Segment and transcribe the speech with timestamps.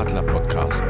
[0.00, 0.82] Adler Podcast.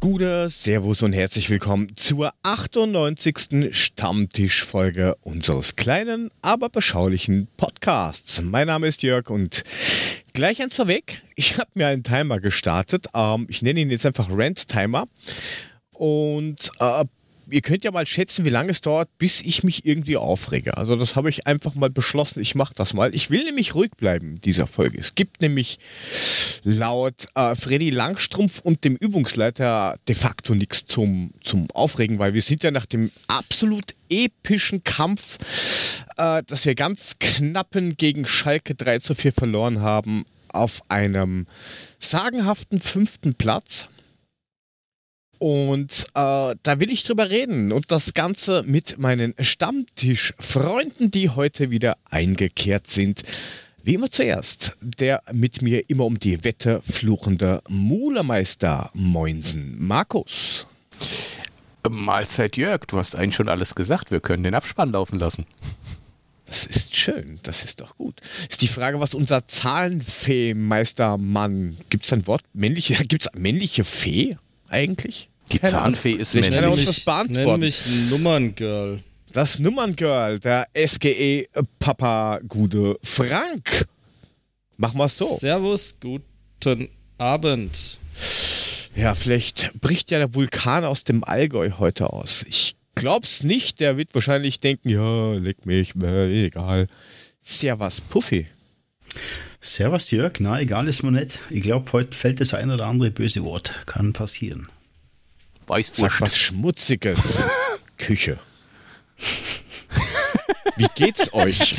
[0.00, 3.70] Gute Servus und herzlich willkommen zur 98.
[3.74, 8.42] Stammtischfolge unseres kleinen, aber beschaulichen Podcasts.
[8.42, 9.64] Mein Name ist Jörg und
[10.32, 11.22] gleich eins vorweg.
[11.36, 13.06] Ich habe mir einen Timer gestartet.
[13.14, 15.06] Ähm, ich nenne ihn jetzt einfach Rent Timer.
[15.92, 17.04] Und äh,
[17.50, 20.76] ihr könnt ja mal schätzen, wie lange es dauert, bis ich mich irgendwie aufrege.
[20.76, 23.14] Also das habe ich einfach mal beschlossen, ich mache das mal.
[23.14, 24.98] Ich will nämlich ruhig bleiben in dieser Folge.
[24.98, 25.78] Es gibt nämlich
[26.62, 32.42] laut äh, Freddy Langstrumpf und dem Übungsleiter de facto nichts zum, zum Aufregen, weil wir
[32.42, 35.38] sind ja nach dem absolut epischen Kampf,
[36.16, 41.46] äh, dass wir ganz knappen gegen Schalke 3 zu 4 verloren haben, auf einem
[41.98, 43.86] sagenhaften fünften Platz
[45.40, 51.70] und äh, da will ich drüber reden und das Ganze mit meinen Stammtischfreunden, die heute
[51.70, 53.22] wieder eingekehrt sind.
[53.82, 60.66] Wie immer zuerst, der mit mir immer um die Wette fluchende Mulermeister Moinsen Markus.
[61.88, 64.10] Mahlzeit Jörg, du hast eigentlich schon alles gesagt.
[64.10, 65.46] Wir können den Abspann laufen lassen.
[66.44, 68.20] Das ist schön, das ist doch gut.
[68.50, 74.36] Ist die Frage, was unser Zahlenfee-Meistermann, gibt es ein Wort, männliche, gibt es männliche Fee
[74.68, 75.29] eigentlich?
[75.52, 76.86] Die Keine Zahnfee ist Vielleicht kann er männlich.
[76.88, 77.60] uns das Nenn beantworten.
[77.60, 79.02] mich Nummerngirl.
[79.32, 81.46] Das Nummerngirl, der SGE
[81.78, 83.86] Papa Gude Frank.
[84.76, 85.36] Machen wir es so.
[85.38, 87.98] Servus, guten Abend.
[88.96, 92.44] Ja, vielleicht bricht ja der Vulkan aus dem Allgäu heute aus.
[92.48, 93.80] Ich glaub's nicht.
[93.80, 96.86] Der wird wahrscheinlich denken, ja, leck mich, äh, egal.
[97.38, 98.46] Servus, Puffy.
[99.60, 101.38] Servus Jörg, na egal ist mir nicht.
[101.50, 103.74] Ich glaube, heute fällt das ein oder andere böse Wort.
[103.86, 104.68] Kann passieren.
[105.70, 106.20] Sag Weißwurst.
[106.20, 107.44] was Schmutziges.
[107.96, 108.38] Küche.
[110.76, 111.74] Wie geht's euch?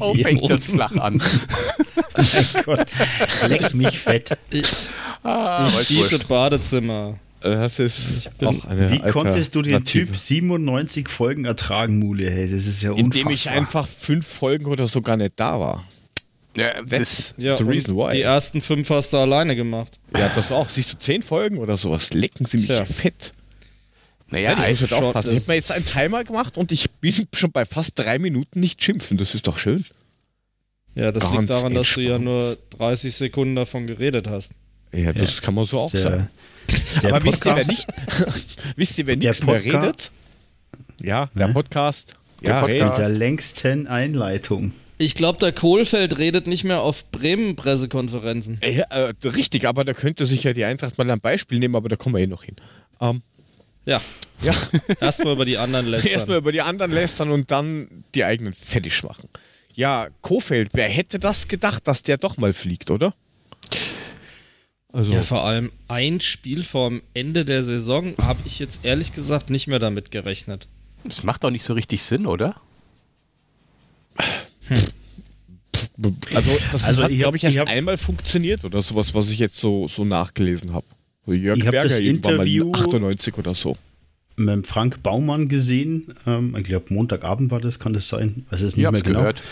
[0.00, 1.22] Oh, fängt das flach an.
[2.16, 2.86] Mein Gott,
[3.48, 4.36] leck mich fett.
[4.50, 4.66] Ich,
[5.22, 6.28] Ah, ich Weißwurst.
[6.28, 7.18] Badezimmer.
[7.40, 9.84] Das ist bin- auch eine Wie konntest du den.
[9.84, 12.30] Typ 97 Folgen ertragen, Mule?
[12.30, 13.20] Hey, das ist ja unfassbar.
[13.20, 15.84] Indem ich einfach fünf Folgen oder so gar nicht da war.
[16.56, 18.12] Ja, That's das, Ja, the reason why.
[18.14, 19.98] die ersten fünf hast du alleine gemacht.
[20.16, 20.68] Ja, das auch.
[20.68, 22.12] Siehst du, zehn Folgen oder sowas.
[22.14, 22.84] Lecken sie mich Tja.
[22.84, 23.32] fett.
[24.28, 25.30] naja, Ja, ich muss halt aufpassen.
[25.32, 28.60] Ich habe mir jetzt einen Timer gemacht und ich bin schon bei fast drei Minuten
[28.60, 29.16] nicht schimpfen.
[29.18, 29.84] Das ist doch schön.
[30.94, 32.24] Ja, das Ganz liegt daran, dass du ja entspannt.
[32.24, 34.52] nur 30 Sekunden davon geredet hast.
[34.92, 36.28] Ja, das kann man so auch der, sagen.
[37.02, 37.86] Aber wisst ihr, wer Podcast, nicht,
[38.76, 40.10] wisst ihr, wer Der nichts mehr Podca- redet?
[41.02, 41.52] Ja, der Ne?
[41.52, 42.14] Podcast.
[42.42, 42.98] Der ja, Podcast.
[43.00, 44.72] mit der längsten Einleitung.
[44.98, 48.60] Ich glaube, der Kohlfeld redet nicht mehr auf Bremen-Pressekonferenzen.
[48.62, 51.88] Ja, äh, richtig, aber da könnte sich ja die Eintracht mal ein Beispiel nehmen, aber
[51.88, 52.56] da kommen wir eh noch hin.
[53.00, 53.22] Ähm,
[53.86, 54.00] Ja,
[54.42, 54.54] ja,
[55.00, 56.36] erstmal über die anderen erstmal lästern.
[56.36, 59.28] über die anderen lästern und dann die eigenen fertig machen.
[59.74, 63.14] Ja, Kofeld, wer hätte das gedacht, dass der doch mal fliegt, oder?
[64.92, 69.50] Also, Ja, vor allem ein Spiel vorm Ende der Saison habe ich jetzt ehrlich gesagt
[69.50, 70.68] nicht mehr damit gerechnet.
[71.02, 72.54] das macht doch nicht so richtig Sinn, oder?
[76.34, 79.38] Also das Also hat, glaube ich, erst ich hab- einmal funktioniert oder sowas, was ich
[79.38, 80.86] jetzt so, so nachgelesen habe.
[81.26, 83.76] Jörg Ich hab Berger das Interview- mal 98 oder so.
[84.36, 86.12] Mit Frank Baumann gesehen.
[86.26, 88.44] Ähm, ich glaube, Montagabend war das, kann das sein?
[88.50, 89.20] Weiß es nicht Ich mehr genau.
[89.20, 89.42] gehört.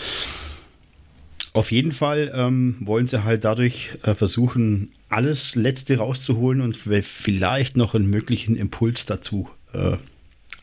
[1.53, 7.77] Auf jeden Fall ähm, wollen sie halt dadurch äh, versuchen, alles Letzte rauszuholen und vielleicht
[7.77, 9.97] noch einen möglichen Impuls dazu äh,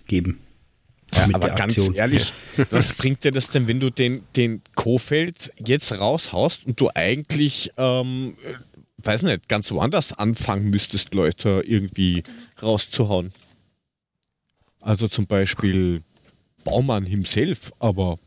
[0.07, 0.39] geben.
[1.15, 1.95] Ja, aber ganz Aktion.
[1.95, 2.33] ehrlich,
[2.71, 7.71] was bringt dir das denn, wenn du den, den Kofeld jetzt raushaust und du eigentlich,
[7.77, 8.55] ähm, äh,
[9.05, 12.23] weiß nicht, ganz woanders anfangen müsstest, Leute irgendwie
[12.63, 13.33] rauszuhauen?
[14.83, 16.03] Also zum Beispiel
[16.65, 18.19] Baumann himself, aber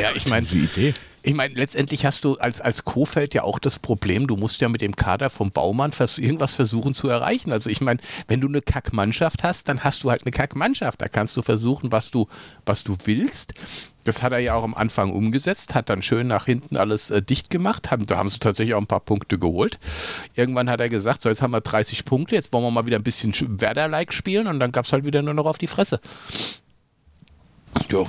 [0.00, 0.94] Ja, ich meine, die Idee.
[1.24, 4.68] Ich meine, letztendlich hast du als, als Kofeld ja auch das Problem, du musst ja
[4.68, 7.52] mit dem Kader vom Baumann vers irgendwas versuchen zu erreichen.
[7.52, 11.00] Also ich meine, wenn du eine Kackmannschaft hast, dann hast du halt eine Kackmannschaft.
[11.00, 12.26] Da kannst du versuchen, was du,
[12.66, 13.54] was du willst.
[14.04, 17.22] Das hat er ja auch am Anfang umgesetzt, hat dann schön nach hinten alles äh,
[17.22, 17.92] dicht gemacht.
[17.92, 19.78] Haben, da haben sie tatsächlich auch ein paar Punkte geholt.
[20.34, 22.96] Irgendwann hat er gesagt, so jetzt haben wir 30 Punkte, jetzt wollen wir mal wieder
[22.96, 26.00] ein bisschen Werder-like spielen und dann gab es halt wieder nur noch auf die Fresse.
[27.88, 28.06] Jo.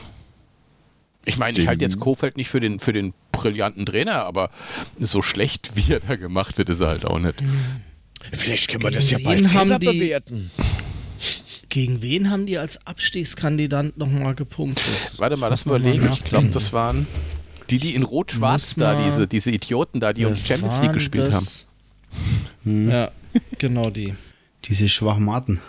[1.25, 4.49] Ich meine, ich halte jetzt Kofeld nicht für den, für den brillanten Trainer, aber
[4.99, 7.43] so schlecht, wie er da gemacht wird, ist er halt auch nicht.
[8.33, 10.51] Vielleicht können wir das ja bald haben selber die- bewerten.
[11.69, 14.83] Gegen wen haben die als Abstiegskandidat nochmal gepunktet?
[15.17, 16.07] Warte mal, lass mal überlegen.
[16.13, 17.07] Ich glaube, das waren
[17.71, 21.33] Die, die in Rot-Schwarz da, diese, diese Idioten da, die um die Champions League gespielt
[21.33, 21.45] haben.
[21.45, 21.65] das-
[22.65, 23.11] Ja,
[23.57, 24.13] genau die.
[24.65, 25.61] Diese Schwachmaten.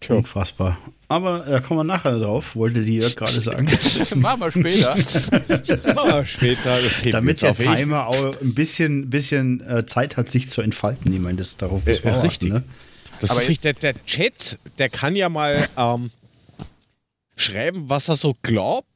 [0.00, 0.16] Tja.
[0.16, 0.76] Unfassbar.
[1.10, 3.68] Aber da kommen wir nachher drauf, wollte die Jörg gerade sagen.
[4.14, 4.96] Machen wir später.
[5.98, 7.76] Ah, später, das heben Damit wir der.
[7.76, 11.12] Timer auch ein bisschen, bisschen äh, Zeit hat, sich zu entfalten.
[11.12, 12.52] Ich meine, das darauf muss Äh, man auch richtig.
[12.52, 12.74] achten, ne?
[13.20, 13.62] Das Aber ist richtig.
[13.80, 16.10] Der, der Chat, der kann ja mal ähm,
[17.36, 18.86] schreiben, was er so glaubt,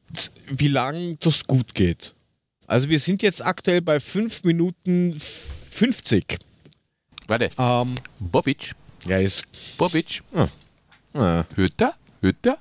[0.48, 2.14] wie lange das gut geht.
[2.68, 6.38] Also wir sind jetzt aktuell bei 5 Minuten 50.
[7.26, 8.72] Warte, Ähm, Bobic,
[9.06, 9.44] ja, ist.
[9.76, 10.22] Bobic,
[11.12, 11.94] Ah, Hütter,
[12.24, 12.58] Hütter.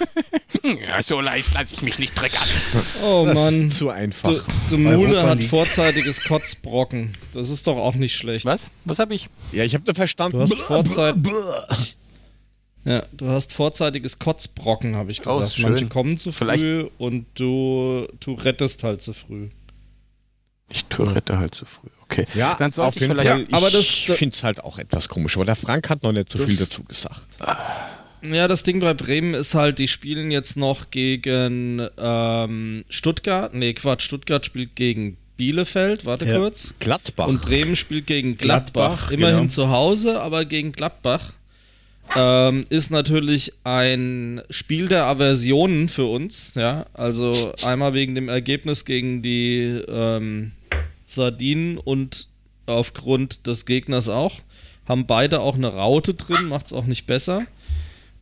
[0.62, 2.42] ja, so leicht lasse ich mich nicht triggern.
[3.04, 3.66] Oh das Mann.
[3.68, 4.30] ist zu einfach.
[4.30, 4.40] Du,
[4.70, 5.48] du Mule hat League.
[5.48, 7.12] vorzeitiges Kotzbrocken.
[7.32, 8.44] Das ist doch auch nicht schlecht.
[8.44, 8.70] Was?
[8.84, 9.28] Was habe ich?
[9.52, 10.38] Ja, ich habe da verstanden.
[10.38, 11.16] Du hast Vorzeit.
[12.84, 15.54] Ja, du hast vorzeitiges Kotzbrocken, habe ich Oh, gesagt.
[15.56, 15.70] schön.
[15.70, 19.48] Manche kommen zu Vielleicht- früh und du, du rettest halt zu früh.
[20.68, 21.88] Ich Tourette halt zu früh.
[22.02, 22.26] Okay.
[22.34, 23.28] Ja, dann auf ich jeden vielleicht.
[23.30, 23.42] Fall.
[23.42, 25.36] Ich aber das- finde es halt auch etwas komisch.
[25.36, 27.38] Aber der Frank hat noch nicht so Das- viel dazu gesagt.
[28.32, 33.54] Ja, das Ding bei Bremen ist halt, die spielen jetzt noch gegen ähm, Stuttgart.
[33.54, 36.38] Nee, Quatsch, Stuttgart spielt gegen Bielefeld, warte Ja.
[36.38, 36.74] kurz.
[36.78, 37.26] Gladbach.
[37.28, 39.08] Und Bremen spielt gegen Gladbach.
[39.08, 39.48] Gladbach, Immerhin genau.
[39.50, 41.32] zu Hause, aber gegen Gladbach.
[42.14, 46.86] Ähm, ist natürlich ein Spiel der Aversionen für uns, ja.
[46.94, 50.52] Also einmal wegen dem Ergebnis gegen die ähm,
[51.04, 52.28] Sardinen und
[52.66, 54.40] aufgrund des Gegners auch.
[54.88, 57.42] Haben beide auch eine Raute drin, macht es auch nicht besser.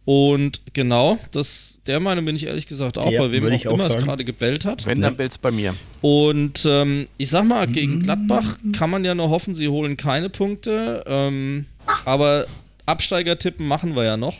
[0.04, 3.68] Und genau, das, der Meinung bin ich ehrlich gesagt auch, Ja, bei wem auch ich
[3.68, 4.04] auch immer es sagen.
[4.04, 4.84] gerade gebellt hat.
[4.86, 5.74] Wenn, dann bellt's bei mir.
[6.02, 10.28] Und ähm, ich sag mal, gegen Gladbach kann man ja nur hoffen, sie holen keine
[10.28, 11.04] Punkte.
[11.06, 11.64] Ähm,
[12.04, 12.44] aber
[12.84, 14.36] Absteiger tippen machen wir ja noch.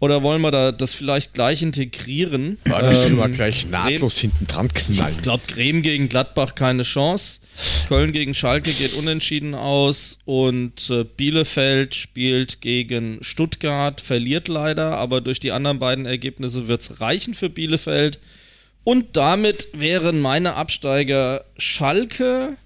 [0.00, 2.58] Oder wollen wir da das vielleicht gleich integrieren?
[2.68, 5.14] Ja, das Ähm, können wir gleich nahtlos hinten dran knallen.
[5.16, 7.40] ich glaube, Bremen gegen Gladbach keine Chance.
[7.88, 10.18] Köln gegen Schalke geht unentschieden aus.
[10.24, 16.82] Und äh, Bielefeld spielt gegen Stuttgart, verliert leider, aber durch die anderen beiden Ergebnisse wird
[16.82, 18.20] es reichen für Bielefeld.
[18.84, 22.56] Und damit wären meine Absteiger Schalke,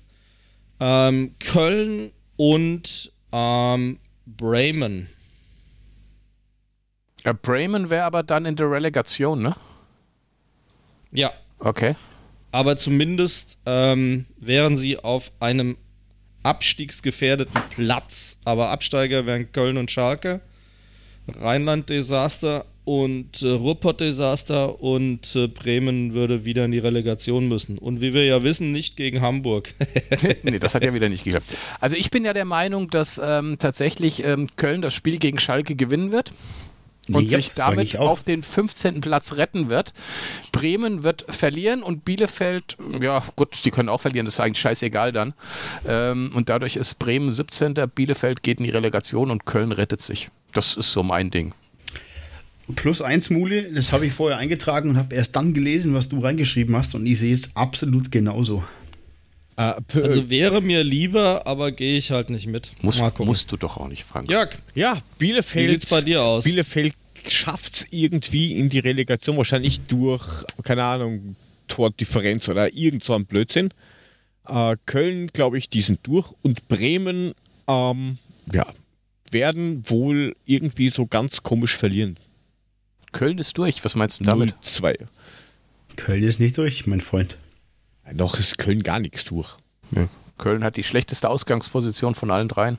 [0.81, 5.09] ähm, Köln und ähm, Bremen.
[7.25, 9.57] Ja, Bremen wäre aber dann in der Relegation, ne?
[11.13, 11.33] Ja,
[11.65, 11.95] Okay.
[12.53, 15.77] Aber zumindest ähm, wären sie auf einem
[16.43, 18.39] abstiegsgefährdeten Platz.
[18.45, 20.41] Aber Absteiger wären Köln und Schalke,
[21.29, 27.79] Rheinland-Desaster und äh, Ruhrpott-Desaster und äh, Bremen würde wieder in die Relegation müssen.
[27.79, 29.73] Und wie wir ja wissen, nicht gegen Hamburg.
[30.43, 31.47] nee, das hat ja wieder nicht geklappt.
[31.81, 35.77] Also ich bin ja der Meinung, dass ähm, tatsächlich ähm, Köln das Spiel gegen Schalke
[35.77, 36.33] gewinnen wird
[37.09, 39.01] und Ja, sich damit auf den 15.
[39.01, 39.93] Platz retten wird.
[40.53, 45.13] Bremen wird verlieren und Bielefeld, ja gut, die können auch verlieren, das ist eigentlich scheißegal
[45.13, 45.35] dann.
[45.87, 47.75] Ähm, und dadurch ist Bremen 17.
[47.95, 50.31] Bielefeld geht in die Relegation und Köln rettet sich.
[50.53, 51.55] Das ist so mein Ding.
[52.77, 56.21] Plus eins, Mule, das habe ich vorher eingetragen und habe erst dann gelesen, was du
[56.21, 58.63] reingeschrieben hast und ich sehe es absolut genauso.
[59.57, 62.73] P- Also wäre mir lieber, aber gehe ich halt nicht mit.
[62.83, 64.31] Muss, musst du doch auch nicht, Frank.
[64.31, 65.67] Jörg, ja, Bielefeld.
[65.69, 66.45] Wie sieht's bei dir aus?
[66.45, 66.95] Bielefeld
[67.29, 71.37] schafft es irgendwie in die Relegation, wahrscheinlich durch, keine Ahnung,
[71.69, 73.71] Tordifferenz oder irgend so ein Blödsinn.
[74.49, 77.33] Äh, Köln, glaube ich, die sind durch und Bremen,
[77.69, 78.19] ähm,
[78.53, 78.67] ja,
[79.31, 82.17] werden wohl irgendwie so ganz komisch verlieren.
[83.13, 84.55] Köln ist durch, was meinst du damit?
[84.65, 85.07] 0-2.
[85.97, 87.37] Köln ist nicht durch, mein Freund.
[88.13, 89.57] Noch ist Köln gar nichts durch.
[89.93, 90.09] Ja.
[90.39, 92.79] Köln hat die schlechteste Ausgangsposition von allen dreien.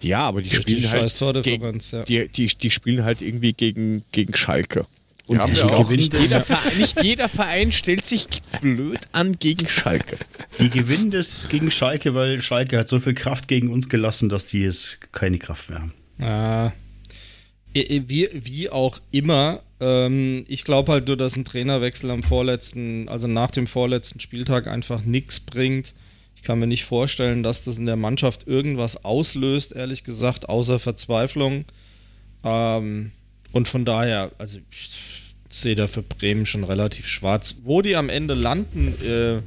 [0.00, 2.02] Ja, aber die die spielen halt gegen, ja.
[2.02, 4.86] die, die, die spielen halt irgendwie gegen, gegen Schalke.
[5.26, 8.28] Und Ja, nicht, Gewinnt jeder Verein, nicht jeder Verein stellt sich
[8.60, 10.18] blöd an gegen Schalke.
[10.60, 14.46] Die gewinnen das gegen Schalke, weil Schalke hat so viel Kraft gegen uns gelassen, dass
[14.46, 15.94] die jetzt keine Kraft mehr haben.
[16.18, 16.72] Ja.
[17.76, 23.08] Äh, Wie, wie auch immer, ähm, ich glaube halt nur, dass ein Trainerwechsel am vorletzten,
[23.08, 25.94] also nach dem vorletzten Spieltag einfach nichts bringt.
[26.34, 30.78] Ich kann mir nicht vorstellen, dass das in der Mannschaft irgendwas auslöst, ehrlich gesagt, außer
[30.78, 31.64] Verzweiflung.
[32.44, 33.12] Ähm,
[33.52, 34.90] und von daher, also ich
[35.50, 37.56] sehe da für Bremen schon relativ schwarz.
[37.64, 39.40] Wo die am Ende landen, äh,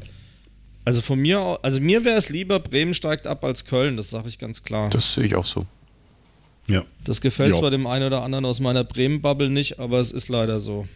[0.85, 4.27] also von mir, also mir wäre es lieber, Bremen steigt ab als Köln, das sage
[4.27, 4.89] ich ganz klar.
[4.89, 5.65] Das sehe ich auch so.
[6.69, 6.85] Ja.
[7.03, 7.59] Das gefällt Ja.
[7.59, 10.87] zwar dem einen oder anderen aus meiner Bremen-Bubble nicht, aber es ist leider so.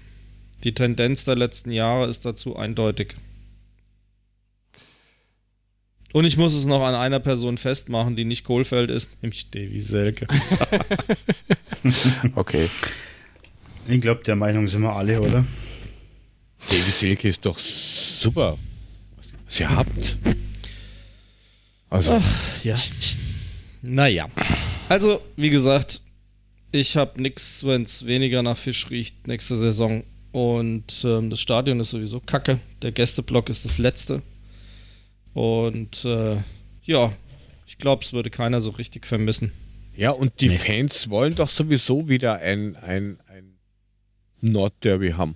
[0.64, 3.16] Die Tendenz der letzten Jahre ist dazu eindeutig.
[6.14, 9.82] Und ich muss es noch an einer Person festmachen, die nicht Kohlfeld ist, nämlich Davy
[9.82, 10.28] Selke.
[12.36, 12.70] Okay.
[13.90, 15.44] Ich glaube, der Meinung sind wir alle, oder?
[16.70, 18.58] David Silke ist doch super,
[19.46, 20.18] was ihr habt.
[21.90, 22.22] Also,
[22.64, 22.76] Ja.
[23.82, 24.30] Naja.
[24.90, 26.02] Also, wie gesagt,
[26.72, 30.04] ich habe nichts, wenn es weniger nach Fisch riecht nächste Saison.
[30.32, 32.60] Und ähm, das Stadion ist sowieso kacke.
[32.82, 34.22] Der Gästeblock ist das letzte.
[35.34, 36.38] Und äh,
[36.84, 37.12] ja,
[37.68, 39.52] ich glaube, es würde keiner so richtig vermissen.
[39.96, 40.58] ja, und die Nee.
[40.58, 43.58] Fans wollen doch sowieso wieder ein, ein, ein
[44.42, 45.36] Nordderby haben.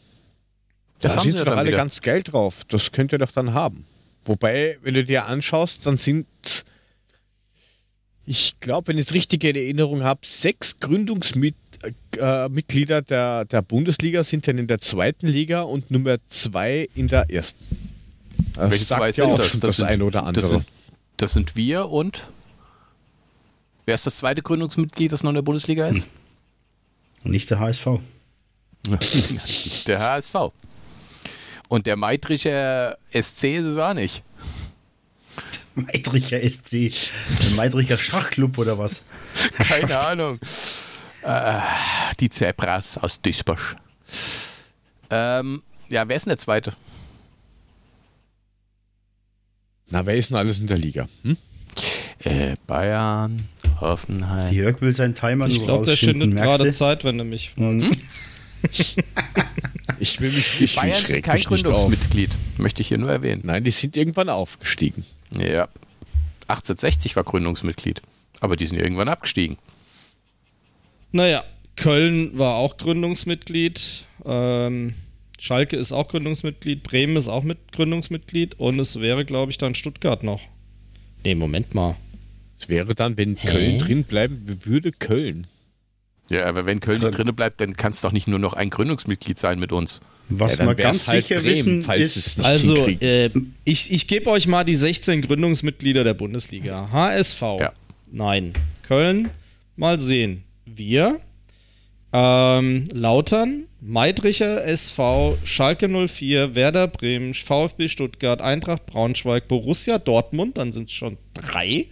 [1.00, 1.78] Das da haben sind sie doch alle wieder.
[1.78, 2.64] ganz geil drauf.
[2.68, 3.86] Das könnt ihr doch dann haben.
[4.26, 6.26] Wobei, wenn du dir anschaust, dann sind,
[8.30, 14.22] ich glaube, wenn ich es richtig in Erinnerung habe, sechs Gründungsmitglieder äh, der, der Bundesliga
[14.24, 17.64] sind dann in der zweiten Liga und Nummer zwei in der ersten.
[18.54, 19.48] Das Welche sagt zwei ja sind auch das?
[19.48, 20.48] schon Das das, sind- eine oder Das andere.
[20.48, 20.66] sind,
[21.18, 22.28] das sind wir und
[23.86, 26.06] wer ist das zweite Gründungsmitglied, das noch in der Bundesliga ist?
[27.24, 27.88] Und nicht der HSV.
[29.88, 30.36] Der HSV.
[31.68, 34.24] Und der Maitricher SC ist es auch nicht.
[35.86, 36.72] Meidricher SC.
[37.44, 39.04] Der Meidricher Schachclub oder was?
[39.58, 40.40] Keine Ahnung.
[41.24, 41.60] Äh,
[42.20, 43.76] die Zebras aus Duisburg.
[45.10, 46.74] Ähm, ja, wer ist denn der zweite?
[49.90, 51.08] Na, wer ist denn alles in der Liga?
[51.24, 51.38] Hm?
[52.24, 53.48] Äh, Bayern,
[53.80, 54.50] Hoffenheim.
[54.50, 56.72] Die Jörg will seinen Timer Ich nur glaube, der rausschinden, schindet gerade?
[56.74, 57.82] Zeit, wenn du mich Mhm.
[58.64, 58.98] fragst.
[60.00, 61.42] Ich will mich nicht Bayern ich sind kein.
[61.42, 62.32] Gründungsmitglied.
[62.58, 63.42] Möchte ich hier nur erwähnen.
[63.46, 65.06] Nein, die sind irgendwann aufgestiegen.
[65.32, 65.68] Ja.
[66.48, 68.02] 1860 war Gründungsmitglied.
[68.40, 69.58] Aber die sind irgendwann abgestiegen.
[71.12, 71.44] Naja,
[71.76, 74.06] Köln war auch Gründungsmitglied.
[74.26, 74.94] Ähm,
[75.40, 76.84] Schalke ist auch Gründungsmitglied.
[76.84, 78.60] Bremen ist auch mit Gründungsmitglied.
[78.60, 80.42] Und es wäre, glaube ich, dann Stuttgart noch.
[81.24, 81.96] Nee, Moment mal.
[82.60, 85.48] Es wäre dann, wenn Köln drin bleiben würde, Köln.
[86.30, 88.70] Ja, aber wenn Köln nicht drinne bleibt, dann kann es doch nicht nur noch ein
[88.70, 90.02] Gründungsmitglied sein mit uns.
[90.30, 93.30] Was Ja, wär's ganz halt sicher Bremen, wissen, falls es ist, nicht Also, äh,
[93.64, 96.90] ich, ich gebe euch mal die 16 Gründungsmitglieder der Bundesliga.
[96.92, 97.42] HSV.
[97.42, 97.72] Ja.
[98.12, 98.54] Nein.
[98.84, 99.30] Köln.
[99.78, 100.44] Mal sehen.
[100.66, 101.22] Wir.
[102.12, 103.64] Ähm, Lautern.
[103.80, 105.38] Meidricher SV.
[105.46, 106.56] Schalke 04.
[106.56, 107.34] Werder Bremen.
[107.34, 108.42] VfB Stuttgart.
[108.42, 109.48] Eintracht Braunschweig.
[109.48, 110.58] Borussia Dortmund.
[110.58, 111.86] Dann sind es schon drei.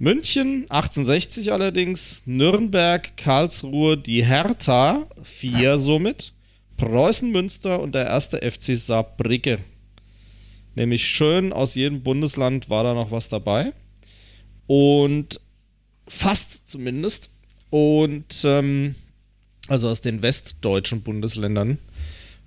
[0.00, 6.32] München 1860 allerdings, Nürnberg, Karlsruhe, die Hertha, vier somit,
[6.76, 9.58] Preußen Münster und der erste FC Saarbrücke.
[10.76, 13.72] Nämlich schön aus jedem Bundesland war da noch was dabei.
[14.68, 15.40] Und
[16.06, 17.30] fast zumindest.
[17.70, 18.94] Und ähm,
[19.66, 21.78] also aus den westdeutschen Bundesländern.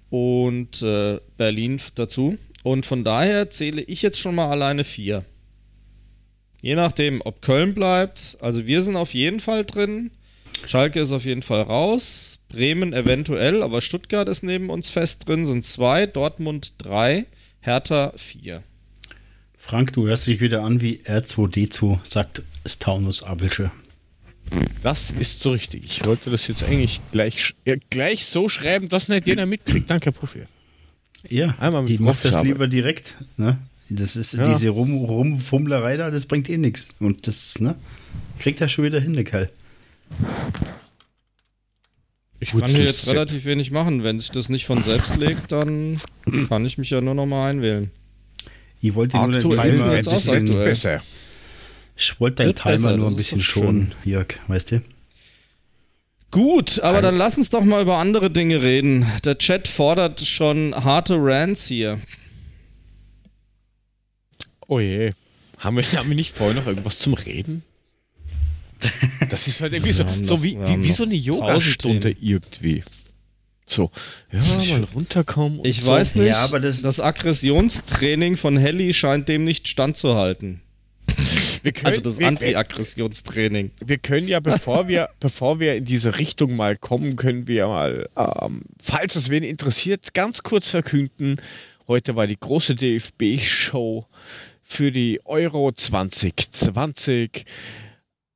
[0.10, 2.38] Und äh, Berlin dazu.
[2.63, 5.25] Und von daher zähle ich jetzt schon mal alleine vier.
[6.62, 8.38] Je nachdem, ob Köln bleibt.
[8.39, 10.12] Also wir sind auf jeden Fall drin.
[10.65, 12.39] Schalke ist auf jeden Fall raus.
[12.50, 16.06] Bremen eventuell, aber Stuttgart ist neben uns fest drin, sind zwei.
[16.06, 17.25] Dortmund drei.
[17.62, 18.63] Hertha vier.
[19.58, 23.72] Frank, du hörst dich wieder an wie R2D2, sagt Staunus Abelsche.
[24.82, 25.86] Das ist so richtig.
[25.86, 29.89] Ich wollte das jetzt eigentlich gleich, ja, gleich so schreiben, dass nicht jeder mitkriegt.
[29.89, 30.44] Danke, Profi.
[31.30, 33.15] Ja, Einmal mit ich mach das lieber direkt.
[33.38, 33.60] Ne?
[33.93, 34.48] Das ist Ja.
[34.48, 36.95] diese Rum Rumfummlerei da, das bringt eh nichts.
[37.00, 37.75] Und das, ne?
[38.39, 39.50] Kriegt er schon wieder hin, der Kerl.
[42.39, 44.03] Ich Gut, kann hier jetzt relativ wenig machen.
[44.03, 45.98] Wenn sich das nicht von selbst legt, dann
[46.50, 47.91] kann ich mich ja nur noch mal einwählen.
[48.81, 51.01] Ich wollte nur den Timer ein bisschen, besser.
[51.95, 54.81] ich wollte deinen Timer besser, nur ein bisschen schonen, Jörg, weißt du?
[56.31, 59.05] Gut, aber dann lass uns doch mal über andere Dinge reden.
[59.25, 62.00] Der Chat fordert schon harte Rants hier.
[64.71, 65.11] Oh je.
[65.59, 67.63] Haben wir, haben wir nicht vorher noch irgendwas zum Reden?
[69.29, 72.83] Das ist halt irgendwie so, so wie, wie, wie so eine Yogastunde irgendwie.
[73.65, 73.91] So,
[74.31, 75.59] ja, mal runterkommen.
[75.59, 75.91] und Ich so.
[75.91, 80.61] weiß nicht, Ja, aber das- das Aggressionstraining von Helly scheint dem nicht standzuhalten.
[81.63, 83.71] wir können, Also das Anti-Aggressionstraining.
[83.85, 88.09] wir können ja, bevor wir, bevor wir in diese Richtung mal kommen, können wir mal,
[88.15, 91.35] ähm, falls es wen interessiert, ganz kurz verkünden.
[91.87, 94.05] Heute war die große DFB-Show
[94.71, 97.45] für die Euro 2020.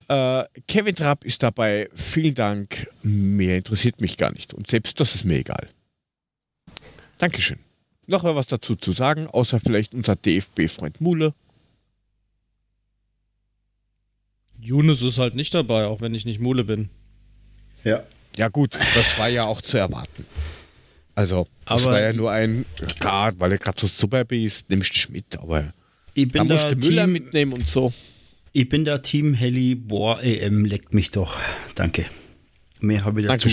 [0.07, 1.89] Äh, Kevin Trapp ist dabei.
[1.93, 2.87] Vielen Dank.
[3.03, 4.53] Mehr interessiert mich gar nicht.
[4.53, 5.69] Und selbst das ist mir egal.
[7.17, 7.59] Dankeschön.
[8.07, 11.33] Noch mal was dazu zu sagen, außer vielleicht unser DFB-Freund Mule.
[14.59, 16.89] Younes ist halt nicht dabei, auch wenn ich nicht Mule bin.
[17.83, 18.03] Ja.
[18.35, 20.25] Ja gut, das war ja auch zu erwarten.
[21.15, 22.65] Also, das Aber war ja nur ein,
[22.99, 25.73] gerade weil er gerade so super ist, nimmst du dich mit, aber
[26.15, 27.93] Ich da bin, da musste Müller Team, mitnehmen und so.
[28.53, 31.37] ich bin da Team Heli, boah, EM leckt mich doch.
[31.75, 32.05] Danke.
[32.79, 33.49] Mehr habe ich dazu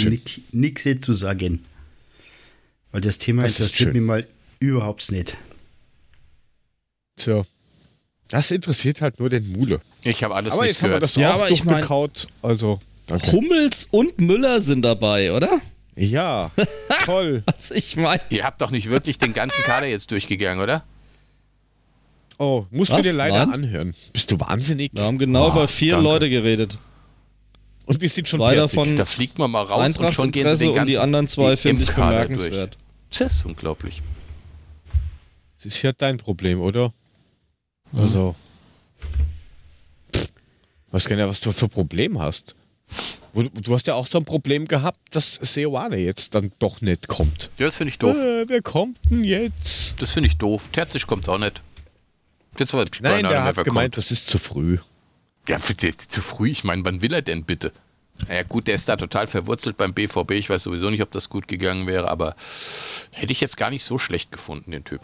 [0.52, 1.64] nichts zu sagen.
[2.92, 4.26] Weil das Thema das interessiert mich mal
[4.60, 5.36] überhaupt nicht.
[7.18, 7.44] So.
[8.28, 9.80] Das interessiert halt nur den Mule.
[10.04, 10.94] Ich habe alles aber nicht jetzt gehört.
[10.94, 11.84] Haben wir das ja, auch aber ich mein,
[12.42, 13.32] also, danke.
[13.32, 15.60] Hummels und Müller sind dabei, oder?
[15.96, 16.50] Ja,
[17.04, 17.42] toll.
[17.44, 18.22] also ich meine.
[18.30, 20.84] Ihr habt doch nicht wirklich den ganzen Kader jetzt durchgegangen, oder?
[22.38, 22.98] Oh, musst Was?
[22.98, 23.54] du dir leider Nein?
[23.54, 23.94] anhören.
[24.12, 24.90] Bist du wahnsinnig?
[24.94, 26.08] Wir haben genau oh, über vier danke.
[26.08, 26.78] Leute geredet.
[27.86, 28.76] Und wir sind schon zwei fertig.
[28.76, 28.96] davon.
[28.96, 31.28] Da fliegt man mal raus Eintracht und schon gehen sie den ganzen und die anderen
[31.28, 32.74] zwei finde ich bemerkenswert.
[32.74, 33.18] Durch.
[33.18, 34.02] Das ist unglaublich.
[35.56, 36.92] Das ist ja dein Problem, oder?
[37.92, 38.00] Mhm.
[38.00, 38.34] Also.
[40.12, 40.28] Pff,
[40.90, 42.54] weiß gar nicht, was du für ein Problem hast.
[43.34, 47.50] Du hast ja auch so ein Problem gehabt, dass Seoane jetzt dann doch nicht kommt.
[47.58, 48.14] Ja, das finde ich doof.
[48.16, 50.02] Äh, wer kommt denn jetzt?
[50.02, 50.68] Das finde ich doof.
[50.72, 51.62] Terzic kommt auch nicht.
[52.58, 53.96] Jetzt war Nein, der hat gemeint, kommt.
[53.96, 54.78] das ist zu früh.
[55.48, 56.50] Ja, zu früh.
[56.50, 57.72] Ich meine, wann will er denn bitte?
[58.28, 60.32] Ja gut, der ist da total verwurzelt beim BVB.
[60.32, 62.36] Ich weiß sowieso nicht, ob das gut gegangen wäre, aber
[63.10, 65.00] hätte ich jetzt gar nicht so schlecht gefunden, den Typ.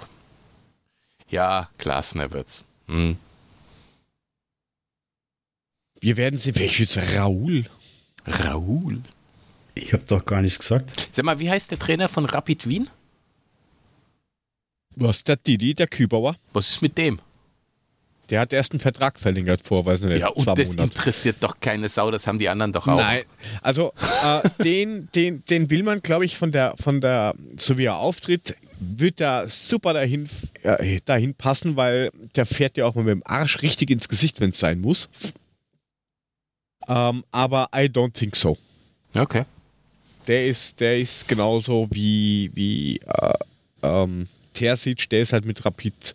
[1.28, 2.64] Ja, Glasner wird's.
[2.86, 3.18] Hm.
[6.00, 6.54] Wir werden sie.
[6.54, 7.64] Welches Raul?
[8.26, 9.02] Raul?
[9.74, 11.08] Ich habe doch gar nichts gesagt.
[11.12, 12.88] Sag mal, wie heißt der Trainer von Rapid Wien?
[14.96, 16.36] Was, der Didi, der Kübauer?
[16.52, 17.20] Was ist mit dem?
[18.30, 20.82] Der hat erst einen Vertrag verlängert vor, weiß nicht, Ja, und das Monate.
[20.82, 22.96] interessiert doch keine Sau, das haben die anderen doch auch.
[22.98, 23.22] Nein,
[23.62, 23.92] also
[24.24, 27.96] äh, den, den, den will man, glaube ich, von der, von der, so wie er
[27.96, 30.28] auftritt, wird er super dahin,
[30.62, 34.40] äh, dahin passen, weil der fährt ja auch mal mit dem Arsch richtig ins Gesicht,
[34.40, 35.08] wenn es sein muss.
[36.86, 38.56] Ähm, aber I don't think so.
[39.14, 39.44] Okay.
[40.26, 43.32] Der ist, der ist genauso wie, wie äh,
[43.82, 46.14] ähm, Terzic, der ist halt mit Rapid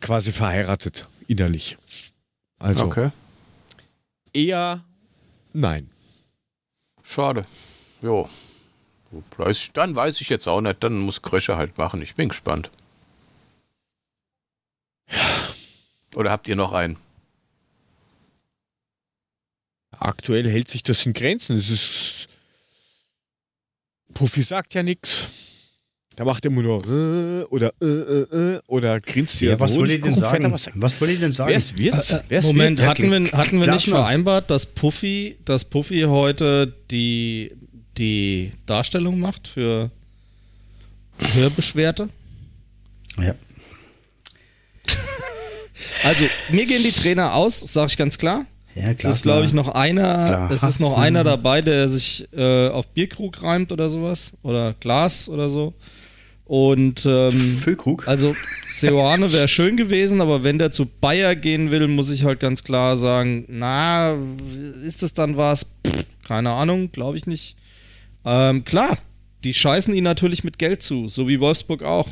[0.00, 1.76] quasi verheiratet, innerlich.
[2.58, 3.10] Also okay.
[4.32, 4.84] eher
[5.52, 5.88] nein.
[7.02, 7.46] Schade.
[8.02, 8.28] Jo.
[9.74, 10.82] Dann weiß ich jetzt auch nicht.
[10.82, 12.02] Dann muss Krösche halt machen.
[12.02, 12.70] Ich bin gespannt.
[16.16, 16.98] Oder habt ihr noch einen?
[19.92, 21.56] Aktuell hält sich das in Grenzen.
[21.56, 22.28] Es ist.
[24.12, 25.28] Puffy sagt ja nichts.
[26.16, 30.00] Da macht er immer nur äh, oder äh, äh, oder grinst ja, was soll ich
[30.00, 30.50] denn sagen?
[30.50, 31.50] Was, was soll ich denn sagen?
[31.50, 32.10] Wer's wird's?
[32.10, 32.88] Äh, Wer's Moment, wird's?
[32.88, 37.52] hatten wir, hatten wir nicht vereinbart, dass Puffy, dass Puffy heute die,
[37.98, 39.90] die Darstellung macht für
[41.34, 42.08] Hörbeschwerte?
[43.22, 43.34] Ja.
[46.04, 48.46] Also, mir gehen die Trainer aus, sage ich ganz klar.
[48.74, 49.10] Ja, klar.
[49.10, 52.86] Es ist, glaube ich, noch einer, es ist noch einer dabei, der sich äh, auf
[52.88, 54.32] Bierkrug reimt oder sowas.
[54.42, 55.74] Oder Glas oder so.
[56.46, 58.06] Und ähm, Füllkrug.
[58.06, 58.34] also
[58.68, 62.62] Seoane wäre schön gewesen, aber wenn der zu Bayer gehen will, muss ich halt ganz
[62.62, 64.16] klar sagen, na,
[64.84, 65.74] ist das dann was?
[65.84, 67.56] Pff, keine Ahnung, glaube ich nicht.
[68.24, 68.96] Ähm, klar,
[69.42, 72.08] die scheißen ihn natürlich mit Geld zu, so wie Wolfsburg auch.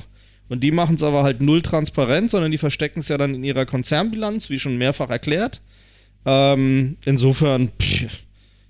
[0.49, 3.45] Und die machen es aber halt null transparent, sondern die verstecken es ja dann in
[3.45, 5.61] ihrer Konzernbilanz, wie schon mehrfach erklärt.
[6.27, 8.07] Ähm, insofern pff,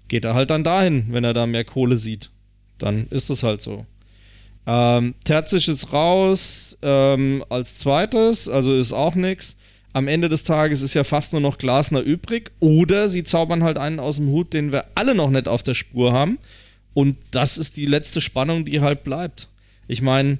[0.09, 2.31] geht er halt dann dahin, wenn er da mehr Kohle sieht.
[2.79, 3.87] Dann ist es halt so.
[4.67, 9.57] Ähm, Terzic ist raus ähm, als zweites, also ist auch nichts.
[9.93, 12.51] Am Ende des Tages ist ja fast nur noch Glasner übrig.
[12.59, 15.75] Oder sie zaubern halt einen aus dem Hut, den wir alle noch nicht auf der
[15.75, 16.39] Spur haben.
[16.95, 19.49] Und das ist die letzte Spannung, die halt bleibt.
[19.87, 20.39] Ich meine,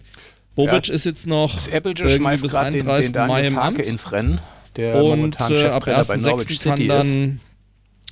[0.55, 1.55] Bobic ja, ist jetzt noch.
[1.55, 4.39] Das Appleton schmeißt gerade den, den Daniel Farke ins Rennen,
[4.77, 7.41] der und, momentan äh, Cheftrainer bei Norwich City kann dann ist.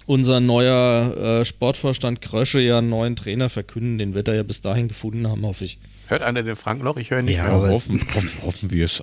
[0.07, 3.99] unser neuer äh, Sportvorstand Krösche ja einen neuen Trainer verkünden.
[3.99, 5.79] Den wird er ja bis dahin gefunden haben, hoffe ich.
[6.13, 6.99] Hört einer den Frank noch?
[6.99, 7.71] Ich höre ihn nicht ja, mehr.
[7.71, 9.03] Hoffen, hoffen, hoffen wir es.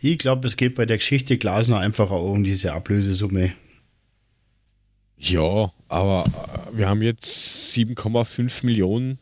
[0.00, 3.52] Ich glaube, es geht bei der Geschichte Glasner einfach auch um diese Ablösesumme.
[5.18, 9.18] Ja, aber äh, wir haben jetzt 7,5 Millionen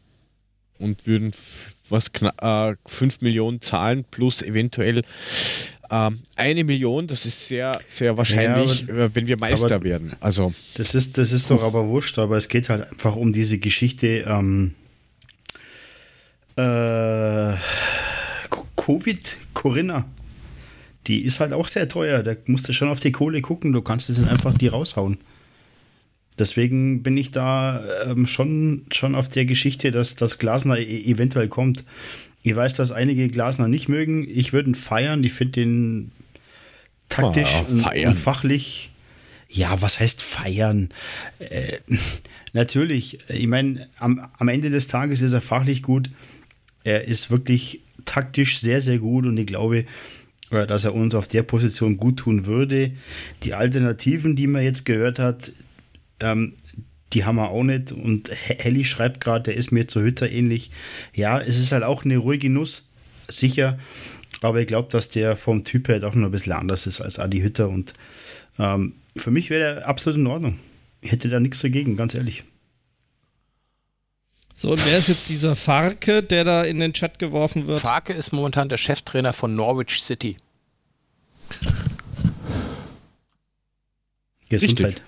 [0.79, 1.33] und würden
[1.89, 2.05] was
[2.41, 5.03] äh, 5 Millionen zahlen plus eventuell
[5.91, 7.09] ähm, eine Million.
[7.09, 10.13] Das ist sehr, sehr wahrscheinlich, ja, aber, äh, wenn wir Meister werden.
[10.21, 12.17] Also das ist, das ist doch aber wurscht.
[12.21, 14.25] Aber es geht halt einfach um diese Geschichte.
[14.29, 14.77] Ähm,
[16.57, 17.55] äh,
[18.77, 20.07] Covid Corinna.
[21.07, 22.23] Die ist halt auch sehr teuer.
[22.23, 23.73] Da musst du schon auf die Kohle gucken.
[23.73, 25.19] Du kannst es einfach die raushauen.
[26.39, 31.49] Deswegen bin ich da ähm, schon, schon auf der Geschichte, dass das Glasner e eventuell
[31.49, 31.85] kommt.
[32.43, 34.27] Ich weiß, dass einige Glasner nicht mögen.
[34.29, 35.25] Ich würde ihn feiern.
[35.25, 36.13] Ich finde den
[37.09, 38.91] taktisch oh, und, und, fachlich.
[39.49, 40.91] Ja, was heißt feiern?
[41.39, 41.79] Äh,
[42.53, 46.11] natürlich, ich meine, am, am Ende des Tages ist er fachlich gut.
[46.87, 49.85] Er ist wirklich taktisch sehr, sehr gut und ich glaube,
[50.51, 52.93] äh, dass er uns auf der Position gut tun würde.
[53.43, 55.51] Die Alternativen, die man jetzt gehört hat,
[56.21, 56.55] ähm,
[57.13, 57.91] die haben wir auch nicht.
[57.91, 60.71] Und Helly schreibt gerade, der ist mir zu Hütter ähnlich.
[61.13, 62.85] Ja, es ist halt auch eine ruhige Nuss,
[63.27, 63.79] sicher.
[64.41, 67.19] Aber ich glaube, dass der vom Typ her doch noch ein bisschen anders ist als
[67.19, 67.69] Adi Hütter.
[67.69, 67.95] Und
[68.61, 70.59] ähm, für mich wäre der absolut in Ordnung.
[71.01, 72.45] Ich hätte da nichts dagegen, ganz ehrlich.
[74.59, 77.79] So, und wer ist jetzt dieser Farke, der da in den Chat geworfen wird?
[77.79, 80.39] Farke ist momentan der Cheftrainer von Norwich City.
[84.49, 85.03] Gesundheit.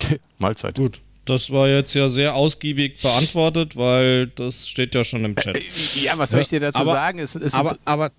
[0.38, 0.74] Mahlzeit.
[0.74, 1.00] Gut.
[1.26, 5.56] Das war jetzt ja sehr ausgiebig beantwortet, weil das steht ja schon im Chat.
[5.56, 5.62] Äh,
[6.02, 7.20] ja, was soll ich dir dazu aber, sagen?
[7.20, 8.10] Es, es aber, aber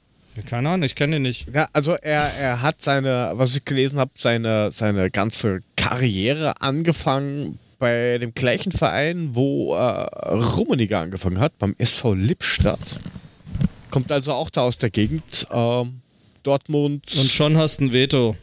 [0.45, 1.53] keine Ahnung, ich kenne ihn nicht.
[1.53, 7.59] Ja, also er, er hat seine, was ich gelesen habe, seine, seine ganze Karriere angefangen
[7.81, 12.99] bei dem gleichen Verein, wo äh, Rummenigge angefangen hat, beim SV Lippstadt.
[13.89, 15.47] Kommt also auch da aus der Gegend.
[15.49, 16.01] Ähm,
[16.43, 17.11] Dortmund.
[17.17, 18.37] Und schon hast ein Veto.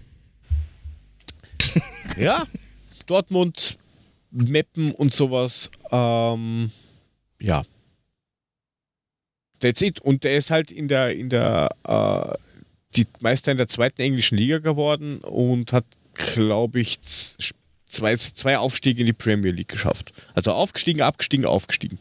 [2.19, 2.49] ja,
[3.07, 3.79] Dortmund,
[4.33, 5.71] Meppen und sowas.
[5.93, 6.73] Ähm,
[7.41, 7.63] ja.
[9.61, 10.01] That's it.
[10.01, 12.35] Und der ist halt in der, in der, äh,
[12.97, 16.99] die Meister in der zweiten englischen Liga geworden und hat, glaube ich,
[17.89, 20.13] zwei, zwei Aufstiege in die Premier League geschafft.
[20.35, 21.99] Also aufgestiegen, abgestiegen, aufgestiegen.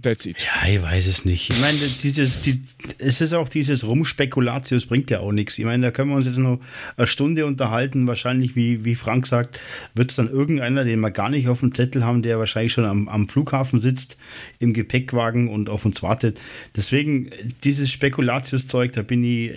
[0.00, 0.36] That's it.
[0.40, 1.50] Ja, ich weiß es nicht.
[1.50, 2.60] Ich meine, dieses, die,
[2.98, 5.56] es ist auch dieses Rumspekulatius bringt ja auch nichts.
[5.56, 6.58] Ich meine, da können wir uns jetzt noch
[6.96, 8.08] eine Stunde unterhalten.
[8.08, 9.60] Wahrscheinlich, wie, wie Frank sagt,
[9.94, 12.86] wird es dann irgendeiner, den wir gar nicht auf dem Zettel haben, der wahrscheinlich schon
[12.86, 14.16] am, am Flughafen sitzt,
[14.58, 16.40] im Gepäckwagen und auf uns wartet.
[16.74, 17.30] Deswegen,
[17.62, 19.52] dieses Spekulatius-Zeug, da bin ich,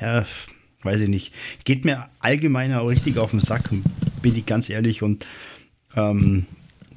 [0.00, 0.26] ja,
[0.86, 1.34] weiß ich nicht.
[1.64, 3.70] Geht mir allgemein auch richtig auf den Sack,
[4.22, 5.02] bin ich ganz ehrlich.
[5.02, 5.26] Und
[5.94, 6.46] ähm,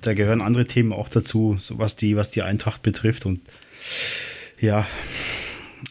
[0.01, 3.25] da gehören andere Themen auch dazu, so was die, was die Eintracht betrifft.
[3.25, 3.41] Und
[4.59, 4.87] ja,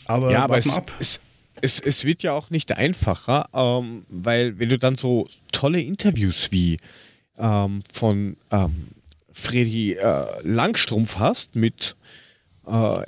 [0.07, 0.93] aber, ja, aber es, ab.
[0.99, 1.21] Es,
[1.61, 6.53] es, es, wird ja auch nicht einfacher, ähm, weil wenn du dann so tolle Interviews
[6.53, 6.79] wie
[7.37, 8.89] ähm, von ähm,
[9.33, 11.97] Freddy äh, Langstrumpf hast mit
[12.67, 13.03] äh,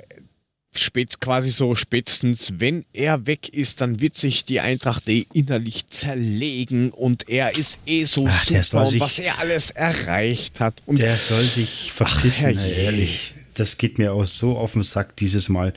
[0.79, 5.87] spät, quasi so spätestens, wenn er weg ist, dann wird sich die Eintracht eh innerlich
[5.87, 10.81] zerlegen und er ist eh so Ach, super, sich, was er alles erreicht hat.
[10.85, 13.33] Und der soll sich verpissen, Ach, ehrlich.
[13.55, 15.73] Das geht mir auch so auf den Sack dieses Mal.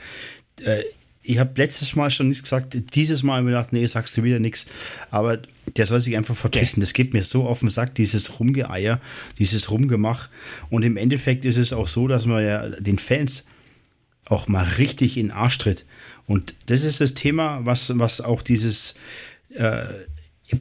[0.65, 0.83] Äh,
[1.27, 4.23] ich habe letztes Mal schon nichts gesagt, dieses Mal habe ich gedacht, nee, sagst du
[4.23, 4.67] wieder nichts.
[5.11, 5.39] Aber
[5.77, 6.81] der soll sich einfach verpissen.
[6.81, 9.01] Das geht mir so auf den Sack, dieses Rumgeeier,
[9.39, 10.29] dieses Rumgemach.
[10.69, 13.47] Und im Endeffekt ist es auch so, dass man ja den Fans
[14.27, 15.85] auch mal richtig in den Arsch tritt.
[16.27, 18.95] Und das ist das Thema, was, was auch dieses
[19.55, 19.87] äh,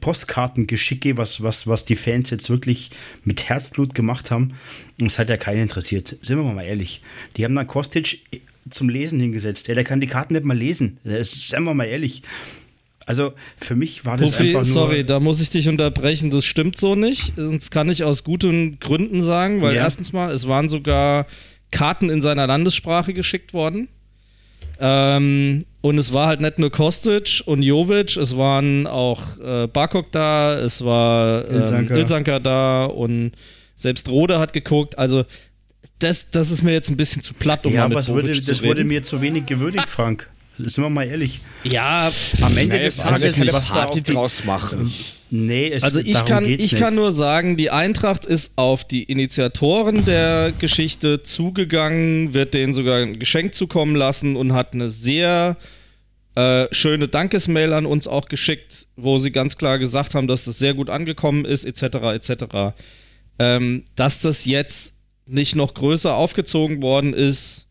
[0.00, 2.90] Postkartengeschicke, was, was, was die Fans jetzt wirklich
[3.24, 4.54] mit Herzblut gemacht haben.
[5.00, 6.16] Und es hat ja keinen interessiert.
[6.20, 7.02] Sind wir mal ehrlich.
[7.36, 8.20] Die haben dann Kostic
[8.70, 9.68] zum Lesen hingesetzt.
[9.68, 10.98] Ja, der kann die Karten nicht mal lesen.
[11.04, 12.22] Das seien wir mal ehrlich.
[13.06, 14.64] Also für mich war das Puffy, einfach nur.
[14.64, 16.30] Sorry, da muss ich dich unterbrechen.
[16.30, 17.34] Das stimmt so nicht.
[17.36, 19.82] Das kann ich aus guten Gründen sagen, weil ja.
[19.82, 21.26] erstens mal, es waren sogar
[21.74, 23.88] Karten in seiner Landessprache geschickt worden.
[24.80, 30.10] Ähm, und es war halt nicht nur Kostic und Jovic, es waren auch äh, Barkok
[30.10, 31.96] da, es war ähm, Ilsanker.
[31.96, 33.32] Ilsanker da und
[33.76, 34.98] selbst Rode hat geguckt.
[34.98, 35.24] Also
[35.98, 38.84] das, das ist mir jetzt ein bisschen zu platt, um ja, aber würde, das wurde
[38.84, 40.28] mir zu wenig gewürdigt, Frank.
[40.58, 41.40] Sind wir mal ehrlich.
[41.64, 44.92] Ja, am Ende des Tages was die draus machen.
[45.30, 50.04] Nee, es, also ich kann, ich kann nur sagen, die Eintracht ist auf die Initiatoren
[50.04, 55.56] der Geschichte zugegangen, wird denen sogar ein Geschenk zukommen lassen und hat eine sehr
[56.36, 60.58] äh, schöne Dankesmail an uns auch geschickt, wo sie ganz klar gesagt haben, dass das
[60.58, 61.82] sehr gut angekommen ist, etc.
[62.14, 62.74] etc.
[63.40, 67.63] Ähm, dass das jetzt nicht noch größer aufgezogen worden ist,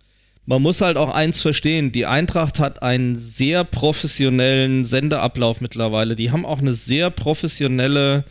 [0.45, 6.15] man muss halt auch eins verstehen, die Eintracht hat einen sehr professionellen Sendeablauf mittlerweile.
[6.15, 8.25] Die haben auch eine sehr professionelle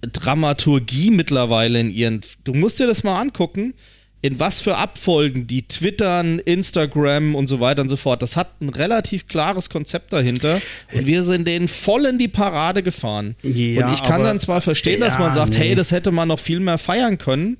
[0.00, 2.20] Dramaturgie mittlerweile in ihren.
[2.44, 3.74] Du musst dir das mal angucken,
[4.22, 8.22] in was für Abfolgen die twittern, Instagram und so weiter und so fort.
[8.22, 10.60] Das hat ein relativ klares Konzept dahinter
[10.92, 13.36] und wir sind denen voll in die Parade gefahren.
[13.42, 15.60] Ja, und ich kann dann zwar verstehen, ja, dass man sagt, nee.
[15.60, 17.56] hey, das hätte man noch viel mehr feiern können.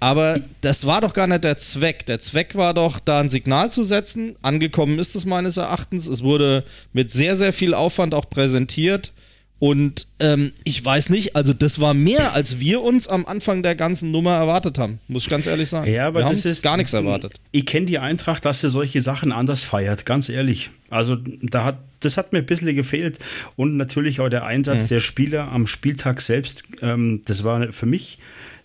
[0.00, 2.06] Aber das war doch gar nicht der Zweck.
[2.06, 4.36] Der Zweck war doch, da ein Signal zu setzen.
[4.42, 6.06] Angekommen ist es meines Erachtens.
[6.06, 9.12] Es wurde mit sehr, sehr viel Aufwand auch präsentiert.
[9.60, 13.74] Und ähm, ich weiß nicht, also das war mehr, als wir uns am Anfang der
[13.74, 15.92] ganzen Nummer erwartet haben, muss ich ganz ehrlich sagen.
[15.92, 17.34] Ja, aber wir das ist gar nichts erwartet.
[17.50, 20.70] Ich kenne die Eintracht, dass sie solche Sachen anders feiert, ganz ehrlich.
[20.90, 23.18] Also da hat, das hat mir ein bisschen gefehlt.
[23.56, 24.88] Und natürlich auch der Einsatz hm.
[24.90, 26.62] der Spieler am Spieltag selbst.
[26.80, 28.20] Ähm, das war für mich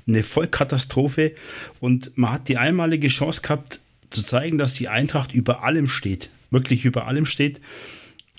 [0.07, 1.33] eine Vollkatastrophe.
[1.79, 6.29] Und man hat die einmalige Chance gehabt, zu zeigen, dass die Eintracht über allem steht.
[6.51, 7.59] Wirklich über allem steht.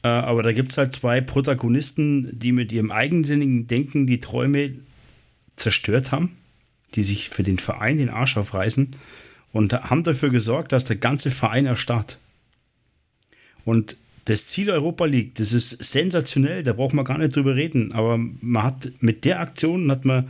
[0.03, 4.75] Äh, aber da gibt es halt zwei Protagonisten, die mit ihrem eigensinnigen Denken die Träume
[5.57, 6.37] zerstört haben,
[6.95, 8.97] die sich für den Verein den Arsch aufreißen
[9.53, 12.19] und haben dafür gesorgt, dass der ganze Verein erstarrt.
[13.65, 13.97] Und
[14.27, 18.19] das Ziel Europa League, das ist sensationell, da braucht man gar nicht drüber reden, aber
[18.19, 20.29] man hat mit der Aktion hat man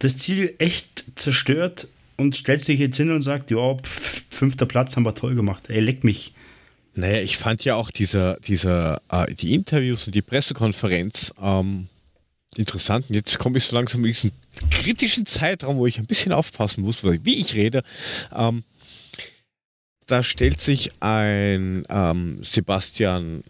[0.00, 1.86] das Ziel echt zerstört
[2.16, 5.64] und stellt sich jetzt hin und sagt, ja, fünfter Platz haben wir toll gemacht.
[5.68, 6.34] Ey, leck mich.
[6.94, 11.88] Naja, ich fand ja auch diese, diese, äh, die Interviews und die Pressekonferenz ähm,
[12.56, 13.06] interessant.
[13.08, 14.32] Und jetzt komme ich so langsam in diesen
[14.70, 17.82] kritischen Zeitraum, wo ich ein bisschen aufpassen muss, wie ich rede.
[18.34, 18.64] Ähm,
[20.06, 23.44] da stellt sich ein ähm, Sebastian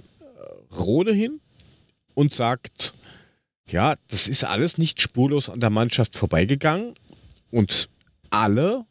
[0.76, 1.40] Rode hin
[2.14, 2.92] und sagt,
[3.70, 6.94] ja, das ist alles nicht spurlos an der Mannschaft vorbeigegangen
[7.50, 7.88] und
[8.30, 8.84] alle,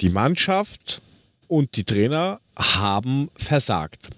[0.00, 1.00] die Mannschaft
[1.48, 4.08] und die Trainer haben versagt.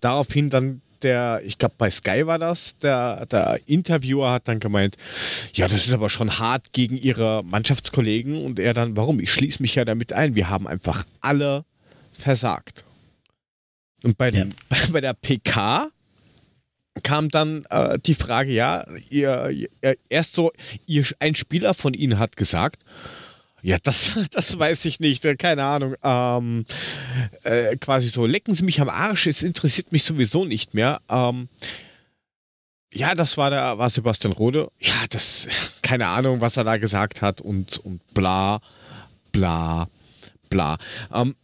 [0.00, 4.96] Daraufhin dann der, ich glaube bei Sky war das, der, der Interviewer hat dann gemeint,
[5.54, 9.20] ja, das ist aber schon hart gegen ihre Mannschaftskollegen und er dann, warum?
[9.20, 10.34] Ich schließe mich ja damit ein.
[10.34, 11.64] Wir haben einfach alle
[12.12, 12.84] versagt.
[14.02, 14.44] Und bei, ja.
[14.68, 15.90] bei, bei der PK
[17.02, 20.52] kam dann äh, die Frage, ja, ihr, ihr, erst so,
[20.86, 22.82] ihr, ein Spieler von ihnen hat gesagt,
[23.62, 25.94] ja, das, das weiß ich nicht, äh, keine Ahnung.
[26.02, 26.66] Ähm,
[27.44, 31.00] äh, quasi so, lecken Sie mich am Arsch, es interessiert mich sowieso nicht mehr.
[31.08, 31.48] Ähm,
[32.92, 34.70] ja, das war der, war Sebastian Rode.
[34.78, 35.48] Ja, das,
[35.82, 38.60] keine Ahnung, was er da gesagt hat und, und bla,
[39.30, 39.88] bla,
[40.50, 40.76] bla.
[41.12, 41.36] Ähm,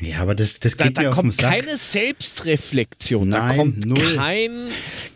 [0.00, 3.28] ja, aber das, das geht da, da auf kommt keine Selbstreflexion.
[3.28, 4.16] Nein, da kommt null.
[4.16, 4.50] kein,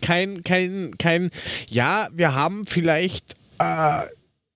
[0.01, 1.31] kein, kein, kein,
[1.69, 4.03] ja, wir haben vielleicht äh,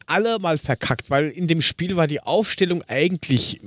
[0.06, 3.60] alle mal verkackt, weil in dem Spiel war die Aufstellung eigentlich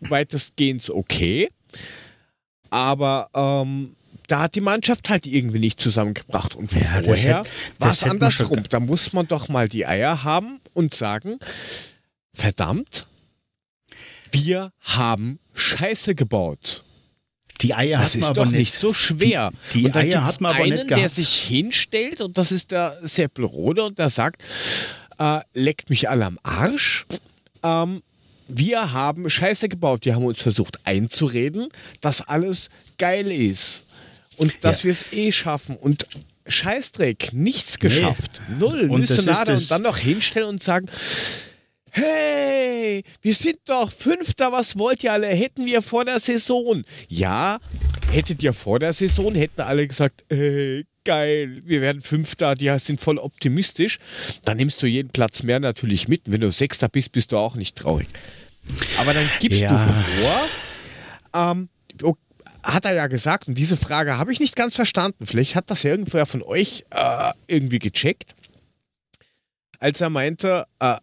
[0.00, 1.50] weitestgehend okay.
[2.70, 3.94] Aber ähm,
[4.26, 6.54] da hat die Mannschaft halt irgendwie nicht zusammengebracht.
[6.54, 7.42] Und ja, vorher
[7.78, 8.62] war es andersrum.
[8.68, 11.38] Da muss man doch mal die Eier haben und sagen,
[12.32, 13.06] verdammt,
[14.32, 16.82] wir haben Scheiße gebaut.
[17.60, 18.72] Die Eier das hat man ist aber doch nicht.
[18.74, 19.50] so schwer.
[19.74, 21.02] Die, die Eier hat man aber einen, nicht gehabt.
[21.02, 24.42] der sich hinstellt und das ist der Seppel Rode und der sagt,
[25.18, 27.04] äh, leckt mich alle am Arsch.
[27.62, 28.02] Ähm,
[28.48, 30.04] wir haben Scheiße gebaut.
[30.06, 31.68] Die haben uns versucht einzureden,
[32.00, 32.68] dass alles
[32.98, 33.84] geil ist
[34.38, 34.84] und dass Ja.
[34.84, 35.76] wir es eh schaffen.
[35.76, 36.06] Und
[36.46, 38.40] Scheißdreck, nichts geschafft.
[38.58, 40.88] Null, Und das ist das- Und dann noch hinstellen und sagen,
[41.92, 45.28] Hey, wir sind doch Fünfter, was wollt ihr alle?
[45.28, 46.82] Hätten wir vor der Saison.
[47.08, 47.58] Ja,
[48.10, 53.00] hättet ihr vor der Saison, hätten alle gesagt, hey, geil, wir werden Fünfter, die sind
[53.00, 53.98] voll optimistisch.
[54.44, 56.26] Dann nimmst du jeden Platz mehr natürlich mit.
[56.26, 58.08] Und wenn du Sechster bist, bist du auch nicht traurig.
[58.98, 59.70] Aber dann gibst Ja.
[59.86, 60.48] du vor,
[61.52, 61.68] ähm,
[62.02, 62.14] oh,
[62.62, 65.26] hat er ja gesagt, und diese Frage habe ich nicht ganz verstanden.
[65.26, 68.34] Vielleicht hat das ja irgendwer von euch äh, irgendwie gecheckt,
[69.78, 70.96] als er meinte, äh,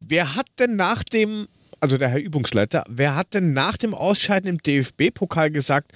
[0.00, 1.48] wer hat denn nach dem,
[1.80, 5.92] also der Herr Übungsleiter, wer hat denn nach dem Ausscheiden im DFB-Pokal gesagt,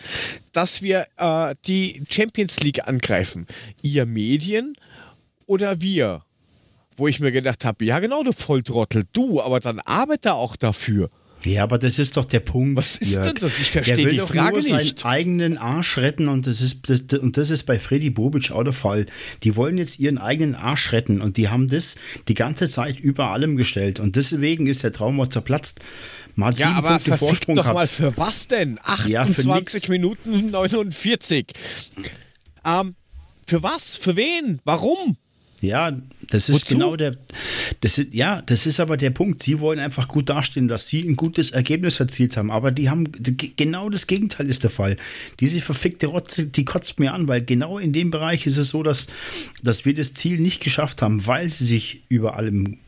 [0.53, 3.47] dass wir äh, die Champions League angreifen?
[3.83, 4.75] Ihr Medien
[5.47, 6.23] oder wir?
[6.97, 11.09] Wo ich mir gedacht habe, ja genau, du Volltrottel, du, aber dann arbeite auch dafür.
[11.45, 12.77] Ja, aber das ist doch der Punkt.
[12.77, 13.27] Was ist Jörg.
[13.27, 13.59] denn das?
[13.59, 15.07] Ich Der verstehe will die doch Frage nur seinen nicht.
[15.07, 18.73] eigenen Arsch retten und das ist das, und das ist bei Freddy Bobic auch der
[18.75, 19.07] Fall.
[19.43, 21.97] Die wollen jetzt ihren eigenen Arsch retten und die haben das
[22.29, 25.81] die ganze Zeit über allem gestellt und deswegen ist der Traum auch zerplatzt.
[26.41, 28.79] Hat Ja, sieben aber Punkte Vorsprung doch mal für was denn?
[29.07, 29.89] Ja, für 28 nix.
[29.89, 31.47] Minuten 49.
[32.65, 32.95] Ähm,
[33.47, 33.97] für was?
[33.97, 34.61] Für wen?
[34.65, 35.17] Warum?
[35.61, 35.95] Ja,
[36.31, 36.75] das ist Wozu?
[36.75, 37.17] genau der.
[37.81, 39.43] Das ist, ja, das ist aber der Punkt.
[39.43, 42.51] Sie wollen einfach gut dastehen, dass sie ein gutes Ergebnis erzielt haben.
[42.51, 43.11] Aber die haben
[43.57, 44.97] genau das Gegenteil ist der Fall.
[45.39, 48.83] Diese verfickte Rotze, die kotzt mir an, weil genau in dem Bereich ist es so,
[48.83, 49.09] dass,
[49.63, 52.79] dass wir das Ziel nicht geschafft haben, weil sie sich über allem,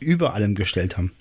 [0.00, 1.12] über allem gestellt haben.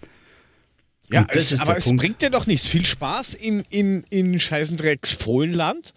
[1.12, 2.02] Ja, es, ist aber der es Punkt.
[2.02, 2.67] bringt dir doch nichts.
[2.67, 5.93] Viel Spaß in, in, in Scheißendrecks Fohlenland.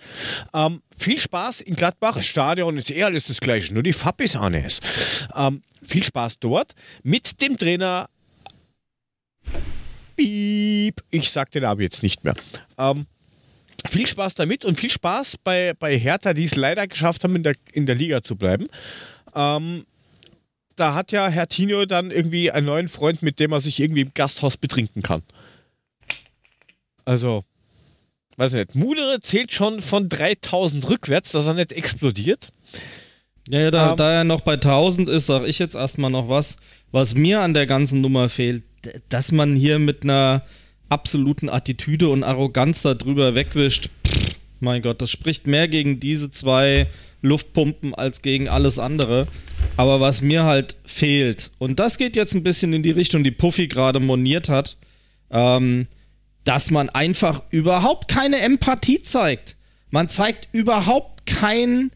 [0.52, 2.16] Ähm, viel Spaß in Gladbach.
[2.16, 4.80] Das Stadion ist eh alles das gleiche, nur die Farbe ist anders.
[5.34, 6.72] Ähm, viel Spaß dort
[7.02, 8.08] mit dem Trainer.
[10.16, 11.00] Piep.
[11.10, 12.34] Ich sag den aber jetzt nicht mehr.
[12.78, 13.06] Ähm,
[13.88, 17.42] viel Spaß damit und viel Spaß bei, bei Hertha, die es leider geschafft haben, in
[17.42, 18.66] der, in der Liga zu bleiben.
[19.34, 19.84] Ähm,
[20.76, 24.02] da hat ja Herr Tino dann irgendwie einen neuen Freund, mit dem er sich irgendwie
[24.02, 25.22] im Gasthaus betrinken kann.
[27.04, 27.44] Also,
[28.36, 28.74] weiß ich nicht.
[28.74, 32.48] Mudere zählt schon von 3000 rückwärts, dass er nicht explodiert.
[33.48, 36.28] Ja, ja da, Ähm, da er noch bei 1000 ist, sage ich jetzt erstmal noch
[36.28, 36.56] was.
[36.90, 38.62] Was mir an der ganzen Nummer fehlt,
[39.08, 40.42] dass man hier mit einer
[40.88, 43.88] absoluten Attitüde und Arroganz darüber wegwischt.
[44.06, 46.86] Pff, mein Gott, das spricht mehr gegen diese zwei
[47.22, 49.26] Luftpumpen als gegen alles andere.
[49.76, 53.30] Aber was mir halt fehlt, und das geht jetzt ein bisschen in die Richtung, die
[53.30, 54.76] Puffy gerade moniert hat,
[55.30, 55.86] ähm,
[56.44, 59.56] dass man einfach überhaupt keine Empathie zeigt.
[59.90, 61.90] Man zeigt überhaupt kein,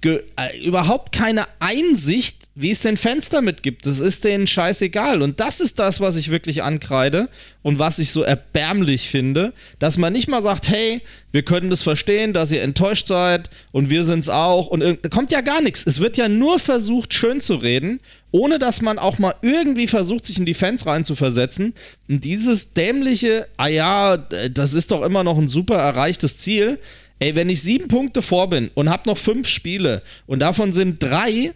[0.00, 3.86] ge, äh, überhaupt keine Einsicht, wie es den Fans damit gibt.
[3.86, 5.22] Das ist denen scheißegal.
[5.22, 7.28] Und das ist das, was ich wirklich ankreide
[7.62, 11.00] und was ich so erbärmlich finde, dass man nicht mal sagt, hey,
[11.32, 14.68] wir können das verstehen, dass ihr enttäuscht seid und wir sind's auch.
[14.68, 15.84] Und da kommt ja gar nichts.
[15.84, 17.98] Es wird ja nur versucht, schön zu reden,
[18.30, 21.74] ohne dass man auch mal irgendwie versucht, sich in die Fans reinzuversetzen.
[22.08, 26.78] Und dieses dämliche, ah ja, das ist doch immer noch ein super erreichtes Ziel
[27.20, 31.02] Ey, wenn ich sieben Punkte vor bin und habe noch fünf Spiele und davon sind
[31.02, 31.52] drei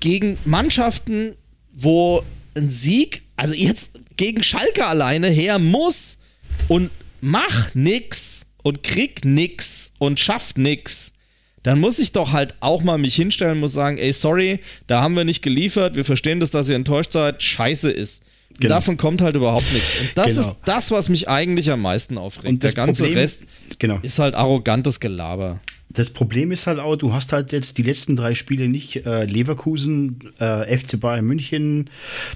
[0.00, 1.34] gegen Mannschaften,
[1.74, 2.22] wo
[2.54, 6.18] ein Sieg, also jetzt gegen Schalke alleine her muss
[6.66, 11.12] und mach nix und krieg nix und schaff nix,
[11.62, 15.02] dann muss ich doch halt auch mal mich hinstellen und muss sagen, ey, sorry, da
[15.02, 18.22] haben wir nicht geliefert, wir verstehen das, dass ihr enttäuscht seid, scheiße ist.
[18.60, 18.74] Genau.
[18.74, 20.00] Davon kommt halt überhaupt nichts.
[20.00, 20.40] Und das genau.
[20.40, 22.48] ist das, was mich eigentlich am meisten aufregt.
[22.48, 23.44] Und Der ganze Problem, Rest
[23.78, 23.98] genau.
[24.02, 25.60] ist halt arrogantes Gelaber.
[25.90, 29.24] Das Problem ist halt auch, du hast halt jetzt die letzten drei Spiele nicht äh,
[29.24, 31.88] Leverkusen, äh, FC Bayern München,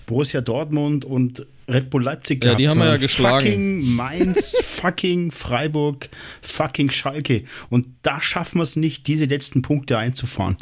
[0.06, 2.60] Borussia Dortmund und Red Bull Leipzig gehabt.
[2.60, 3.44] Ja, die haben wir ja geschlagen.
[3.44, 6.08] Fucking Mainz, fucking Freiburg,
[6.40, 7.44] fucking Schalke.
[7.68, 10.56] Und da schaffen wir es nicht, diese letzten Punkte einzufahren.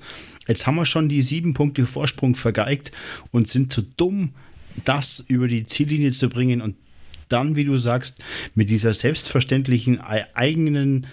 [0.48, 2.90] Jetzt haben wir schon die sieben Punkte Vorsprung vergeigt
[3.30, 4.30] und sind zu dumm,
[4.84, 6.74] das über die Ziellinie zu bringen und
[7.32, 8.22] dann, wie du sagst,
[8.54, 11.06] mit dieser selbstverständlichen eigenen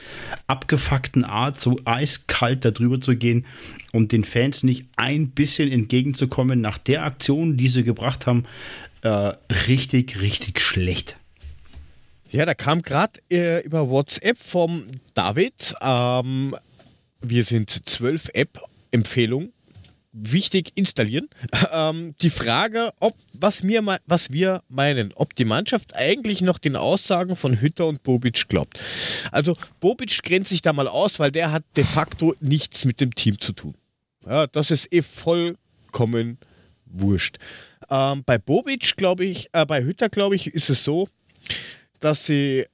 [0.48, 3.46] abgefuckten Art so eiskalt darüber zu gehen
[3.92, 8.46] und den Fans nicht ein bisschen entgegenzukommen nach der Aktion, die sie gebracht haben,
[9.02, 9.34] äh,
[9.68, 11.18] richtig, richtig schlecht.
[12.30, 16.56] Ja, da kam gerade äh, über WhatsApp vom David, ähm,
[17.22, 19.54] wir sind zwölf App-Empfehlungen
[20.18, 21.30] wichtig installieren.
[21.70, 26.76] Ähm, die Frage, ob was wir, was wir meinen, ob die Mannschaft eigentlich noch den
[26.76, 28.80] Aussagen von Hütter und Bobic glaubt.
[29.32, 33.14] Also Bobic grenzt sich da mal aus, weil der hat de facto nichts mit dem
[33.14, 33.76] Team zu tun.
[34.26, 36.38] Ja, das ist eh vollkommen
[36.86, 37.38] wurscht.
[37.90, 41.10] Ähm, bei Bobic glaube ich, äh, bei Hütter glaube ich, ist es so,
[42.00, 42.66] dass sie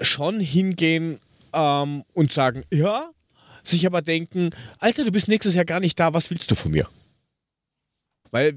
[0.00, 1.18] schon hingehen
[1.52, 3.10] ähm, und sagen, ja,
[3.62, 6.72] sich aber denken, Alter, du bist nächstes Jahr gar nicht da, was willst du von
[6.72, 6.88] mir?
[8.30, 8.54] Weil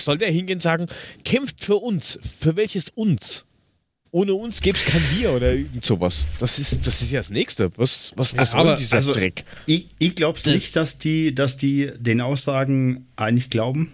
[0.00, 0.86] soll der hingehen und sagen,
[1.24, 2.18] kämpft für uns.
[2.40, 3.44] Für welches uns?
[4.10, 6.26] Ohne uns gäbe es kein Wir oder irgend sowas.
[6.40, 7.70] Das ist, das ist ja das Nächste.
[7.76, 9.44] Was, was, was ja, soll dieser also, Dreck?
[9.66, 13.92] Ich, ich glaube nicht, dass die, dass die den Aussagen eigentlich glauben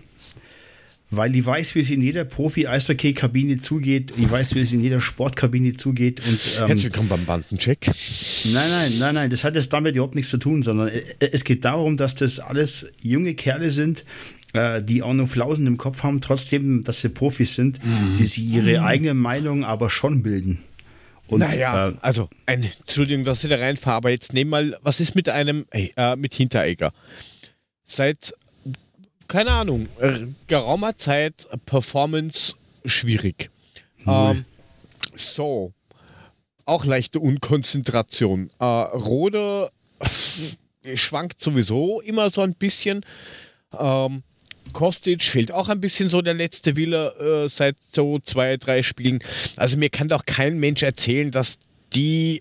[1.11, 4.13] weil ich weiß, wie es in jeder Profi-Eishockey-Kabine zugeht.
[4.17, 6.21] Ich weiß, wie es in jeder Sportkabine zugeht.
[6.21, 7.87] Und, ähm, Herzlich willkommen beim Bandencheck.
[7.87, 11.45] Nein, nein, nein, nein, das hat jetzt damit überhaupt nichts zu tun, sondern äh, es
[11.45, 14.05] geht darum, dass das alles junge Kerle sind,
[14.53, 18.17] äh, die auch noch Flausen im Kopf haben, trotzdem, dass sie Profis sind, mhm.
[18.19, 20.59] die sie ihre eigene Meinung aber schon bilden.
[21.27, 25.01] Und, naja, äh, also, ein, Entschuldigung, dass ich da reinfahre, aber jetzt nehmen mal, was
[25.01, 26.93] ist mit einem, äh, mit Hinteregger?
[27.85, 28.35] Seit
[29.29, 33.51] keine Ahnung, äh, geraumer Zeit Performance schwierig.
[34.07, 34.45] Ähm,
[35.17, 35.73] so.
[36.67, 38.51] Auch leichte Unkonzentration.
[38.59, 39.71] Äh, Rode
[40.95, 43.05] schwankt sowieso immer so ein bisschen.
[43.79, 44.23] Ähm,
[44.73, 49.21] Kostic fehlt auch ein bisschen so der letzte Wille äh, seit so zwei, drei Spielen.
[49.57, 51.59] Also mir kann doch kein Mensch erzählen, dass
[51.95, 52.41] die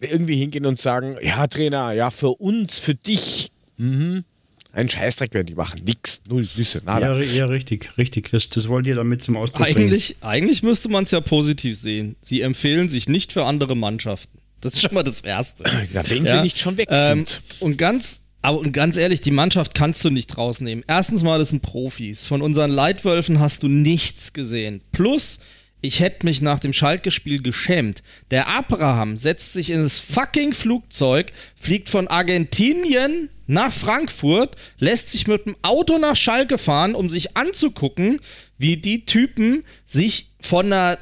[0.00, 4.24] irgendwie hingehen und sagen, ja Trainer, ja für uns, für dich, mhm,
[4.72, 5.80] ein Scheißdreck werden die machen.
[5.84, 6.20] Nix.
[6.28, 6.82] Null Nüsse.
[6.84, 7.18] Nada.
[7.18, 8.30] Ja, ja, richtig, richtig.
[8.30, 10.30] Das, das wollt ihr damit zum Ausdruck eigentlich, bringen.
[10.30, 12.16] Eigentlich müsste man es ja positiv sehen.
[12.20, 14.38] Sie empfehlen sich nicht für andere Mannschaften.
[14.60, 15.64] Das ist schon mal das Erste.
[15.92, 16.36] Ja, wenn ja.
[16.36, 17.42] sie nicht schon weg ähm, sind.
[17.60, 20.84] und ganz, aber und ganz ehrlich, die Mannschaft kannst du nicht rausnehmen.
[20.86, 22.26] Erstens mal, das sind Profis.
[22.26, 24.82] Von unseren Leitwölfen hast du nichts gesehen.
[24.92, 25.38] Plus,
[25.80, 28.02] ich hätte mich nach dem Schalke-Spiel geschämt.
[28.30, 35.26] Der Abraham setzt sich in das fucking Flugzeug, fliegt von Argentinien nach Frankfurt, lässt sich
[35.26, 38.20] mit dem Auto nach Schalke fahren, um sich anzugucken,
[38.58, 40.98] wie die Typen sich von einer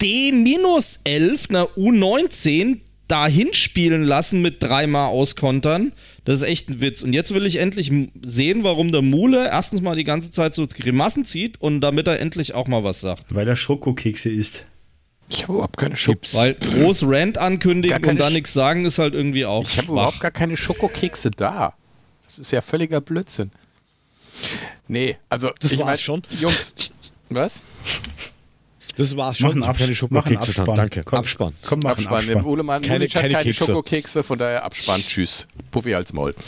[0.00, 5.92] D-11, einer U19, dahin spielen lassen mit dreimal auskontern.
[6.28, 7.00] Das ist echt ein Witz.
[7.00, 10.66] Und jetzt will ich endlich sehen, warum der Mule erstens mal die ganze Zeit so
[10.66, 13.34] Grimassen zieht und damit er endlich auch mal was sagt.
[13.34, 14.66] Weil er Schokokekse isst.
[15.30, 16.34] Ich habe überhaupt keine Chips.
[16.34, 19.64] Weil groß Rant ankündigen und dann nichts sagen ist halt irgendwie auch.
[19.64, 21.72] Ich habe überhaupt gar keine Schokokekse da.
[22.26, 23.50] Das ist ja völliger Blödsinn.
[24.86, 26.20] Nee, also das ich war's schon.
[26.38, 26.74] Jungs,
[27.30, 27.62] was?
[28.98, 29.60] Das war's schon.
[29.60, 30.48] Mach keine Schokokekse.
[30.60, 30.76] Abspann.
[30.76, 31.04] Danke.
[31.04, 31.54] Komm, Abspann.
[31.64, 32.16] Komm, mach Abspann.
[32.16, 32.44] Abspann.
[32.44, 35.00] Ulemann keine, hat keine, keine Schokokekse, von daher Abspann.
[35.00, 35.46] Tschüss.
[35.70, 36.34] Puffy als Maul.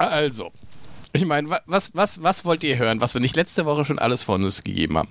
[0.00, 0.52] Also,
[1.12, 4.22] ich meine, was, was, was wollt ihr hören, was wir nicht letzte Woche schon alles
[4.22, 5.08] von uns gegeben haben?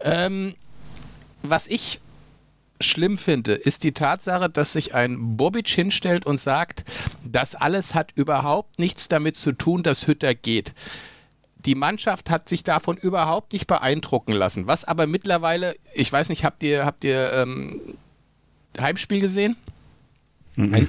[0.00, 0.54] Ähm,
[1.44, 2.00] was ich
[2.80, 6.84] schlimm finde, ist die Tatsache, dass sich ein Bobic hinstellt und sagt,
[7.24, 10.74] das alles hat überhaupt nichts damit zu tun, dass Hütter geht.
[11.64, 14.66] Die Mannschaft hat sich davon überhaupt nicht beeindrucken lassen.
[14.66, 17.80] Was aber mittlerweile, ich weiß nicht, habt ihr, habt ihr ähm,
[18.80, 19.56] Heimspiel gesehen?
[20.56, 20.88] Nein.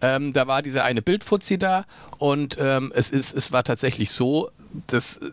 [0.00, 1.86] Ähm, da war diese eine Bildfuzzi da
[2.18, 4.50] und ähm, es, ist, es war tatsächlich so,
[4.88, 5.30] dass äh,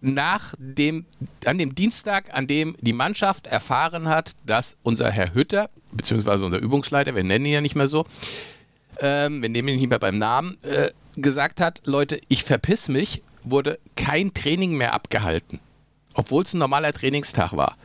[0.00, 1.04] nach dem,
[1.44, 6.58] an dem Dienstag, an dem die Mannschaft erfahren hat, dass unser Herr Hütter, beziehungsweise unser
[6.58, 8.06] Übungsleiter, wir nennen ihn ja nicht mehr so,
[9.00, 13.22] ähm, wir nehmen ihn nicht mehr beim Namen, äh, gesagt hat, Leute, ich verpiss mich,
[13.50, 15.60] wurde kein Training mehr abgehalten.
[16.14, 17.76] Obwohl es ein normaler Trainingstag war.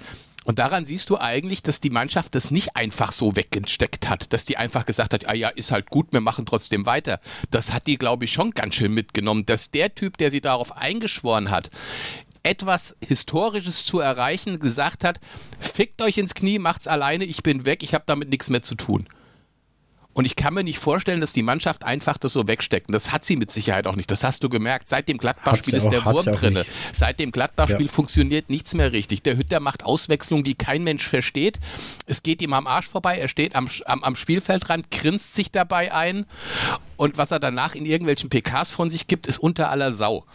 [0.46, 4.46] Und daran siehst du eigentlich, dass die Mannschaft das nicht einfach so weggesteckt hat, dass
[4.46, 7.20] die einfach gesagt hat, ah ja, ist halt gut, wir machen trotzdem weiter.
[7.50, 10.76] Das hat die, glaube ich, schon ganz schön mitgenommen, dass der Typ, der sie darauf
[10.76, 11.70] eingeschworen hat,
[12.44, 15.22] etwas Historisches zu erreichen, gesagt hat,
[15.60, 18.76] fickt euch ins Knie, macht's alleine, ich bin weg, ich habe damit nichts mehr zu
[18.76, 19.08] tun.
[20.14, 22.88] Und ich kann mir nicht vorstellen, dass die Mannschaft einfach das so wegsteckt.
[22.88, 24.12] Und das hat sie mit Sicherheit auch nicht.
[24.12, 24.90] Das hast du gemerkt.
[24.90, 26.60] Seit dem Gladbach-Spiel ist der Wurm drin.
[26.92, 27.92] Seit dem Gladbach-Spiel ja.
[27.92, 29.24] funktioniert nichts mehr richtig.
[29.24, 31.60] Der Hütter macht Auswechslungen, die kein Mensch versteht.
[32.06, 33.18] Es geht ihm am Arsch vorbei.
[33.18, 36.26] Er steht am, am, am Spielfeldrand, grinst sich dabei ein.
[36.96, 40.26] Und was er danach in irgendwelchen PKs von sich gibt, ist unter aller Sau.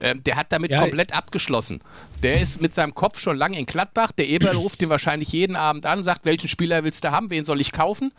[0.00, 1.80] Ähm, der hat damit ja, komplett abgeschlossen.
[2.22, 4.12] Der ist mit seinem Kopf schon lange in Gladbach.
[4.12, 7.44] Der Eberl ruft ihn wahrscheinlich jeden Abend an, sagt, welchen Spieler willst du haben, wen
[7.44, 8.12] soll ich kaufen?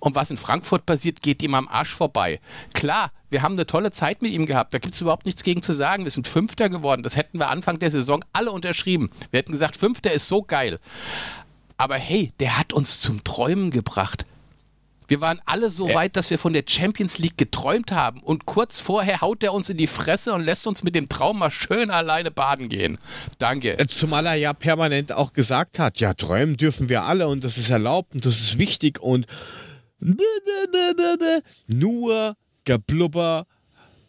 [0.00, 2.40] Und was in Frankfurt passiert, geht ihm am Arsch vorbei.
[2.74, 4.74] Klar, wir haben eine tolle Zeit mit ihm gehabt.
[4.74, 6.04] Da gibt es überhaupt nichts gegen zu sagen.
[6.04, 7.02] Wir sind Fünfter geworden.
[7.02, 9.10] Das hätten wir Anfang der Saison alle unterschrieben.
[9.30, 10.78] Wir hätten gesagt, Fünfter ist so geil.
[11.76, 14.26] Aber hey, der hat uns zum Träumen gebracht.
[15.10, 18.20] Wir waren alle so weit, dass wir von der Champions League geträumt haben.
[18.22, 21.40] Und kurz vorher haut er uns in die Fresse und lässt uns mit dem Traum
[21.40, 22.96] mal schön alleine baden gehen.
[23.38, 23.76] Danke.
[23.76, 27.58] Äh, zumal er ja permanent auch gesagt hat, ja, träumen dürfen wir alle und das
[27.58, 29.26] ist erlaubt und das ist wichtig und
[31.66, 33.46] nur Geblubber,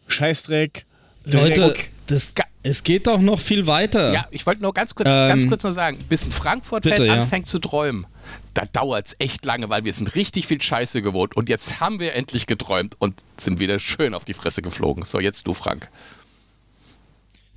[0.06, 0.86] Scheißdreck,
[1.24, 1.56] Dreck.
[1.56, 1.74] Leute,
[2.06, 2.32] das,
[2.62, 4.12] es geht doch noch viel weiter.
[4.12, 7.14] Ja, ich wollte nur ganz kurz, ähm, ganz kurz noch sagen, bis ein Frankfurt-Fan ja.
[7.14, 8.06] anfängt zu träumen,
[8.54, 11.36] da dauert es echt lange, weil wir sind richtig viel Scheiße gewohnt.
[11.36, 15.04] Und jetzt haben wir endlich geträumt und sind wieder schön auf die Fresse geflogen.
[15.04, 15.88] So, jetzt du, Frank.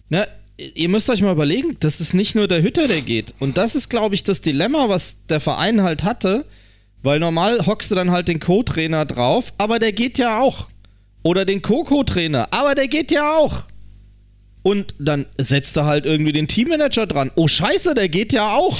[0.09, 0.25] Na,
[0.57, 3.33] ihr müsst euch mal überlegen, das ist nicht nur der Hütter, der geht.
[3.39, 6.45] Und das ist, glaube ich, das Dilemma, was der Verein halt hatte.
[7.03, 10.67] Weil normal hockst du dann halt den Co-Trainer drauf, aber der geht ja auch.
[11.21, 13.63] Oder den Co-Co-Trainer, aber der geht ja auch.
[14.63, 17.29] Und dann setzt er halt irgendwie den Teammanager dran.
[17.35, 18.75] Oh Scheiße, der geht ja auch.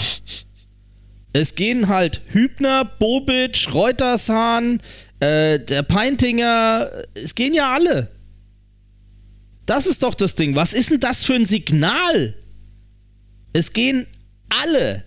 [1.35, 4.81] Es gehen halt Hübner, Bobic, Reutershahn,
[5.19, 8.09] äh, der Peintinger, es gehen ja alle.
[9.65, 10.55] Das ist doch das Ding.
[10.55, 12.35] Was ist denn das für ein Signal?
[13.51, 14.07] Es gehen
[14.47, 15.03] alle.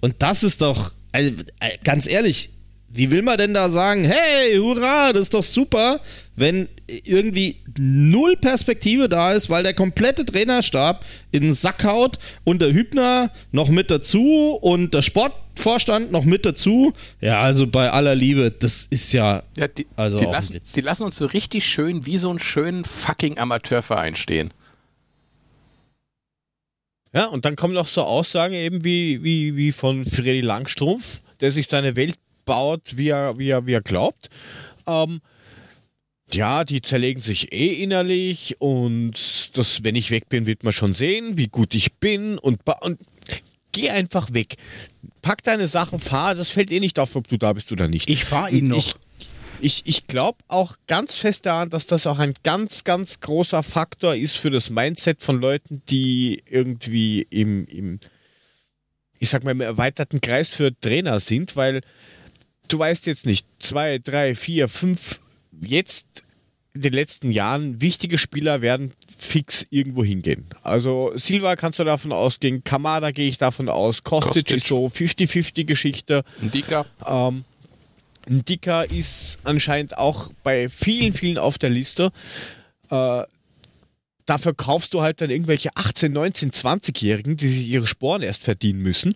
[0.00, 2.48] Und das ist doch, also, äh, ganz ehrlich,
[2.88, 6.00] wie will man denn da sagen, hey, hurra, das ist doch super,
[6.36, 12.60] wenn irgendwie null Perspektive da ist, weil der komplette Trainerstab in den Sack haut und
[12.60, 16.92] der Hübner noch mit dazu und der Sportvorstand noch mit dazu.
[17.20, 21.04] Ja, also bei aller Liebe, das ist ja, ja die, also die lassen, die lassen
[21.04, 24.52] uns so richtig schön wie so einen schönen fucking Amateurverein stehen.
[27.14, 31.50] Ja, und dann kommen noch so Aussagen eben wie, wie, wie von Freddy Langstrumpf, der
[31.50, 34.28] sich seine Welt baut, wie er, wie er, wie er glaubt.
[34.86, 35.20] Ähm,
[36.32, 40.92] ja, die zerlegen sich eh innerlich und das, wenn ich weg bin, wird man schon
[40.92, 42.98] sehen, wie gut ich bin und, und
[43.72, 44.56] geh einfach weg.
[45.22, 48.08] Pack deine Sachen, fahr, das fällt eh nicht auf, ob du da bist oder nicht.
[48.10, 48.78] Ich fahre ihn noch.
[48.78, 48.94] Ich,
[49.60, 54.14] ich, ich glaube auch ganz fest daran, dass das auch ein ganz, ganz großer Faktor
[54.14, 58.00] ist für das Mindset von Leuten, die irgendwie im, im
[59.18, 61.80] ich sag mal, im erweiterten Kreis für Trainer sind, weil
[62.68, 65.20] du weißt jetzt nicht, zwei, drei, vier, fünf,
[65.60, 66.22] jetzt
[66.74, 70.46] in den letzten Jahren wichtige Spieler werden fix irgendwo hingehen.
[70.62, 74.56] Also Silva kannst du davon ausgehen, Kamada gehe ich davon aus, Kostic, Kostic.
[74.58, 76.24] ist so 50-50 Geschichte.
[76.42, 76.84] Ndika.
[77.06, 77.44] Ähm,
[78.28, 82.12] Ndika ist anscheinend auch bei vielen, vielen auf der Liste.
[82.90, 83.22] Äh,
[84.26, 88.82] dafür kaufst du halt dann irgendwelche 18, 19, 20-Jährigen, die sich ihre Sporen erst verdienen
[88.82, 89.14] müssen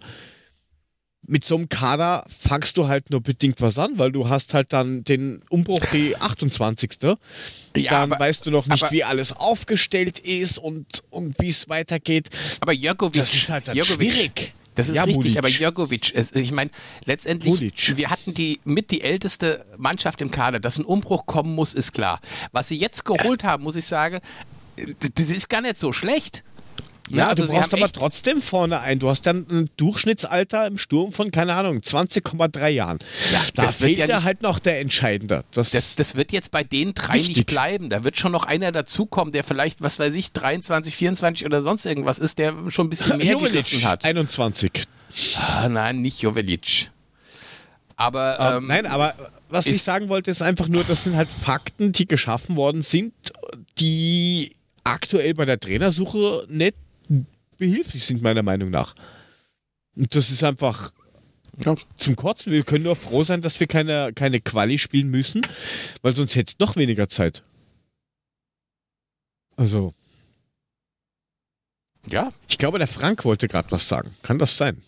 [1.30, 4.72] mit so einem Kader fangst du halt nur bedingt was an, weil du hast halt
[4.72, 6.90] dann den Umbruch die 28.
[7.02, 7.16] Ja,
[7.76, 12.28] dann aber, weißt du noch nicht, wie alles aufgestellt ist und, und wie es weitergeht.
[12.60, 14.54] Aber Jokovic, das ist halt dann schwierig.
[14.74, 15.38] Das ist Ja, richtig, Mulic.
[15.38, 15.48] aber
[16.14, 16.70] es- ich meine,
[17.04, 17.96] letztendlich, Mulic.
[17.96, 20.58] wir hatten die mit die älteste Mannschaft im Kader.
[20.58, 22.20] Dass ein Umbruch kommen muss, ist klar.
[22.52, 24.18] Was sie jetzt geholt haben, muss ich sagen,
[25.16, 26.42] das ist gar nicht so schlecht.
[27.10, 28.98] Ja, also du brauchst aber trotzdem vorne ein.
[28.98, 32.98] Du hast dann ein Durchschnittsalter im Sturm von, keine Ahnung, 20,3 Jahren.
[33.32, 35.44] Ja, da das fehlt ja nicht- halt noch der Entscheidende.
[35.52, 37.36] Das, Das, das wird jetzt bei den drei Wichtig.
[37.36, 37.90] nicht bleiben.
[37.90, 41.84] Da wird schon noch einer dazukommen, der vielleicht, was weiß ich, 23, 24 oder sonst
[41.86, 44.04] irgendwas ist, der schon ein bisschen mehr gerissen hat.
[44.04, 44.70] 21.
[45.36, 46.90] Ah, nein, nicht Jovelic.
[47.96, 49.14] Aber Ähm, ähm, Nein, aber
[49.48, 53.12] was ich sagen wollte, ist einfach nur, das sind halt Fakten, die geschaffen worden sind,
[53.78, 54.52] die
[54.84, 56.76] aktuell bei der Trainersuche nicht
[57.60, 58.96] behilflich sind, meiner Meinung nach.
[59.94, 60.92] Und das ist einfach
[61.64, 61.76] Ja.
[61.96, 62.52] zum Kotzen.
[62.52, 65.42] Wir können nur froh sein, dass wir keine, keine Quali spielen müssen,
[66.02, 67.42] weil sonst hätte es noch weniger Zeit.
[69.56, 69.94] Also,
[72.10, 74.14] ja, ich glaube, der Frank wollte gerade was sagen.
[74.22, 74.80] Kann das sein?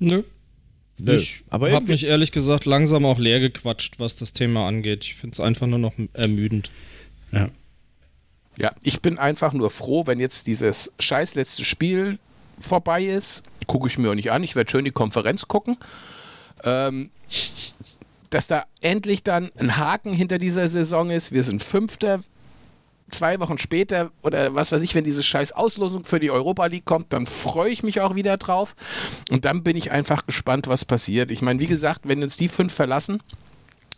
[0.00, 0.24] Nö.
[0.98, 1.14] Nö.
[1.14, 5.04] Ich aber habe irgendwie- mich ehrlich gesagt langsam auch leer gequatscht, was das Thema angeht.
[5.04, 6.70] Ich finde es einfach nur noch ermüdend.
[7.30, 7.50] Ja.
[8.58, 12.18] Ja, ich bin einfach nur froh, wenn jetzt dieses scheiß letzte Spiel
[12.58, 13.44] vorbei ist.
[13.68, 14.42] Gucke ich mir auch nicht an.
[14.42, 15.76] Ich werde schön die Konferenz gucken.
[16.64, 17.10] Ähm,
[18.30, 21.32] dass da endlich dann ein Haken hinter dieser Saison ist.
[21.32, 22.20] Wir sind Fünfter.
[23.10, 26.84] Zwei Wochen später oder was weiß ich, wenn diese scheiß Auslosung für die Europa League
[26.84, 28.76] kommt, dann freue ich mich auch wieder drauf.
[29.30, 31.30] Und dann bin ich einfach gespannt, was passiert.
[31.30, 33.22] Ich meine, wie gesagt, wenn uns die fünf verlassen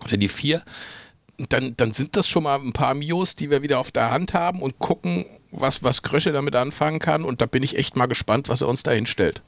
[0.04, 0.62] oder die vier,
[1.48, 4.34] dann, dann sind das schon mal ein paar Mios, die wir wieder auf der Hand
[4.34, 7.24] haben und gucken, was, was Krösche damit anfangen kann.
[7.24, 9.42] Und da bin ich echt mal gespannt, was er uns da hinstellt.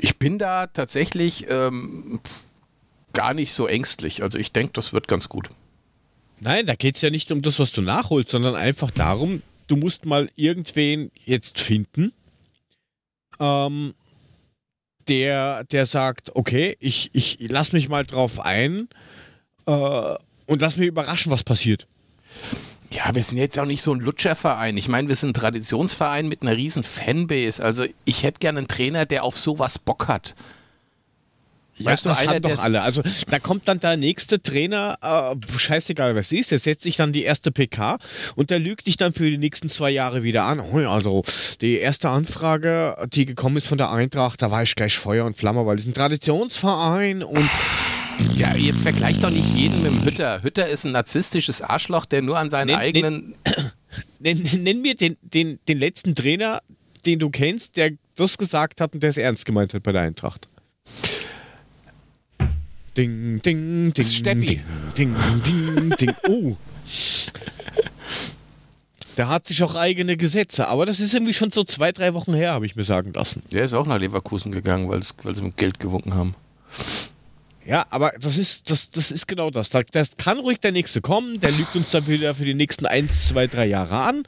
[0.00, 2.20] Ich bin da tatsächlich ähm,
[3.12, 4.22] gar nicht so ängstlich.
[4.22, 5.48] Also ich denke, das wird ganz gut.
[6.40, 9.76] Nein, da geht es ja nicht um das, was du nachholst, sondern einfach darum, du
[9.76, 12.12] musst mal irgendwen jetzt finden,
[13.40, 13.94] ähm,
[15.08, 18.88] der, der sagt, okay, ich, ich lass mich mal drauf ein
[19.66, 20.14] äh,
[20.48, 21.86] und lass mich überraschen, was passiert.
[22.90, 24.76] Ja, wir sind jetzt auch nicht so ein Lutscherverein.
[24.78, 27.62] Ich meine, wir sind ein Traditionsverein mit einer riesen Fanbase.
[27.62, 30.34] Also ich hätte gerne einen Trainer, der auf sowas Bock hat.
[31.80, 32.82] Weißt du, das einer, haben doch alle.
[32.82, 37.12] Also da kommt dann der nächste Trainer, äh, scheißegal was ist, der setzt sich dann
[37.12, 37.98] die erste PK
[38.34, 40.58] und der lügt dich dann für die nächsten zwei Jahre wieder an.
[40.58, 41.22] Oh ja, Also
[41.60, 45.36] die erste Anfrage, die gekommen ist von der Eintracht, da war ich gleich Feuer und
[45.36, 47.48] Flamme, weil ist ein Traditionsverein und
[48.34, 50.42] Ja, jetzt vergleich doch nicht jeden mit dem Hütter.
[50.42, 53.34] Hütter ist ein narzisstisches Arschloch, der nur an seinen Nenn- eigenen.
[54.18, 56.60] nenn, nenn mir den, den, den letzten Trainer,
[57.06, 60.02] den du kennst, der das gesagt hat und der es ernst gemeint hat bei der
[60.02, 60.48] Eintracht.
[62.96, 64.60] Ding, ding, ding, Steppi.
[64.96, 66.12] ding, ding, ding, ding.
[66.28, 66.56] Oh.
[69.16, 72.34] Der hat sich auch eigene Gesetze, aber das ist irgendwie schon so zwei, drei Wochen
[72.34, 73.42] her, habe ich mir sagen lassen.
[73.52, 76.34] Der ist auch nach Leverkusen gegangen, weil, sie mit Geld gewunken haben.
[77.68, 79.68] Ja, aber das ist, das, das ist genau das.
[79.68, 82.86] Da- Das kann ruhig der nächste kommen, der lügt uns dann wieder für die nächsten
[82.86, 84.22] eins, zwei, drei Jahre an.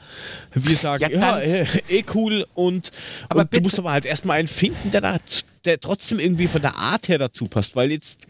[0.54, 2.90] Wir sagen, Ja, ja, äh, eh cool und,
[3.30, 5.16] Aber und du musst aber halt erstmal einen finden, der, da,
[5.64, 8.26] der trotzdem irgendwie von der Art her dazu passt, weil jetzt,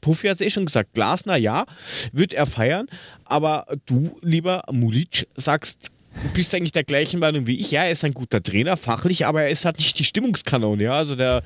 [0.00, 1.66] Puffy hat es eh schon gesagt, Glasner, ja,
[2.12, 2.86] wird er feiern,
[3.26, 5.90] aber du, lieber Mulic, sagst,
[6.22, 7.70] du bist eigentlich der gleichen Meinung wie ich.
[7.70, 10.82] Ja, er ist ein guter Trainer, fachlich, aber er ist halt nicht die Stimmungskanone.
[10.82, 11.42] Ja, also der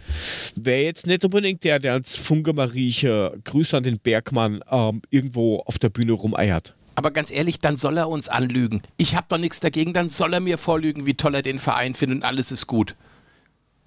[0.54, 5.60] wäre jetzt nicht unbedingt der, der als Funke Marieche, Grüße an den Bergmann, ähm, irgendwo
[5.60, 6.74] auf der Bühne rumeiert.
[6.94, 8.82] Aber ganz ehrlich, dann soll er uns anlügen.
[8.96, 11.94] Ich habe doch nichts dagegen, dann soll er mir vorlügen, wie toll er den Verein
[11.94, 12.96] findet und alles ist gut.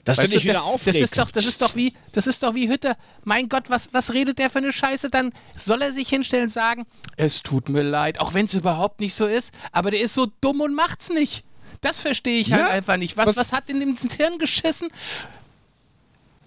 [0.03, 0.99] Dass Weißt du dich der- wieder aufregst.
[1.01, 2.97] Das ist doch, das ist doch wie, das ist doch wie Hütter.
[3.23, 5.09] Mein Gott, was, was redet der für eine Scheiße?
[5.11, 6.87] Dann soll er sich hinstellen und sagen,
[7.17, 10.27] es tut mir leid, auch wenn es überhaupt nicht so ist, aber der ist so
[10.41, 11.43] dumm und macht's nicht.
[11.81, 13.15] Das verstehe ich halt Ja, einfach nicht.
[13.17, 14.87] Was, was- was hat in dem Hirn geschissen?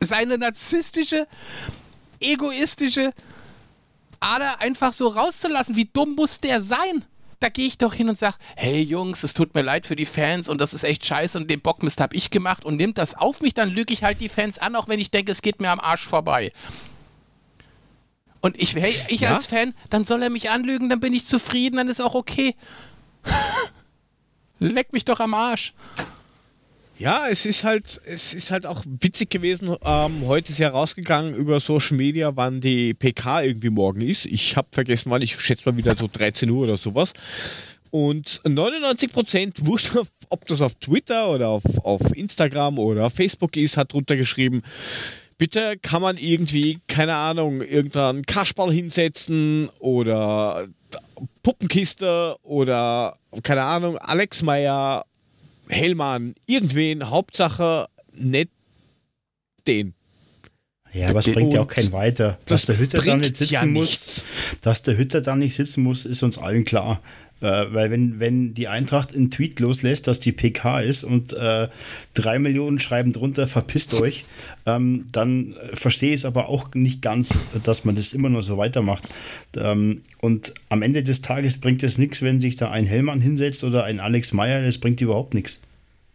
[0.01, 1.27] Seine narzisstische,
[2.21, 3.13] egoistische
[4.21, 5.77] Ader einfach so rauszulassen.
[5.77, 7.05] Wie dumm muss der sein?
[7.41, 10.07] Da gehe ich doch hin und sage, hey Jungs, es tut mir leid für die
[10.07, 13.15] Fans und das ist echt scheiße und den Bockmist habe ich gemacht und nimmt das
[13.15, 15.61] auf mich, dann lüge ich halt die Fans an, auch wenn ich denke, es geht
[15.61, 16.53] mir am Arsch vorbei.
[18.41, 19.35] Und ich, hey, ich Ja?
[19.35, 22.55] als Fan, dann soll er mich anlügen, dann bin ich zufrieden, dann ist auch okay.
[24.59, 25.75] Leck mich doch am Arsch.
[26.97, 29.75] Ja, es ist halt, es ist halt auch witzig gewesen.
[29.85, 34.27] Ähm, heute ist ja rausgegangen über Social Media, wann die PK irgendwie morgen ist.
[34.27, 35.21] Ich habe vergessen, wann.
[35.23, 37.13] Ich schätze mal wieder so 13 Uhr oder sowas.
[37.91, 39.93] Und 99 Prozent, wurscht,
[40.29, 44.63] ob das auf Twitter oder auf, auf Instagram oder auf Facebook ist, hat drunter geschrieben,
[45.37, 50.69] bitte kann man irgendwie, keine Ahnung, irgendeinen Kasperl hinsetzen oder
[51.43, 55.05] Puppenkiste oder, keine Ahnung, Alex Meyer
[55.69, 58.51] Hellmann, irgendwen, Hauptsache nicht
[59.67, 59.95] den.
[60.93, 62.39] Ja, aber es bringt ja auch keinen weiter.
[62.47, 64.25] Dass das der Hütter da nicht sitzen ja muss,
[64.61, 67.03] dass der Hütter da nicht sitzen muss, ist uns allen klar.
[67.41, 71.69] Äh, weil wenn, wenn die Eintracht einen Tweet loslässt, dass die PK ist und äh,
[72.15, 74.25] drei Millionen schreiben drunter, verpisst euch,
[74.67, 78.57] ähm, dann verstehe ich es aber auch nicht ganz, dass man das immer nur so
[78.57, 79.05] weitermacht.
[79.57, 83.65] Ähm, und am Ende des Tages bringt es nichts, wenn sich da ein Hellmann hinsetzt
[83.65, 85.61] oder ein Alex Meyer, das bringt überhaupt nichts.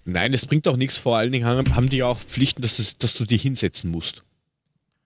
[0.06, 0.98] Nein, das bringt doch nichts.
[0.98, 4.24] Vor allen Dingen haben, die auch Pflichten, dass, es, dass du die hinsetzen musst.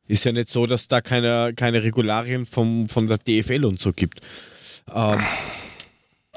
[0.07, 3.93] Ist ja nicht so, dass da keine, keine Regularien vom, von der DFL und so
[3.93, 4.21] gibt.
[4.93, 5.19] Ähm,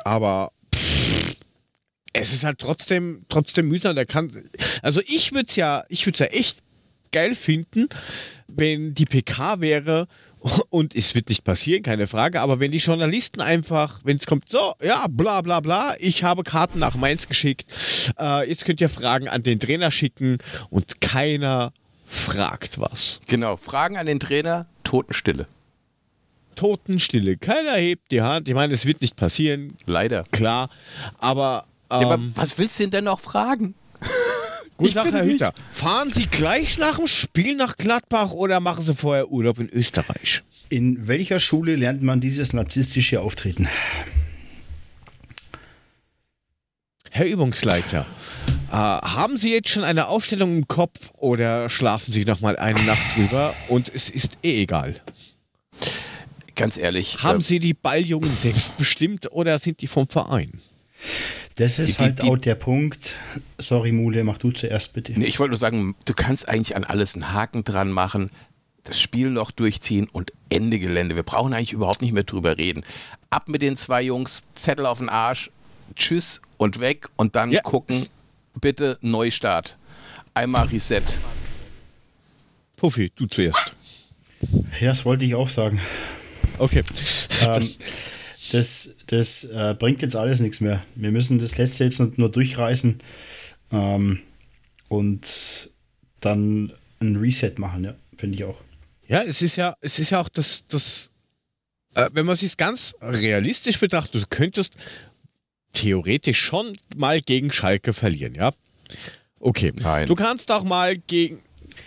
[0.07, 1.34] aber pff,
[2.12, 3.96] es ist halt trotzdem, trotzdem mühsam.
[3.96, 4.30] Der kann,
[4.80, 6.61] also ich würde es ja, ich würde ja echt
[7.11, 7.88] geil finden,
[8.46, 10.07] wenn die PK wäre
[10.70, 14.48] und es wird nicht passieren, keine Frage, aber wenn die Journalisten einfach, wenn es kommt,
[14.48, 17.66] so, ja, bla bla bla, ich habe Karten nach Mainz geschickt,
[18.18, 20.38] äh, jetzt könnt ihr Fragen an den Trainer schicken
[20.70, 21.72] und keiner
[22.04, 23.18] fragt was.
[23.26, 25.48] Genau, Fragen an den Trainer, Totenstille.
[26.57, 28.48] Totenstille, keiner hebt die Hand.
[28.48, 30.24] Ich meine, es wird nicht passieren, Leider.
[30.32, 30.68] klar,
[31.18, 33.74] aber, ähm, Ja, aber was willst du denn denn noch fragen?
[34.76, 35.54] Gut, Ich Sache, bin Herr Hüter.
[35.72, 40.42] Fahren Sie gleich nach dem Spiel nach Gladbach oder machen Sie vorher Urlaub in Österreich?
[40.68, 43.68] In welcher Schule lernt man dieses narzisstische Auftreten?
[47.11, 48.04] Herr Übungsleiter,
[48.70, 52.82] äh, haben Sie jetzt schon eine Aufstellung im Kopf oder schlafen Sie noch mal eine
[52.82, 55.00] Nacht drüber und es ist eh egal?
[56.57, 57.22] Ganz ehrlich.
[57.22, 60.61] Haben äh, Sie die Balljungen selbst bestimmt oder sind die vom Verein?
[61.57, 63.16] Das ist Die- halt die- auch der Punkt.
[63.59, 65.12] Sorry, Mule, mach du zuerst bitte.
[65.12, 68.30] Nee, ich wollte nur sagen, du kannst eigentlich an alles einen Haken dran machen,
[68.84, 71.14] das Spiel noch durchziehen und Ende Gelände.
[71.16, 72.84] Wir brauchen eigentlich überhaupt nicht mehr drüber reden.
[73.30, 75.50] Ab mit den zwei Jungs, Zettel auf den Arsch,
[75.94, 77.61] tschüss und weg und dann Ja.
[77.62, 78.07] gucken,
[78.61, 79.76] bitte Neustart.
[80.34, 81.02] Einmal Reset.
[82.76, 83.74] Puffi, du zuerst.
[84.80, 85.80] Ja, das wollte ich auch sagen.
[86.59, 86.82] Okay.
[87.42, 87.68] ähm,
[88.52, 90.84] das das äh, bringt jetzt alles nichts mehr.
[90.94, 92.98] Wir müssen das letzte jetzt nur- nur durchreißen
[93.72, 94.20] ähm,
[94.88, 95.70] und
[96.20, 98.57] dann ein Reset machen, ja, finde ich auch.
[99.09, 101.11] Ja, es ist ja, es ist ja auch das, das
[101.94, 104.74] äh, wenn man es sich ganz realistisch betrachtet, du könntest
[105.72, 108.52] theoretisch schon mal gegen Schalke verlieren, ja?
[109.38, 109.72] Okay.
[109.76, 110.07] Nein.
[110.09, 111.42] Du kannst auch mal gegen,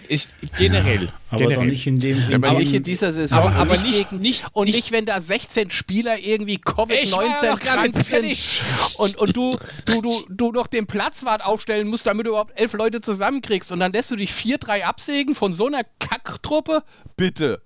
[0.08, 1.58] ist generell, Aber generell.
[1.58, 2.18] doch nicht in dem.
[2.30, 3.40] Ja, aber in nicht in dieser Saison.
[3.40, 6.88] Aber- aber nicht- gegen, nicht- und nicht- nicht, wenn da 16 Spieler irgendwie Ich war
[6.90, 10.88] ja Covid-19 noch gar nicht krank sind und, und du, du, du, du noch den
[10.88, 14.82] Platzwart aufstellen musst, damit du überhaupt elf Leute zusammenkriegst und dann lässt du dich 4-3
[14.84, 16.84] absägen von so einer Kacktruppe?
[17.18, 17.62] Bitte.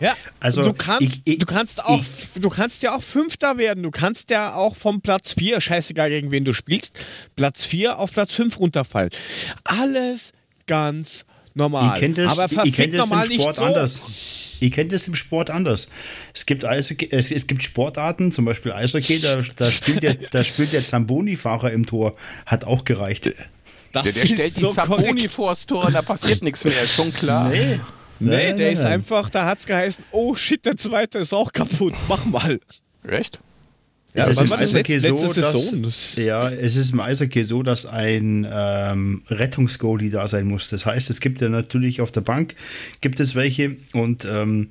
[0.00, 2.00] Ja, Also, du kannst, ich- ich- du kannst auch,
[2.36, 3.82] du kannst ja auch Fünfter werden.
[3.82, 6.96] Du kannst ja auch vom Platz 4, scheißegal gegen wen du spielst,
[7.34, 9.10] Platz 4 auf Platz 5 runterfallen.
[9.64, 10.30] Alles
[10.68, 11.24] ganz
[11.54, 11.94] normal.
[11.94, 13.64] Ihr kennt es, Aber ihr kennt es im normal nicht Sport so.
[13.64, 14.02] anders.
[14.60, 15.88] Ihr kennt es im Sport anders.
[16.34, 20.42] Es gibt, Eishockey, es, es gibt Sportarten, zum Beispiel Eishockey, da, da spielt der, da
[20.42, 22.16] spielt der Zamboni-Fahrer im Tor.
[22.46, 23.26] Hat auch gereicht.
[23.92, 25.30] Das Der, der ist stellt die so Zapponi korrekt.
[25.30, 27.48] vors Tor und da passiert nichts mehr, ist schon klar.
[27.50, 27.80] Nee.
[28.20, 28.92] Nee, Nein, der nein, ist nein.
[28.94, 32.58] einfach, da hat's geheißen, oh shit, der zweite ist auch kaputt, mach mal.
[34.14, 34.26] Echt?
[34.28, 34.58] Es Ja, ist im?
[34.58, 40.26] Eishockey so, dass, das- ja, es ist im Eishockey so, dass ein ähm, Rettungsgoalie da
[40.28, 40.68] sein muss.
[40.70, 42.54] Das heißt, es gibt ja natürlich auf der Bank
[43.00, 44.68] gibt es welche und ähm,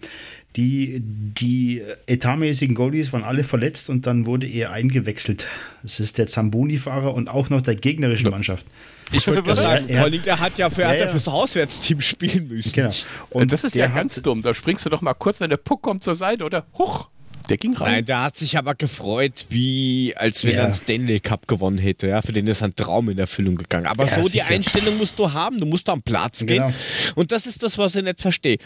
[0.55, 5.47] die, die etatmäßigen Goalies waren alle verletzt und dann wurde er eingewechselt.
[5.83, 8.65] Das ist der Zamboni-Fahrer und auch noch der gegnerischen Mannschaft.
[9.11, 9.97] Ich würde mal sagen, Ja, ja.
[9.99, 11.11] vor allem, der hat ja, für, Ja, hat ja ja.
[11.11, 12.71] fürs Auswärtsteam spielen müssen.
[12.73, 12.89] Genau.
[13.29, 14.41] Und das ist ja ganz dumm.
[14.41, 17.09] Da springst du doch mal kurz, wenn der Puck kommt zur Seite oder huch,
[17.49, 17.91] der ging rein.
[17.91, 20.57] Nein, der hat sich aber gefreut, wie als wenn Ja.
[20.59, 22.07] er einen Stanley Cup gewonnen hätte.
[22.07, 23.85] Ja, für den ist ein Traum in Erfüllung gegangen.
[23.87, 24.47] Aber Ja, so die sicher.
[24.47, 25.59] Einstellung musst du haben.
[25.59, 26.63] Du musst am Platz gehen.
[26.63, 26.73] Genau.
[27.15, 28.57] Und das ist das, was ich nicht verstehe.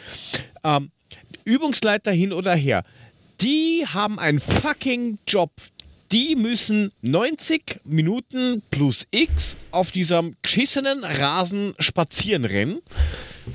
[0.64, 0.92] Ähm,
[1.46, 2.84] Übungsleiter hin oder her.
[3.42, 5.52] Die haben einen fucking Job.
[6.12, 12.80] Die müssen 90 Minuten plus X auf diesem geschissenen Rasen spazieren rennen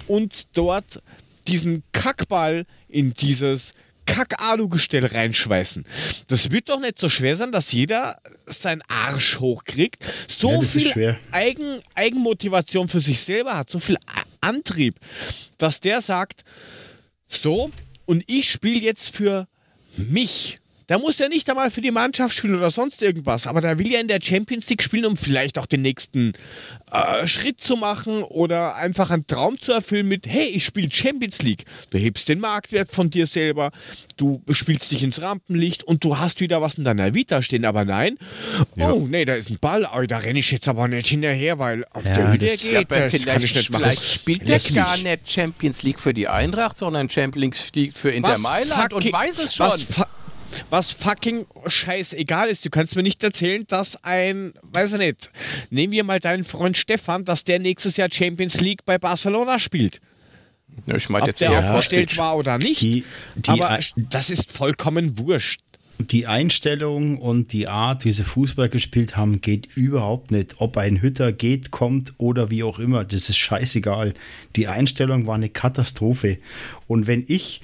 [0.09, 1.03] und dort
[1.47, 3.73] diesen Kackball in dieses
[4.07, 5.85] Kack-Alu-Gestell reinschweißen.
[6.29, 10.05] Das wird doch nicht so schwer sein, dass jeder seinen Arsch hochkriegt.
[10.29, 11.19] So Ja, viel.
[11.33, 13.99] Eigen, Eigenmotivation für sich selber hat, so viel
[14.41, 14.97] Antrieb,
[15.59, 16.45] dass der sagt,
[17.29, 17.71] so,
[18.07, 19.49] und ich spiele jetzt für
[19.97, 20.59] mich.
[20.89, 23.91] Der muss ja nicht einmal für die Mannschaft spielen oder sonst irgendwas, aber der will
[23.91, 26.33] ja in der Champions League spielen, um vielleicht auch den nächsten
[26.93, 31.43] äh, Schritt zu machen oder einfach einen Traum zu erfüllen mit, hey, ich spiele Champions
[31.43, 31.65] League.
[31.91, 33.73] Du hebst den Marktwert von dir selber,
[34.17, 37.85] du spielst dich ins Rampenlicht und du hast wieder was in deiner Vita stehen, aber
[37.85, 38.17] nein,
[38.79, 41.85] oh nee, da ist ein Ball, oh, da renne ich jetzt aber nicht hinterher, weil
[41.91, 43.83] auf Ja, der Hütte das- geht, Ja, das vielleicht, kann ich nicht machen.
[43.83, 45.29] vielleicht spielt der gar nicht.
[45.29, 49.55] Champions League für die Eintracht, sondern Champions League für Inter Mailand und fucking- weiß es
[49.55, 49.67] schon.
[49.69, 49.85] Was,
[50.71, 52.65] was fucking scheißegal ist.
[52.65, 55.31] Du kannst mir nicht erzählen, dass ein, weiß ich nicht,
[55.71, 60.01] nehmen wir mal deinen Freund Stefan, dass der nächstes Jahr Champions League bei Barcelona spielt.
[60.87, 62.19] Ja, ich meine Ob jetzt der aufgestellt Kostic.
[62.19, 62.83] war oder nicht.
[62.83, 63.05] Die-
[63.37, 65.61] die aber das ist vollkommen wurscht.
[65.99, 70.57] Die Einstellung und die Art, wie sie Fußball gespielt haben, geht überhaupt nicht.
[70.59, 74.13] Ob ein Hütter geht, kommt oder wie auch immer, das ist scheißegal.
[74.57, 76.37] Die Einstellung war eine Katastrophe.
[76.87, 77.63] Und wenn ich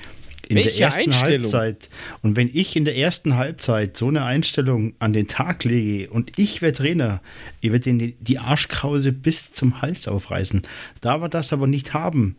[0.49, 1.21] in Welche der ersten?
[1.21, 1.89] Halbzeit
[2.23, 6.39] und wenn ich in der ersten Halbzeit so eine Einstellung an den Tag lege und
[6.39, 7.21] ich wäre Trainer,
[7.61, 10.63] ich würde den die Arschkrause bis zum Hals aufreißen.
[11.01, 12.37] Da wir das aber nicht haben,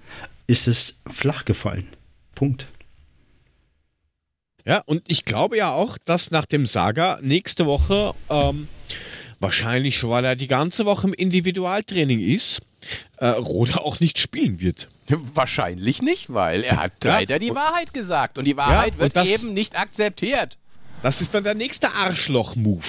[0.48, 1.88] ist es flach gefallen.
[2.36, 2.68] Punkt.
[4.66, 8.68] Ja, und ich glaube ja auch, dass nach dem Saga nächste Woche ähm,
[9.40, 12.62] wahrscheinlich schon, weil er die ganze Woche im Individualtraining ist,
[13.18, 14.90] äh, Rode auch nicht spielen wird.
[15.08, 17.14] Wahrscheinlich nicht, weil er hat Ja.
[17.14, 20.58] leider die Wahrheit gesagt und die Wahrheit und wird das- eben nicht akzeptiert.
[21.02, 22.86] Das ist dann der nächste Arschloch-Move.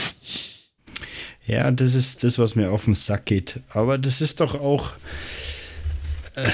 [1.46, 3.60] Ja, das ist das, was mir auf den Sack geht.
[3.70, 4.92] Aber das ist doch auch.
[6.36, 6.50] Äh,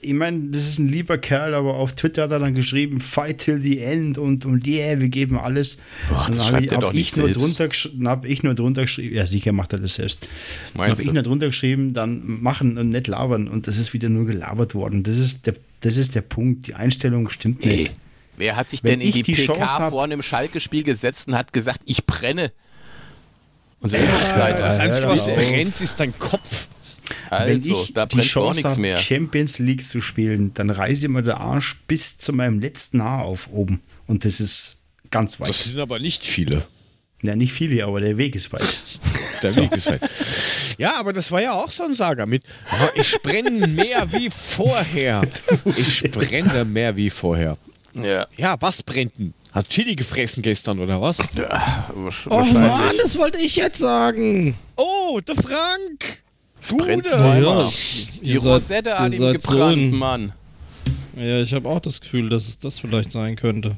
[0.00, 3.38] ich meine, das ist ein lieber Kerl, aber auf Twitter hat er dann geschrieben, fight
[3.38, 5.78] till the end und, und yeah, wir geben alles.
[6.14, 7.84] Ach, das dann schreibt er hab doch ich nicht nur selbst.
[7.94, 10.28] drunter hab ich nur drunter geschrieben, ja sicher macht er das selbst.
[10.74, 14.08] Dann habe ich nur drunter geschrieben, dann machen und nicht labern und das ist wieder
[14.08, 15.02] nur gelabert worden.
[15.02, 16.66] Das ist der, das ist der Punkt.
[16.68, 17.92] Die Einstellung stimmt nicht.
[18.36, 20.82] Wer hat sich Wenn denn in ich die, die PK Chance hab- vor einem Schalke-Spiel
[20.84, 22.52] gesetzt und hat gesagt, ich brenne?
[23.80, 24.80] Unser Das Übungsleiter.
[24.80, 26.68] Einzige, was brennt, ist dein Kopf.
[27.30, 28.96] Wenn Also, ich da die Chance nichts habe, mehr.
[28.96, 33.24] Champions League zu spielen, dann reiße ich mir der Arsch bis zu meinem letzten Haar
[33.24, 33.82] auf oben.
[34.06, 34.78] Und das ist
[35.10, 35.48] ganz weit.
[35.48, 36.66] Das sind aber nicht viele.
[37.22, 38.62] Ja, nicht viele, aber der Weg ist weit.
[39.42, 40.00] Der Weg ist halt.
[40.78, 44.30] Ja, aber das war ja auch so ein Saga mit, oh, ich brenne mehr wie
[44.30, 45.20] vorher.
[45.76, 47.58] Ich brenne mehr wie vorher.
[47.92, 48.26] Ja.
[48.36, 49.34] Ja, was brennt denn?
[49.52, 51.18] Hat Chili gefressen gestern oder was?
[51.34, 51.86] ja
[52.28, 52.44] Oh.
[52.44, 54.54] Mann, das wollte ich jetzt sagen.
[54.76, 56.22] Oh, der Frank!
[56.76, 57.14] Brennt Gute.
[57.14, 57.64] zweimal.
[57.64, 57.70] Ja,
[58.22, 60.32] Die ihr seid- Rosette hat ihm gebrannt, ein- Mann.
[61.16, 63.76] Ja, ich habe auch das Gefühl, dass es das vielleicht sein könnte.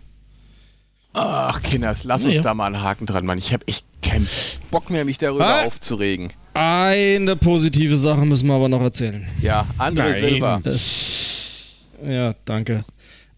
[1.15, 2.43] Ach, Kinders, lass uns Ja.
[2.43, 3.39] da mal einen Haken dran, Mann.
[3.39, 4.29] Ich habe echt keinen
[4.71, 5.65] Bock mehr, mich darüber Ah.
[5.65, 6.33] aufzuregen.
[6.55, 9.27] Eine positive Sache müssen wir aber noch erzählen.
[9.41, 10.15] Ja, André.
[10.15, 10.61] Silva.
[10.65, 11.77] Es,
[12.07, 12.85] ja, danke.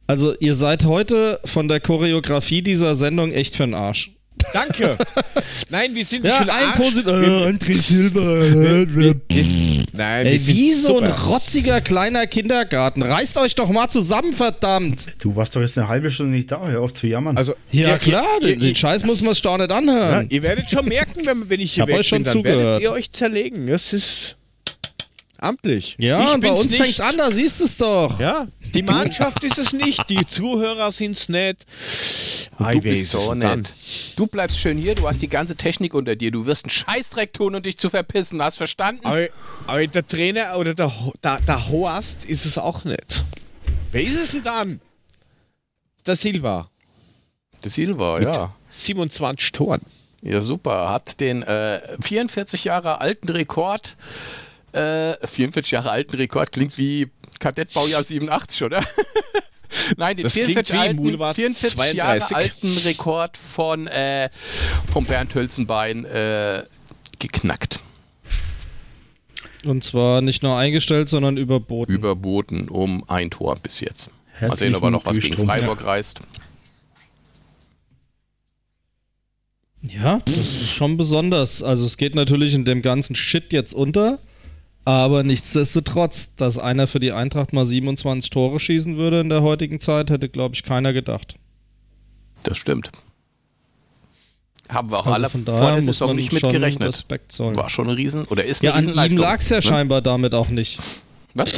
[0.07, 4.11] Also, ihr seid heute von der Choreografie dieser Sendung echt für den Arsch.
[4.53, 4.97] Danke.
[5.69, 6.73] Nein, wir sind Ja, schon ein.
[6.77, 8.21] Posit äh, André Silva.
[9.93, 11.23] Nein, wir Ey, sind wie so ein super.
[11.27, 13.03] rotziger kleiner Kindergarten.
[13.03, 15.07] Reißt euch doch mal zusammen, verdammt.
[15.23, 17.37] Du warst doch jetzt eine halbe Stunde nicht da, hör auf zu jammern.
[17.37, 20.27] Also, Ja, ihr- klar, ihr, den, ihr, den Scheiß muss man sich doch nicht anhören.
[20.31, 22.65] ihr werdet schon merken, wenn, wenn ich hier Hab weg euch schon bin, dann zugehört.
[22.65, 23.67] werdet ihr euch zerlegen.
[23.67, 24.37] Das ist
[25.43, 25.97] amtlich.
[25.99, 26.83] Ja, ich und bei uns nicht.
[26.83, 28.19] fängt's an, da siehst du es doch.
[28.21, 31.65] Ja, die Mannschaft ist es nicht, die Zuhörer sind es nicht.
[32.59, 33.75] Ei, Du bist ist es so nett.
[34.17, 36.31] Du bleibst schön hier, du hast die ganze Technik unter dir.
[36.31, 38.43] Du wirst einen Scheißdreck tun und dich zu verpissen.
[38.43, 39.07] Hast verstanden?
[39.07, 39.27] Aber,
[39.67, 40.93] aber der Trainer oder der,
[41.25, 43.25] der, der Horst ist es auch nicht.
[43.93, 44.81] Wer ist es denn dann?
[46.07, 46.71] Der Silva.
[47.65, 48.55] Der Silva, ja.
[48.71, 49.81] 27 Toren.
[50.23, 50.91] Ja, super.
[50.91, 53.97] Hat den äh, 44 Jahre alten Rekord.
[54.73, 58.85] Äh, 44 Jahre alten Rekord klingt wie Kadettbaujahr 87, oder?
[59.97, 62.37] Nein, den Das klingt 44, wie alten, Mulwart 44 Jahre 32.
[62.37, 64.31] alten Rekord von äh,
[64.91, 66.63] vom Bernd Hölzenbein äh,
[67.19, 67.81] geknackt.
[69.65, 71.93] Und zwar nicht nur eingestellt, sondern überboten.
[71.93, 74.11] Überboten um ein Tor bis jetzt.
[74.41, 75.45] Mal sehen, ob er noch was gegen.
[75.45, 76.21] Freiburg reißt.
[79.83, 81.63] Ja, das ist schon besonders.
[81.63, 84.19] Also es geht natürlich in dem ganzen Shit jetzt unter,
[84.91, 89.81] aber nichtsdestotrotz, dass einer für die Eintracht mal 27 Tore schießen würde in der heutigen
[89.81, 91.35] Zeit, hätte, glaube ich, keiner gedacht.
[92.45, 92.91] Das stimmt.
[94.69, 96.89] Haben wir auch Also alle von vor daher der muss Saison man nicht schon mitgerechnet.
[96.89, 97.57] Respekt zollen.
[97.57, 99.19] War schon ein Riesen, oder ist Ja, eine an ihm Riesenleistung.
[99.21, 99.63] lag es ja ne?
[99.63, 100.79] scheinbar damit auch nicht.
[101.35, 101.51] Was?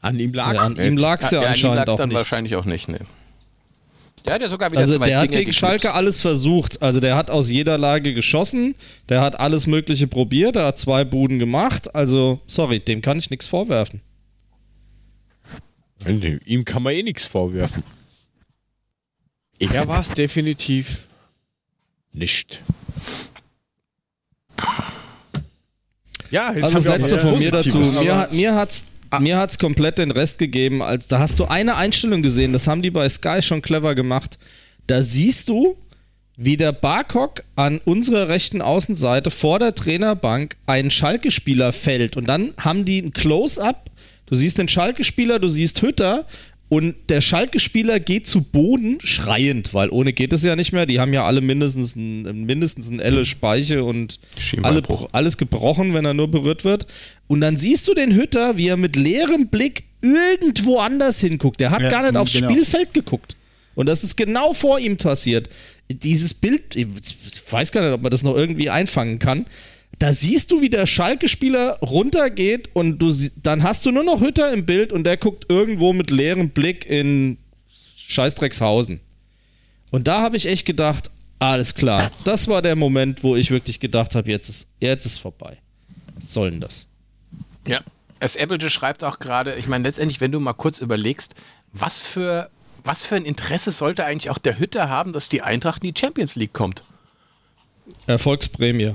[0.00, 1.96] An ihm lag Ja, an ihm lag es ja, ja, an ihm anscheinend lag's auch
[1.96, 2.18] dann nicht.
[2.18, 2.98] wahrscheinlich auch nicht, ne.
[4.24, 5.58] Der hat ja sogar wieder Also zwei der hat gegen geknipst.
[5.58, 6.80] Schalke alles versucht.
[6.82, 8.74] Also der hat aus jeder Lage geschossen,
[9.08, 11.94] der hat alles Mögliche probiert, er hat zwei Buden gemacht.
[11.94, 14.00] Also, sorry, dem kann ich nichts vorwerfen.
[16.06, 17.82] Ihm kann man eh nichts vorwerfen.
[19.58, 21.08] Er war es definitiv
[22.12, 22.62] nicht.
[26.30, 27.78] Ja, jetzt also das letzte von mir dazu.
[27.78, 29.20] Mir, hat, mir hat's ah.
[29.20, 32.82] mir hat's komplett den Rest gegeben, als da hast du eine Einstellung gesehen, das haben
[32.82, 34.38] die bei Sky schon clever gemacht.
[34.86, 35.76] Da siehst du,
[36.36, 42.54] wie der Barcock an unserer rechten Außenseite vor der Trainerbank einen Schalke-Spieler fällt und dann
[42.58, 43.90] haben die ein Close-up.
[44.26, 46.26] Du siehst den Schalke-Spieler, du siehst Hütter
[46.70, 50.86] und der Schalke-Spieler geht zu Boden schreiend, weil ohne geht es ja nicht mehr.
[50.86, 54.18] Die haben ja alle mindestens ein, mindestens ein Elle Speiche und
[54.62, 56.86] alle, alles gebrochen, wenn er nur berührt wird.
[57.26, 61.60] Und dann siehst du den Hütter, wie er mit leerem Blick irgendwo anders hinguckt.
[61.60, 62.50] Der hat ja, gar nicht aufs genau.
[62.50, 63.36] Spielfeld geguckt.
[63.74, 65.48] Und das ist genau vor ihm passiert.
[65.88, 66.86] Dieses Bild, ich
[67.50, 69.46] weiß gar nicht, ob man das noch irgendwie einfangen kann.
[69.98, 73.12] Da siehst du, wie der Schalke-Spieler runtergeht und du,
[73.42, 76.88] dann hast du nur noch Hütter im Bild und der guckt irgendwo mit leerem Blick
[76.88, 77.38] in
[77.96, 79.00] Scheißdreckshausen.
[79.90, 82.10] Und da habe ich echt gedacht, alles klar.
[82.24, 85.58] Das war der Moment, wo ich wirklich gedacht habe, jetzt ist, jetzt ist vorbei.
[86.16, 86.86] Was soll denn das?
[87.66, 87.80] Ja,
[88.20, 91.34] es Appleton schreibt auch gerade, ich meine, letztendlich, wenn du mal kurz überlegst,
[91.72, 92.50] was für,
[92.82, 96.00] was für ein Interesse sollte eigentlich auch der Hütter haben, dass die Eintracht in die
[96.00, 96.84] Champions League kommt?
[98.06, 98.94] Erfolgsprämie.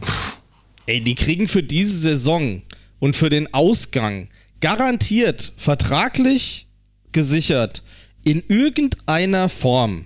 [0.86, 2.63] Ey, die kriegen für diese Saison
[2.99, 4.30] und für den Ausgang
[4.61, 6.67] garantiert vertraglich
[7.11, 7.84] gesichert
[8.26, 10.05] in irgendeiner Form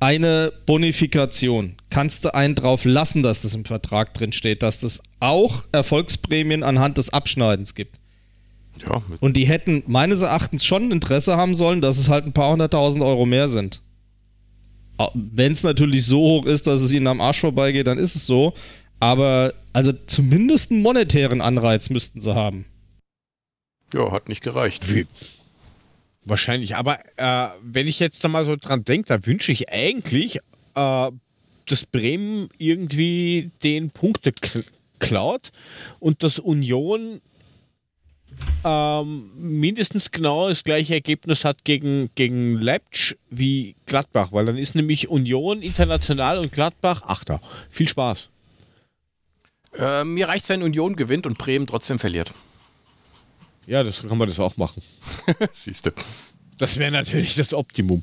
[0.00, 1.76] eine Bonifikation.
[1.92, 6.62] Kannst du einen drauf lassen, dass das im Vertrag drin steht, dass das auch Erfolgsprämien
[6.62, 8.00] anhand des Abschneidens gibt.
[8.80, 12.50] Ja, und die hätten meines Erachtens schon Interesse haben sollen, dass es halt ein paar
[12.50, 13.82] hunderttausend Euro mehr sind.
[15.12, 18.26] Wenn es natürlich so hoch ist, dass es ihnen am Arsch vorbeigeht, dann ist es
[18.26, 18.54] so.
[18.98, 22.64] Aber also zumindest einen monetären Anreiz müssten sie haben.
[23.92, 24.94] Ja, hat nicht gereicht.
[24.94, 25.06] Wie?
[26.24, 30.38] Wahrscheinlich, aber äh, wenn ich jetzt da mal so dran denke, da wünsche ich eigentlich,
[30.74, 31.10] äh,
[31.66, 34.32] dass Bremen irgendwie den Punkte
[34.98, 35.50] klaut
[35.98, 37.20] und dass Union
[38.64, 44.74] ähm, mindestens genau das gleiche Ergebnis hat gegen, gegen Leipzig wie Gladbach, weil dann ist
[44.74, 47.40] nämlich Union international und Gladbach Achter.
[47.70, 48.28] Viel Spaß.
[49.76, 52.32] Äh, mir reicht es, wenn Union gewinnt und Bremen trotzdem verliert.
[53.66, 54.82] Ja, das kann man das auch machen.
[55.52, 55.90] Siehst du.
[56.58, 58.02] Das wäre natürlich das Optimum.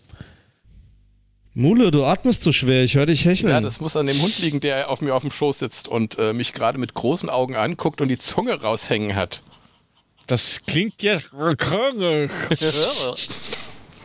[1.59, 3.51] Mule, du atmest zu schwer, ich höre dich hecheln.
[3.51, 6.17] Ja, das muss an dem Hund liegen, der auf mir auf dem Schoß sitzt und
[6.17, 9.43] äh, mich gerade mit großen Augen anguckt und die Zunge raushängen hat.
[10.25, 11.19] Das klingt ja
[11.57, 12.31] krank.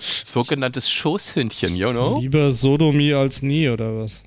[0.01, 2.19] Sogenanntes Schoßhündchen, you know?
[2.19, 4.25] Lieber Sodomie als nie, oder was?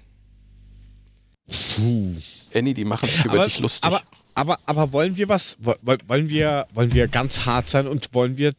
[1.75, 2.15] Puh.
[2.55, 3.83] Annie, die machen sich über dich lustig.
[3.83, 4.01] Aber,
[4.35, 5.57] aber, aber wollen wir was?
[5.59, 8.53] Wollen wir, wollen wir ganz hart sein und wollen wir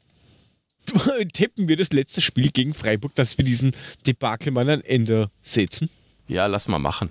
[1.32, 3.72] tippen wir das letzte Spiel gegen Freiburg, dass wir diesen
[4.06, 5.90] Debakel mal ein Ende setzen?
[6.28, 7.10] Ja, lass mal machen.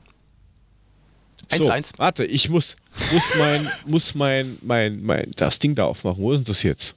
[1.49, 1.87] 1-1.
[1.87, 2.75] So, warte, ich muss,
[3.11, 6.21] muss mein, muss mein, mein, mein, das Ding da aufmachen.
[6.21, 6.95] Wo ist denn das jetzt?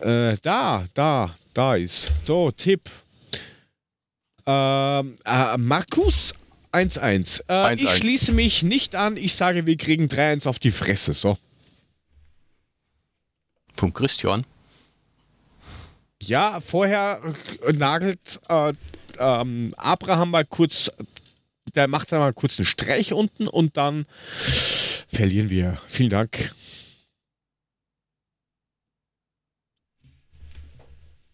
[0.00, 2.26] Äh, da, da, da ist.
[2.26, 2.90] So, Tipp.
[4.46, 6.34] Ähm, äh, Markus
[6.72, 7.44] 1-1.
[7.48, 9.16] Äh, ich schließe mich nicht an.
[9.16, 11.14] Ich sage, wir kriegen 3-1 auf die Fresse.
[11.14, 11.38] So.
[13.74, 14.44] Vom Christian?
[16.26, 17.20] Ja, vorher
[17.72, 18.72] nagelt äh,
[19.18, 20.90] ähm, Abraham mal kurz,
[21.74, 24.06] der macht dann mal kurz einen Streich unten und dann
[25.08, 25.78] verlieren wir.
[25.86, 26.54] Vielen Dank.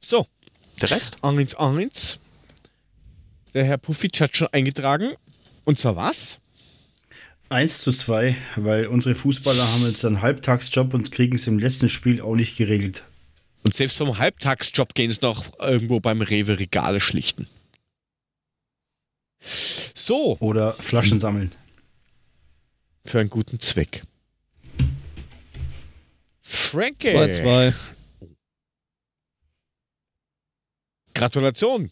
[0.01, 0.27] So.
[0.81, 1.19] Der Rest?
[1.23, 2.19] 1-1.
[3.55, 5.11] Der Herr Pufic hat schon eingetragen.
[5.65, 6.41] Und zwar was?
[7.49, 11.89] 1 zu 2, weil unsere Fußballer haben jetzt einen Halbtagsjob und kriegen es im letzten
[11.89, 13.05] Spiel auch nicht geregelt.
[13.63, 17.47] Und selbst vom Halbtagsjob gehen es noch irgendwo beim Rewe Regale schlichten.
[19.41, 20.37] So.
[20.41, 21.53] Oder Flaschen sammeln.
[23.05, 24.03] Für einen guten Zweck.
[26.43, 27.09] Frankie.
[27.09, 27.75] 2-2.
[31.15, 31.91] Gratulation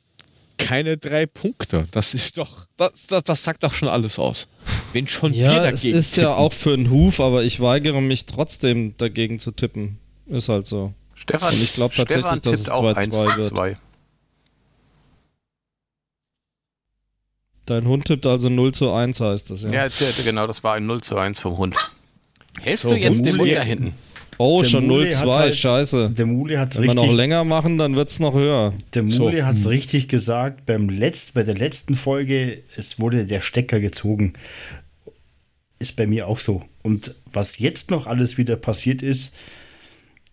[0.59, 1.89] keine drei Punkte.
[1.93, 4.49] Das ist doch, das, das, das sagt doch schon alles aus.
[4.93, 6.25] Wenn schon ja, wir dagegen es ist tippen.
[6.25, 9.99] ja auch für einen Huf, aber ich weigere mich trotzdem dagegen zu tippen.
[10.27, 10.93] Ist halt so.
[11.19, 13.49] Stefan, Und ich glaube tatsächlich, dass es 2-2 wird.
[13.49, 13.77] 2.
[17.67, 19.71] Dein Hund tippt also 0 zu 1, heißt das, ja?
[19.71, 19.89] Ja,
[20.25, 21.77] genau, das war ein 0 zu 1 vom Hund.
[22.63, 23.95] Hältst so, du jetzt den Hund da hinten?
[24.39, 26.11] Oh, der schon 0-2, halt, scheiße.
[26.11, 26.97] Der Muli hat es richtig.
[26.97, 28.73] Wenn wir noch länger machen, dann wird es noch höher.
[28.95, 29.45] Der Muli so.
[29.45, 30.65] hat es richtig gesagt.
[30.65, 34.35] Beim Letzt, bei der letzten Folge, es wurde der Stecker gezogen.
[35.81, 36.63] Ist bei mir auch so.
[36.83, 39.35] Und was jetzt noch alles wieder passiert ist,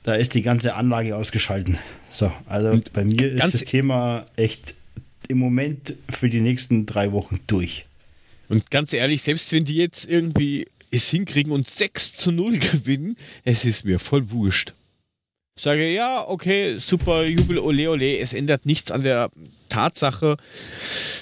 [0.06, 1.80] da ist die ganze Anlage ausgeschalten.
[2.12, 4.76] So, also bei mir ist das Thema echt
[5.28, 7.88] im Moment für die nächsten drei Wochen durch.
[8.47, 13.18] Und ganz ehrlich, selbst wenn die jetzt irgendwie es hinkriegen und 6 zu 0 gewinnen,
[13.43, 14.76] es ist mir voll wurscht.
[15.58, 18.20] Sage, ja, okay, super, Jubel, ole, ole.
[18.20, 19.32] Es ändert nichts an der
[19.70, 20.38] Tatsache,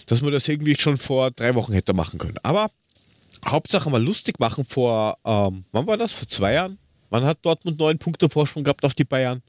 [0.07, 2.37] dass man das irgendwie schon vor drei Wochen hätte machen können.
[2.43, 2.69] Aber
[3.45, 6.11] Hauptsache mal lustig machen vor, ähm, wann war das?
[6.11, 6.79] Vor zwei Jahren?
[7.13, 9.43] Wann hat Dortmund neun Punkte Vorsprung gehabt auf die Bayern?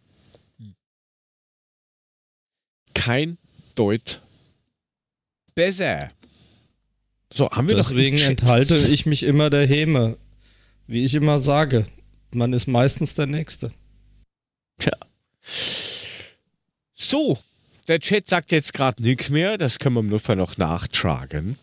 [2.92, 3.38] Kein
[3.74, 4.20] Deut
[5.54, 6.10] besser.
[7.32, 10.18] So, haben wir Deswegen enthalte ich mich immer der Häme.
[10.86, 11.86] Wie ich immer sage,
[12.32, 13.72] man ist meistens der Nächste.
[14.76, 14.92] Tja.
[16.94, 17.38] So,
[17.88, 19.56] der Chat sagt jetzt gerade nichts mehr.
[19.56, 21.56] Das können wir im Notfall noch nachtragen.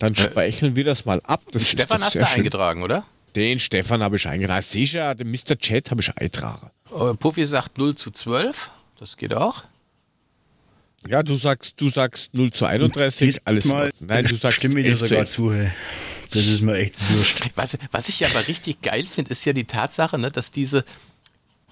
[0.00, 1.44] Dann äh, speichern wir das mal ab.
[1.52, 2.38] Das Stefan hast du schön.
[2.38, 3.06] eingetragen, oder?
[3.36, 4.62] Den Stefan habe ich eingetragen.
[4.62, 5.56] Sicher, den Mr.
[5.58, 6.70] Chat habe ich eingetragen.
[6.90, 8.70] Uh, Puffy sagt 0 zu 12.
[8.98, 9.64] Das geht auch.
[11.08, 13.90] Ja, du sagst, du sagst 0 zu 31, alles mal.
[14.00, 15.52] Nein, du sagst stimme dir sogar zu.
[15.52, 15.70] Hey.
[16.30, 17.50] Das ist mir echt wurscht.
[17.54, 20.84] Was, was ich aber richtig geil finde, ist ja die Tatsache, ne, dass diese,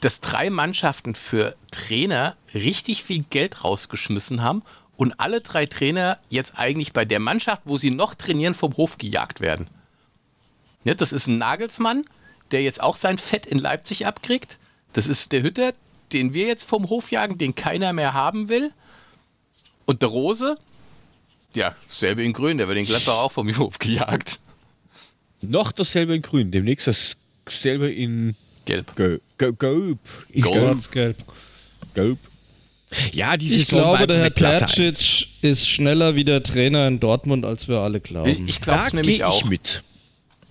[0.01, 4.63] dass drei Mannschaften für Trainer richtig viel Geld rausgeschmissen haben
[4.97, 8.99] und alle drei Trainer jetzt eigentlich bei der Mannschaft, wo sie noch trainieren, vom Hof
[8.99, 9.69] gejagt werden.
[10.85, 12.05] Ne, das ist ein Nagelsmann,
[12.51, 14.59] der jetzt auch sein Fett in Leipzig abkriegt.
[14.93, 15.73] Das ist der Hütter,
[16.13, 18.73] den wir jetzt vom Hof jagen, den keiner mehr haben will.
[19.85, 20.57] Und der Rose,
[21.55, 24.39] ja, dasselbe in Grün, der wird in Gladbach auch vom Hof gejagt.
[25.41, 26.87] Noch dasselbe in Grün, demnächst
[27.47, 28.95] dasselbe in Gelb.
[28.97, 29.23] Gelb.
[29.39, 29.99] Gelb.
[30.29, 30.91] In Gelb.
[30.91, 31.17] Gelb.
[31.95, 32.19] Gelb.
[33.13, 37.69] Ja, diese Ich glaube, der Herr Tercic ist schneller wie der Trainer in Dortmund, als
[37.69, 38.29] wir alle glauben.
[38.29, 39.43] Ich, ich glaube es nämlich auch.
[39.43, 39.83] Ich mit.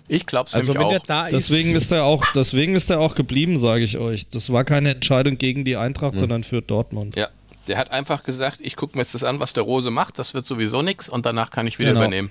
[0.08, 1.06] Ich glaube es also nämlich auch.
[1.06, 2.26] Da deswegen ist er auch.
[2.34, 4.30] Deswegen ist er auch geblieben, sage ich euch.
[4.30, 6.20] Das war keine Entscheidung gegen die Eintracht, hm.
[6.20, 7.16] sondern für Dortmund.
[7.16, 7.28] Ja,
[7.68, 10.34] der hat einfach gesagt, ich gucke mir jetzt das an, was der Rose macht, das
[10.34, 12.02] wird sowieso nichts und danach kann ich wieder genau.
[12.02, 12.30] übernehmen.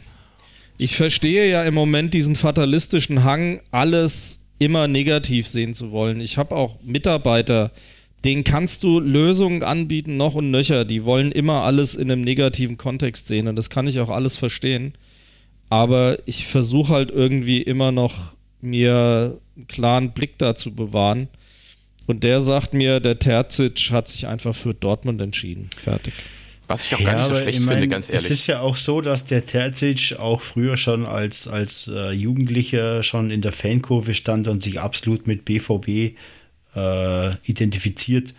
[0.79, 6.21] Ich verstehe ja im Moment diesen fatalistischen Hang, alles immer negativ sehen zu wollen.
[6.21, 7.71] Ich habe auch Mitarbeiter,
[8.25, 10.85] denen kannst du Lösungen anbieten, noch und nöcher.
[10.85, 14.37] Die wollen immer alles in einem negativen Kontext sehen und das kann ich auch alles
[14.37, 14.95] verstehen.
[15.69, 21.29] Aber ich versuche halt irgendwie immer noch mir einen klaren Blick dazu bewahren
[22.07, 25.71] und der sagt mir, der Terzic hat sich einfach für Dortmund entschieden.
[25.77, 26.15] Fertig.
[26.69, 28.25] Was ich auch ja, gar nicht so schlecht ich mein, finde, ganz ehrlich.
[28.25, 33.03] Es ist ja auch so, dass der Terzic auch früher schon als, als äh, Jugendlicher
[33.03, 36.17] schon in der Fankurve stand und sich absolut mit BVB
[36.75, 38.35] äh, identifiziert.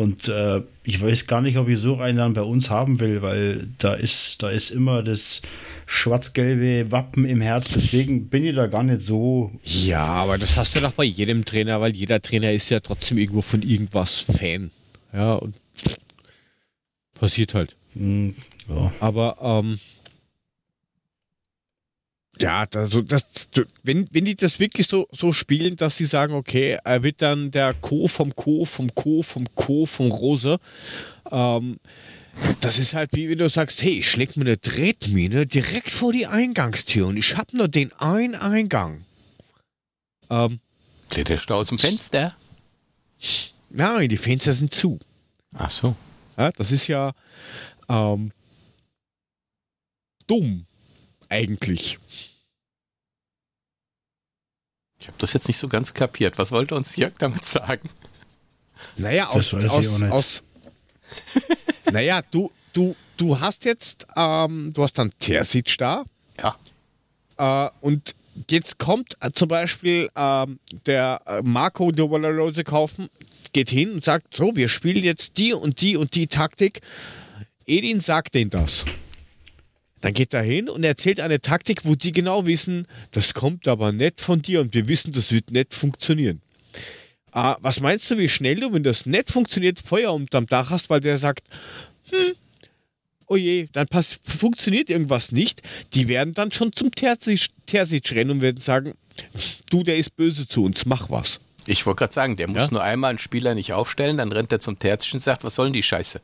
[0.00, 3.20] Und äh, ich weiß gar nicht, ob ich so einen dann bei uns haben will,
[3.20, 5.42] weil da ist, da ist immer das
[5.84, 7.74] schwarz-gelbe Wappen im Herz.
[7.74, 9.52] Deswegen bin ich da gar nicht so.
[9.62, 13.18] Ja, aber das hast du doch bei jedem Trainer, weil jeder Trainer ist ja trotzdem
[13.18, 14.70] irgendwo von irgendwas Fan.
[15.12, 15.54] Ja, und
[17.12, 17.76] passiert halt.
[17.92, 18.34] Mhm,
[18.70, 18.90] ja.
[19.00, 19.80] Aber ähm,
[22.40, 23.48] ja, also das,
[23.82, 27.50] wenn, wenn die das wirklich so, so spielen, dass sie sagen, okay, er wird dann
[27.50, 30.58] der Co vom Co vom Co vom Co vom Rose,
[31.30, 31.78] ähm,
[32.60, 36.12] das ist halt wie wenn du sagst, hey, ich schläg mir eine Tretmine direkt vor
[36.12, 39.04] die Eingangstür und ich habe nur den einen Eingang.
[40.30, 40.60] Ähm,
[41.10, 42.36] Kletterst du aus dem Fenster?
[43.68, 44.98] Nein, die Fenster sind zu.
[45.54, 45.94] Ach so.
[46.38, 47.12] Ja, das ist ja
[47.88, 48.32] ähm,
[50.26, 50.64] dumm,
[51.28, 51.98] eigentlich.
[55.00, 56.38] Ich habe das jetzt nicht so ganz kapiert.
[56.38, 57.88] Was wollte uns Jörg damit sagen?
[58.96, 60.42] Naja, aus, aus, aus
[61.92, 66.04] naja, du, du, du hast jetzt, ähm, du hast dann Terzic da.
[66.38, 67.66] Ja.
[67.66, 68.14] Äh, und
[68.48, 73.08] jetzt kommt äh, zum Beispiel ähm, der äh, Marco de Rose kaufen,
[73.52, 76.80] geht hin und sagt, so, wir spielen jetzt die und die und die Taktik.
[77.66, 78.84] Edin sagt denen das.
[80.00, 83.92] Dann geht er hin und erzählt eine Taktik, wo die genau wissen, das kommt aber
[83.92, 86.40] nicht von dir und wir wissen, das wird nicht funktionieren.
[87.32, 90.90] Ah, was meinst du, wie schnell du, wenn das nicht funktioniert, Feuer unterm Dach hast,
[90.90, 91.46] weil der sagt,
[92.10, 92.32] hm,
[93.26, 95.62] oh je, dann pass funktioniert irgendwas nicht.
[95.94, 98.94] Die werden dann schon zum Terzic, Terzic rennen und werden sagen,
[99.70, 101.40] du, der ist böse zu uns, mach was.
[101.66, 102.68] Ich wollte gerade sagen, der muss ja?
[102.72, 105.66] nur einmal einen Spieler nicht aufstellen, dann rennt er zum Terzic und sagt, was soll
[105.66, 106.20] denn die Scheiße?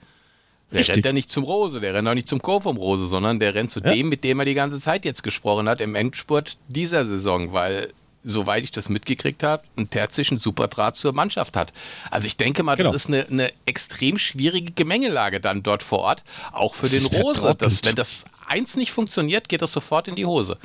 [0.70, 0.96] Der Richtig.
[0.96, 3.54] rennt ja nicht zum Rose, der rennt auch nicht zum Chor vom Rose, sondern der
[3.54, 3.92] rennt zu ja.
[3.92, 7.92] dem, mit dem er die ganze Zeit jetzt gesprochen hat im Endspurt dieser Saison, weil
[8.24, 11.72] soweit ich das mitgekriegt habe, einen terzischen Superdraht zur Mannschaft hat.
[12.10, 12.90] Also ich denke mal, genau.
[12.90, 17.22] das ist eine, eine, extrem schwierige Gemengelage dann dort vor Ort, auch für das den
[17.22, 17.54] Rose.
[17.54, 20.58] Dass, wenn das eins nicht funktioniert, geht das sofort in die Hose.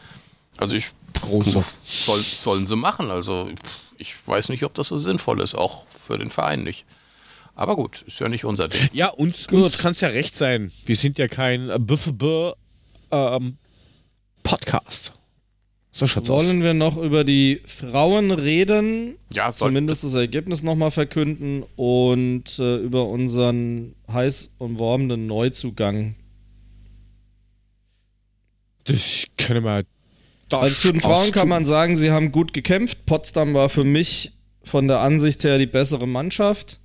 [0.57, 0.91] Also ich
[1.21, 1.63] Große.
[1.83, 3.11] Soll, sollen sie machen.
[3.11, 3.49] Also
[3.97, 6.85] ich weiß nicht, ob das so sinnvoll ist, auch für den Verein nicht.
[7.61, 8.89] Aber gut, ist ja nicht unser Ding.
[8.91, 10.71] Ja, uns, uns kann es ja recht sein.
[10.87, 12.55] Wir sind ja kein BFB
[13.11, 13.57] ähm,
[14.41, 15.13] Podcast.
[15.91, 16.63] So schaut's Wollen aus.
[16.63, 19.15] wir noch über die Frauen reden?
[19.31, 26.15] Ja, Zumindest das Ergebnis nochmal verkünden und äh, über unseren heiß umworbenen Neuzugang.
[28.85, 29.83] Das können wir.
[30.49, 33.05] Also zu den Frauen kann man sagen, sie haben gut gekämpft.
[33.05, 34.31] Potsdam war für mich
[34.63, 36.80] von der Ansicht her die bessere Mannschaft.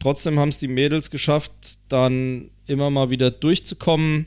[0.00, 1.52] Trotzdem haben es die Mädels geschafft,
[1.88, 4.26] dann immer mal wieder durchzukommen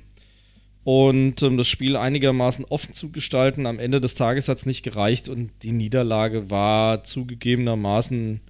[0.84, 3.66] und ähm, das Spiel einigermaßen offen zu gestalten.
[3.66, 8.42] Am Ende des Tages hat es nicht gereicht und die Niederlage war zugegebenermaßen,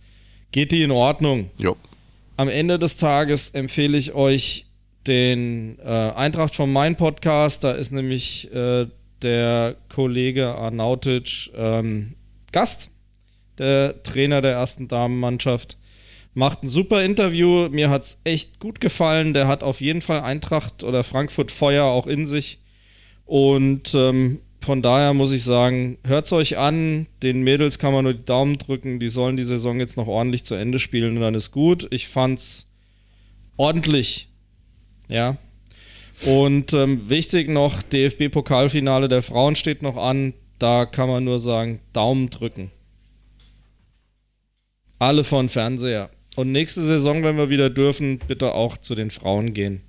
[0.52, 1.50] geht die in Ordnung.
[1.58, 1.78] Jo.
[2.36, 4.66] Am Ende des Tages empfehle ich euch
[5.08, 7.64] den äh, Eintracht von Mein Podcast.
[7.64, 8.88] Da ist nämlich äh,
[9.22, 12.16] der Kollege Arnautic ähm,
[12.52, 12.90] Gast,
[13.60, 15.78] der Trainer der ersten Damenmannschaft.
[16.34, 17.70] Macht ein super Interview.
[17.70, 19.34] Mir hat es echt gut gefallen.
[19.34, 22.60] Der hat auf jeden Fall Eintracht oder Frankfurt Feuer auch in sich.
[23.26, 27.08] Und ähm, von daher muss ich sagen, hört es euch an.
[27.22, 29.00] Den Mädels kann man nur die Daumen drücken.
[29.00, 31.88] Die sollen die Saison jetzt noch ordentlich zu Ende spielen und dann ist gut.
[31.92, 32.72] Ich fand's
[33.58, 34.30] ordentlich.
[35.08, 35.38] Ja.
[36.26, 40.34] Und ähm, wichtig noch, DFB-Pokalfinale der Frauen steht noch an.
[40.60, 42.72] Da kann man nur sagen, Daumen drücken.
[45.00, 46.10] Alle von Fernseher.
[46.36, 49.82] Und nächste Saison, wenn wir wieder dürfen, bitte auch zu den Frauen gehen.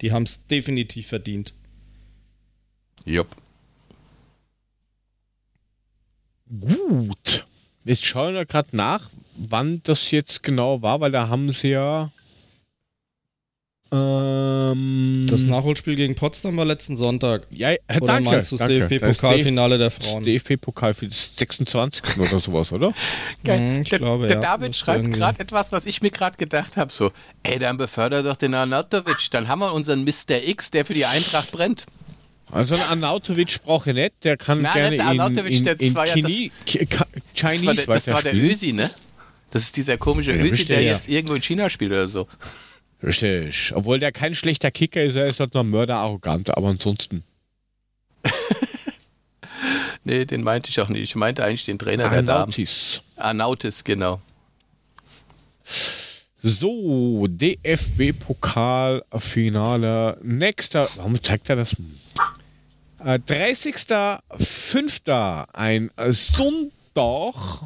[0.00, 1.54] Die haben es definitiv verdient.
[3.04, 3.28] Jupp.
[6.60, 7.46] Gut.
[7.84, 12.10] Jetzt schauen wir gerade nach, wann das jetzt genau war, weil da haben sie ja
[13.94, 17.46] ähm, das Nachholspiel gegen Potsdam war letzten Sonntag.
[17.50, 18.30] Ja, äh, oder danke.
[18.30, 20.24] meinst du das DFB-Pokalfinale der Frauen?
[20.24, 22.18] Das DFB-Pokal 26.
[22.18, 22.92] oder sowas, oder?
[23.44, 23.58] Geil.
[23.58, 24.42] Hm, ich der, glaube, der ja.
[24.42, 26.92] David schreibt gerade etwas, was ich mir gerade gedacht habe.
[26.92, 27.12] So,
[27.44, 29.30] ey, dann befördert doch den Arnautovic.
[29.30, 30.42] Dann haben wir unseren Mr.
[30.44, 31.86] X, der für die Eintracht brennt.
[32.50, 35.94] Also ein Arnautovic brauche ich nicht, der kann Nein, gerne der Arnautovic, in, in, in
[35.94, 38.88] der Kini, ja Chinese Das war der, das war der Ösi, ne?
[39.50, 40.92] Das ist dieser komische ja, Ösi, der ja.
[40.92, 42.26] jetzt irgendwo in China spielt oder so.
[43.04, 43.72] Richtig.
[43.74, 47.22] Obwohl der kein schlechter Kicker ist, er ist halt nur mörderarrogant, aber ansonsten.
[50.04, 51.02] nee, den meinte ich auch nicht.
[51.02, 53.02] Ich meinte eigentlich den Trainer Arnautis.
[53.16, 53.40] der Damen.
[53.40, 54.22] Arnautis, genau.
[56.42, 60.16] So, DFB-Pokalfinale.
[60.22, 60.88] Nächster.
[60.96, 61.76] Warum zeigt er das?
[63.00, 65.46] Äh, 30.05.
[65.52, 67.64] Ein Sonntag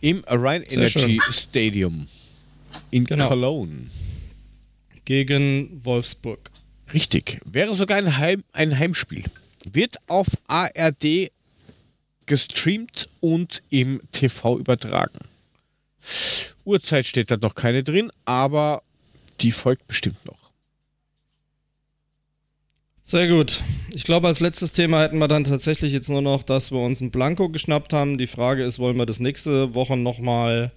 [0.00, 2.08] im Rhein Energy Stadium
[2.90, 3.28] in genau.
[3.28, 3.90] Cologne.
[5.04, 6.50] Gegen Wolfsburg.
[6.92, 7.40] Richtig.
[7.44, 9.24] Wäre sogar ein, Heim, ein Heimspiel.
[9.64, 11.30] Wird auf ARD
[12.26, 15.18] gestreamt und im TV übertragen.
[16.64, 18.82] Uhrzeit steht da noch keine drin, aber
[19.40, 20.42] die folgt bestimmt noch.
[23.02, 23.60] Sehr gut.
[23.92, 27.00] Ich glaube, als letztes Thema hätten wir dann tatsächlich jetzt nur noch, dass wir uns
[27.00, 28.16] ein Blanko geschnappt haben.
[28.16, 30.72] Die Frage ist, wollen wir das nächste Woche nochmal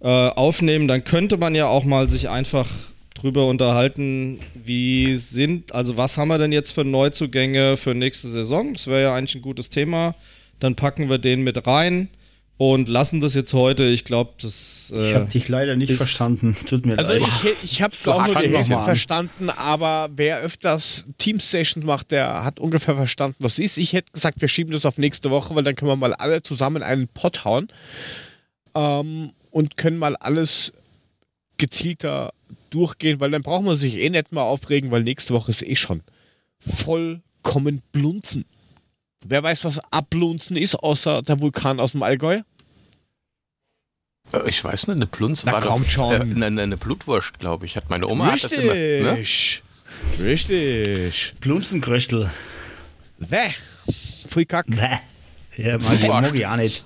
[0.00, 2.66] äh, aufnehmen, dann könnte man ja auch mal sich einfach
[3.14, 8.72] drüber unterhalten, wie sind, also was haben wir denn jetzt für Neuzugänge für nächste Saison?
[8.72, 10.14] Das wäre ja eigentlich ein gutes Thema.
[10.58, 12.08] Dann packen wir den mit rein
[12.56, 13.84] und lassen das jetzt heute.
[13.84, 14.92] Ich glaube, das.
[14.94, 16.54] Äh, ich habe dich leider nicht verstanden.
[16.66, 17.22] Tut mir also leid.
[17.22, 22.10] Also ich, ich habe auch nur die Hälfte verstanden, aber wer öfters Team Sessions macht,
[22.10, 23.78] der hat ungefähr verstanden, was ist.
[23.78, 26.42] Ich hätte gesagt, wir schieben das auf nächste Woche, weil dann können wir mal alle
[26.42, 27.68] zusammen einen Pott hauen.
[28.74, 30.72] Ähm, und können mal alles
[31.56, 32.32] gezielter
[32.70, 35.76] durchgehen, weil dann braucht man sich eh nicht mal aufregen, weil nächste Woche ist eh
[35.76, 36.02] schon
[36.58, 38.44] vollkommen blunzen.
[39.26, 42.42] Wer weiß, was ablunzen ist, außer der Vulkan aus dem Allgäu?
[44.32, 46.14] Äh, ich weiß nicht, eine Plunze war kaum doch, schon.
[46.14, 47.76] Äh, eine, eine, Blutwurst, glaube ich.
[47.76, 48.52] Hat meine Oma Richtig.
[48.52, 49.12] hat das immer.
[49.12, 49.24] Ne?
[50.20, 51.34] Richtig.
[51.40, 52.30] Plunzenkröstel.
[53.18, 53.50] Bäh.
[54.28, 54.66] Pfui Kack.
[54.68, 54.98] Bäh.
[55.56, 56.84] Ja, mag, mag ich auch nicht.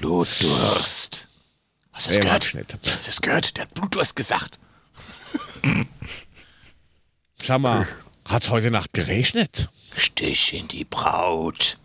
[0.00, 1.27] Blutdurst.
[1.98, 2.54] Hast du das gehört?
[2.84, 3.56] Hast du das gehört?
[3.56, 4.60] Der hat Blutdurst gesagt.
[7.42, 7.88] Sag mal,
[8.24, 9.68] hat's heute Nacht geregnet?
[9.96, 11.76] Stich in die Braut.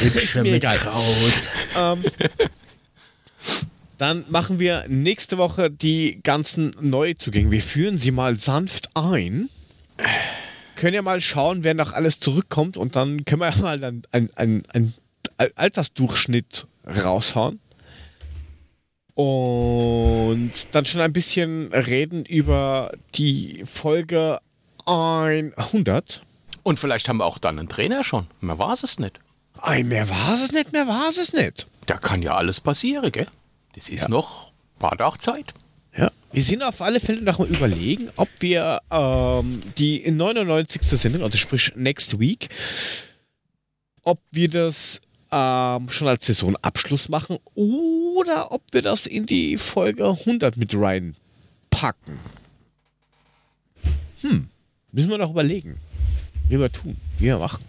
[0.00, 1.50] Hübsche mit Kraut.
[1.76, 2.02] Ähm,
[3.96, 7.52] dann machen wir nächste Woche die ganzen Neuzugänge.
[7.52, 9.50] Wir führen sie mal sanft ein.
[10.74, 14.30] Können ja mal schauen, wer noch alles zurückkommt und dann können wir ja mal einen
[14.34, 14.94] ein, ein
[15.54, 17.60] Altersdurchschnitt raushauen
[19.16, 24.40] und dann schon ein bisschen reden über die Folge
[24.84, 26.20] 100.
[26.62, 28.26] Und vielleicht haben wir auch dann einen Trainer schon.
[28.40, 29.18] Mehr war es nicht.
[29.58, 31.66] Ei, mehr war es nicht, mehr war es nicht.
[31.86, 33.26] Da kann ja alles passieren, gell?
[33.74, 34.08] Das ist ja.
[34.08, 35.54] noch paar Tage Zeit.
[35.96, 36.10] Ja.
[36.30, 40.82] Wir sind auf alle Fälle noch mal überlegen, ob wir ähm, die 99.
[40.82, 42.50] Sendung, also sprich Next Week,
[44.02, 45.00] ob wir das
[45.30, 52.18] ähm, schon als Saisonabschluss machen oder ob wir das in die Folge 100 mit reinpacken.
[54.22, 54.48] Hm,
[54.92, 55.78] müssen wir noch überlegen,
[56.48, 57.64] wie wir tun, wie wir machen.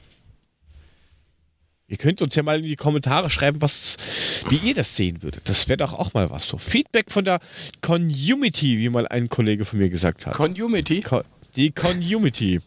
[1.89, 3.95] Ihr könnt uns ja mal in die Kommentare schreiben, was,
[4.49, 5.47] wie ihr das sehen würdet.
[5.47, 6.57] Das wäre doch auch mal was so.
[6.57, 7.39] Feedback von der
[7.81, 10.33] Community, wie mal ein Kollege von mir gesagt hat.
[10.33, 11.01] Community?
[11.55, 12.59] die Community.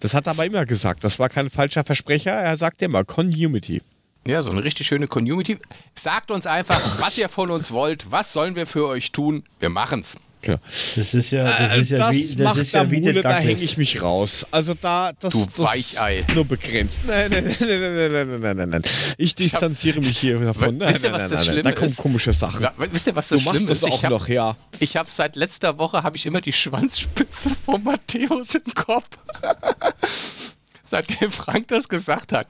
[0.00, 1.04] Das hat er aber immer gesagt.
[1.04, 2.32] Das war kein falscher Versprecher.
[2.32, 3.80] Er sagt immer Community.
[4.26, 5.58] Ja, so eine richtig schöne Community.
[5.94, 8.10] Sagt uns einfach, was ihr von uns wollt.
[8.10, 9.44] Was sollen wir für euch tun?
[9.58, 10.18] Wir machen's.
[10.42, 10.60] Klar.
[10.96, 13.36] Das ist ja, das äh, ist ja das wie, das ist ja wie Mule, Da
[13.38, 14.46] hänge ich mich raus.
[14.50, 16.24] Also da, das, du das Weichei.
[16.34, 17.00] nur begrenzt.
[17.06, 18.82] Nein, nein, nein, nein, nein, nein, nein, nein.
[19.18, 20.78] Ich distanziere ich hab, mich hier davon.
[20.78, 21.74] Nein, wisst ihr, was nein, das nein, Schlimme nein.
[21.74, 21.96] Da kommen ist?
[21.98, 22.62] komische Sachen.
[22.62, 23.68] Ja, wisst ihr, was das Schlimme ist?
[23.68, 24.56] Das auch hab, noch, ja.
[24.78, 29.08] Ich habe seit letzter Woche habe ich immer die Schwanzspitze von Matthäus im Kopf.
[30.90, 32.48] Seitdem Frank das gesagt hat.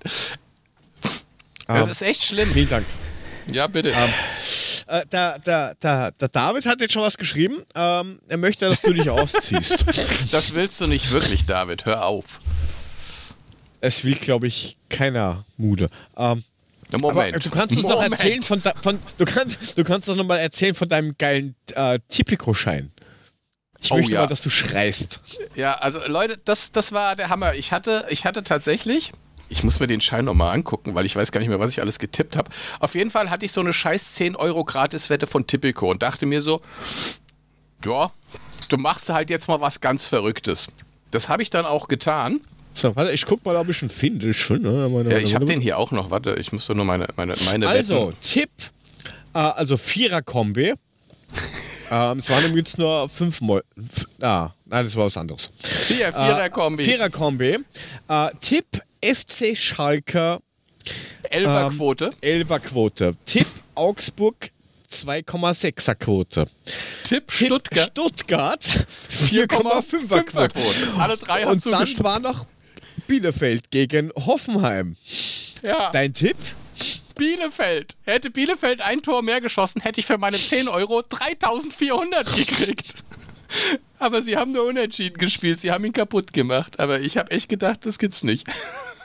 [1.79, 1.91] Das Ah.
[1.91, 2.51] ist echt schlimm.
[2.51, 2.87] Vielen Dank.
[3.53, 3.91] Ja, bitte.
[4.87, 7.63] Äh, der, der, der, der David hat jetzt schon was geschrieben.
[7.75, 9.85] Ähm, er möchte, dass du dich ausziehst.
[10.33, 11.85] Das willst du nicht wirklich, David.
[11.87, 12.41] Hör auf.
[13.81, 15.89] es will, glaube ich, keiner Mude.
[16.17, 16.45] Ähm,
[17.01, 17.35] Moment.
[17.35, 20.39] Aber du kannst uns noch erzählen von, von du kannst du kannst uns noch mal
[20.39, 22.91] erzählen von deinem geilen äh, Tipico-Schein.
[23.81, 24.21] Ich Oh, möchte ja.
[24.23, 25.21] mal, dass du schreist.
[25.55, 27.55] Ja, also Leute, das, das war der Hammer.
[27.55, 29.13] Ich hatte, ich hatte tatsächlich,
[29.51, 31.81] ich muss mir den Schein nochmal angucken, weil ich weiß gar nicht mehr, was ich
[31.81, 32.51] alles getippt habe.
[32.79, 36.25] Auf jeden Fall hatte ich so eine scheiß 10 Euro Gratiswette von Tipico und dachte
[36.25, 36.61] mir so,
[37.85, 38.11] ja,
[38.69, 40.69] du machst halt jetzt mal was ganz Verrücktes.
[41.11, 42.41] Das habe ich dann auch getan.
[42.73, 44.31] So, warte, ich guck mal, ob ich ihn finde.
[44.31, 46.11] Ich, finde, meine, Ja, ich habe den hier auch noch.
[46.11, 48.21] Warte, ich muss doch nur meine, meine, meine Also, Wetten.
[48.21, 48.51] Tipp.
[49.35, 50.75] Äh, also Vierer-Kombi.
[51.91, 53.65] ähm, es waren jetzt nur fünf Mal.
[54.21, 55.51] Ah, nein, das war was anderes.
[55.65, 56.85] Vier, Vierer-Kombi.
[56.85, 57.59] Vierer-Kombi.
[58.09, 58.67] Äh, Tipp
[59.03, 60.41] FC Schalke
[61.31, 62.11] Elferquote.
[62.21, 63.17] Elferquote.
[63.25, 64.51] Tipp Augsburg
[64.91, 66.47] 2,6er Quote.
[67.05, 67.91] Tipp Tipp Stuttgart.
[67.91, 70.99] Stuttgart 4,5er Quote.
[70.99, 72.47] Alle drei haben Und dann war noch
[73.07, 74.97] Bielefeld gegen Hoffenheim.
[75.63, 75.91] Ja.
[75.93, 76.37] Dein Tipp?
[77.17, 77.97] Bielefeld.
[78.03, 82.95] Hätte Bielefeld ein Tor mehr geschossen, hätte ich für meine 10 Euro 3400 gekriegt.
[83.99, 85.61] Aber sie haben nur unentschieden gespielt.
[85.61, 86.81] Sie haben ihn kaputt gemacht.
[86.81, 88.47] Aber ich habe echt gedacht, das gibt's nicht.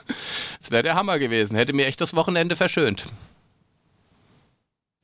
[0.60, 1.56] Das wäre der Hammer gewesen.
[1.56, 3.06] Hätte mir echt das Wochenende verschönt.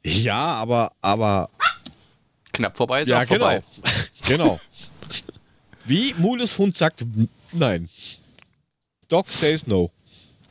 [0.03, 1.51] Ja, aber, aber
[2.51, 3.61] Knapp vorbei ist ja, auch vorbei.
[4.27, 4.59] genau.
[4.59, 4.59] genau.
[5.85, 7.03] Wie Mules Hund sagt,
[7.51, 7.89] nein.
[9.07, 9.91] Doc says no.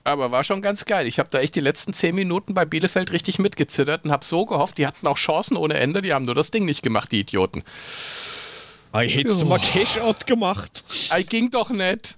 [0.05, 1.07] Aber war schon ganz geil.
[1.07, 4.47] Ich habe da echt die letzten 10 Minuten bei Bielefeld richtig mitgezittert und habe so
[4.47, 6.03] gehofft, die hatten auch Chancen ohne Ende.
[6.03, 7.63] Die haben nur das Ding nicht gemacht, die Idioten.
[8.93, 10.85] Ah, hättest du mal Cash-Out gemacht?
[11.11, 12.17] Ei, ging doch nicht.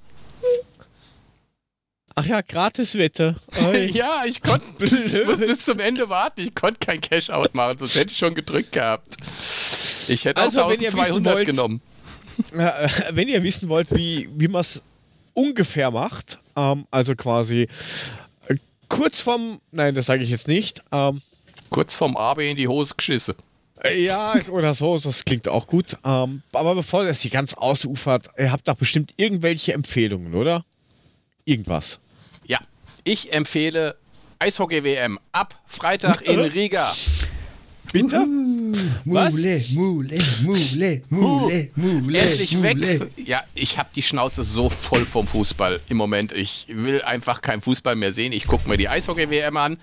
[2.14, 3.36] Ach ja, Gratiswette.
[3.64, 3.86] Ei.
[3.94, 6.42] Ja, ich konnte bis, bis zum Ende warten.
[6.42, 9.16] Ich konnte kein Cash-Out machen, sonst hätte ich schon gedrückt gehabt.
[10.08, 11.80] Ich hätte Also, auch wenn ihr wissen 1200 wollt- genommen.
[12.56, 14.82] Äh, wenn ihr wissen wollt, wie, wie man es
[15.34, 17.68] ungefähr macht, ähm, also quasi
[18.48, 18.56] äh,
[18.88, 21.20] kurz vom, nein, das sage ich jetzt nicht, ähm,
[21.68, 23.34] Kurz vorm AB in die Hose geschissen.
[23.84, 25.96] äh, ja, oder so, das klingt auch gut.
[26.04, 30.64] Ähm, aber bevor das hier ganz ausufert, ihr habt doch bestimmt irgendwelche Empfehlungen, oder?
[31.44, 31.98] Irgendwas.
[32.46, 32.58] Ja,
[33.04, 33.96] ich empfehle
[34.38, 36.92] Eishockey-WM ab Freitag in Riga.
[37.92, 38.26] Bitte?
[39.04, 39.34] Was?
[39.34, 42.18] Mule, Mule, Mule, Mule, Mule.
[42.18, 42.78] Endlich weg.
[43.16, 46.32] Ja, ich habe die Schnauze so voll vom Fußball im Moment.
[46.32, 48.32] Ich will einfach keinen Fußball mehr sehen.
[48.32, 49.76] Ich gucke mir die Eishockey-WM an.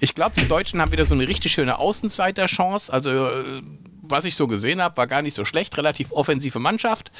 [0.00, 2.92] Ich glaube, die Deutschen haben wieder so eine richtig schöne Außenseiter-Chance.
[2.92, 3.62] Also, äh,
[4.02, 5.76] was ich so gesehen habe, war gar nicht so schlecht.
[5.78, 7.12] Relativ offensive Mannschaft.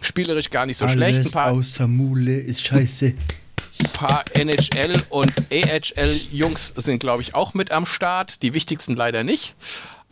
[0.00, 1.10] Spielerisch gar nicht so schlecht.
[1.14, 3.14] Ein Alles paar, außer Mule ist scheiße.
[3.92, 8.42] paar NHL- und AHL-Jungs sind, glaube ich, auch mit am Start.
[8.42, 9.54] Die wichtigsten leider nicht.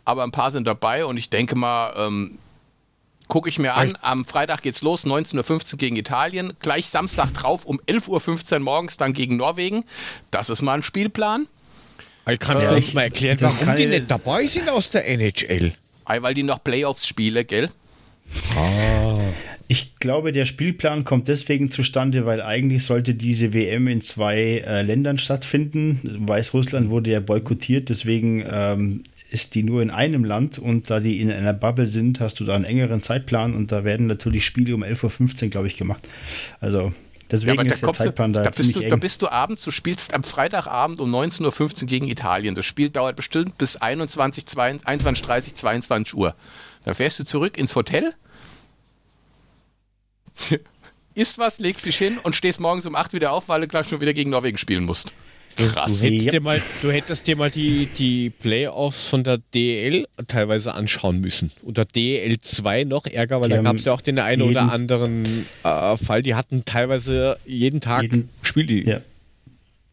[0.05, 2.39] Aber ein paar sind dabei und ich denke mal, ähm,
[3.27, 3.95] gucke ich mir an.
[4.01, 6.53] Am Freitag geht's los, 19.15 Uhr gegen Italien.
[6.61, 9.83] Gleich Samstag drauf um 11.15 Uhr morgens dann gegen Norwegen.
[10.31, 11.47] Das ist mal ein Spielplan.
[12.25, 14.47] Ey, kannst Ja, du uns ich- mal erklären, das warum kann die ich- nicht dabei
[14.47, 15.73] sind aus der NHL?
[16.05, 17.69] Ei, Weil die noch Playoffs spiele, gell?
[19.71, 24.81] Ich glaube, der Spielplan kommt deswegen zustande, weil eigentlich sollte diese WM in zwei äh,
[24.81, 25.99] Ländern stattfinden.
[26.27, 31.21] Weißrussland wurde ja boykottiert, deswegen ähm, ist die nur in einem Land und da die
[31.21, 34.73] in einer Bubble sind, hast du da einen engeren Zeitplan und da werden natürlich Spiele
[34.73, 36.01] um 11.15 Uhr, glaube ich, gemacht.
[36.59, 36.91] Also
[37.29, 38.89] Deswegen da ist der kommst du- Zeitplan da, da, ziemlich du, eng.
[38.89, 42.55] da bist du abends, du spielst am Freitagabend um 19.15 Uhr gegen Italien.
[42.55, 46.33] Das Spiel dauert bestimmt bis 21, 22, 21.30 22 Uhr.
[46.85, 48.15] Da fährst du zurück ins Hotel,
[51.15, 53.87] isst was, legst dich hin und stehst morgens um 8 wieder auf, weil du gleich
[53.87, 55.11] schon wieder gegen Norwegen spielen musst.
[55.55, 55.99] Krass.
[55.99, 60.73] Du hättest, dir mal, du hättest dir mal die, die Playoffs von der DEL teilweise
[60.73, 61.51] anschauen müssen.
[61.63, 64.71] Unter DEL 2 noch ärger, weil Die da gab es ja auch den einen oder
[64.71, 66.21] anderen äh, Fall.
[66.21, 68.83] Die hatten teilweise jeden Tag Jeden- Spiel die.
[68.83, 69.01] Ja.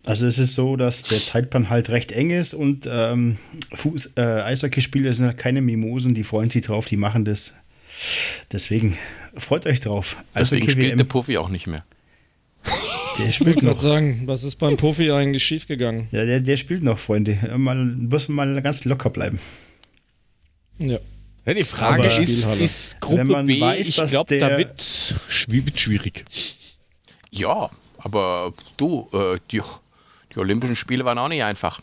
[0.05, 3.39] Also es ist so, dass der Zeitplan halt recht eng ist und ähm,
[3.75, 7.55] Fuß, äh, Eishockeyspieler sind halt keine Mimosen, die freuen sich drauf, die machen das.
[8.53, 8.97] Deswegen
[9.37, 10.17] freut euch drauf.
[10.35, 11.85] Deswegen Eishockey spielt der Puffy auch nicht mehr.
[13.19, 13.81] der Ich spielt wollte noch.
[13.81, 16.09] sagen, was ist beim Profi eigentlich schiefgegangen?
[16.11, 17.39] Ja, der, der spielt noch, Freunde.
[17.57, 19.39] Mal, muss mal ganz locker bleiben.
[20.79, 20.99] Ja.
[21.47, 24.81] Ja, die Frage Aber- ist, ist Gruppe Wenn man B, weiß, ich glaube, da wird
[24.81, 26.25] schwi- wird schwierig.
[27.31, 29.63] Ja, aber du, äh, die,
[30.35, 31.81] die Olympischen Spiele waren auch nicht einfach.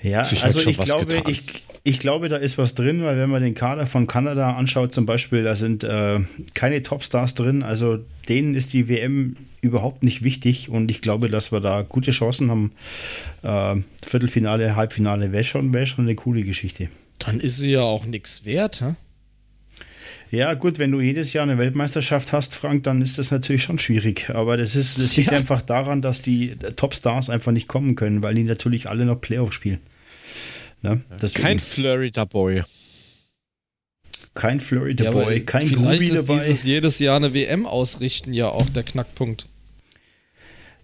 [0.00, 3.42] Ja, Sich also ich glaube, ich, ich glaube, da ist was drin, weil wenn man
[3.42, 6.20] den Kader von Kanada anschaut, zum Beispiel, da sind äh,
[6.54, 7.62] keine Topstars drin.
[7.62, 7.98] Also
[8.28, 12.50] denen ist die WM überhaupt nicht wichtig und ich glaube, dass wir da gute Chancen
[12.50, 12.72] haben.
[13.42, 16.88] Äh, Viertelfinale, Halbfinale wäre schon, wär schon eine coole Geschichte.
[17.18, 18.94] Dann ist sie ja auch nichts wert, hä?
[20.30, 23.78] Ja, gut, wenn du jedes Jahr eine Weltmeisterschaft hast, Frank, dann ist das natürlich schon
[23.78, 24.30] schwierig.
[24.30, 25.38] Aber das, ist, das liegt Ja.
[25.38, 29.52] einfach daran, dass die Topstars einfach nicht kommen können, weil die natürlich alle noch Playoff
[29.52, 29.80] spielen.
[30.82, 31.02] Ne?
[31.20, 32.62] Deswegen Kein Florida Boy.
[34.34, 36.38] kein Florida Ja, aber Boy, kein ist dabei.
[36.38, 39.46] dieses jedes Jahr eine WM ausrichten ja auch der Knackpunkt.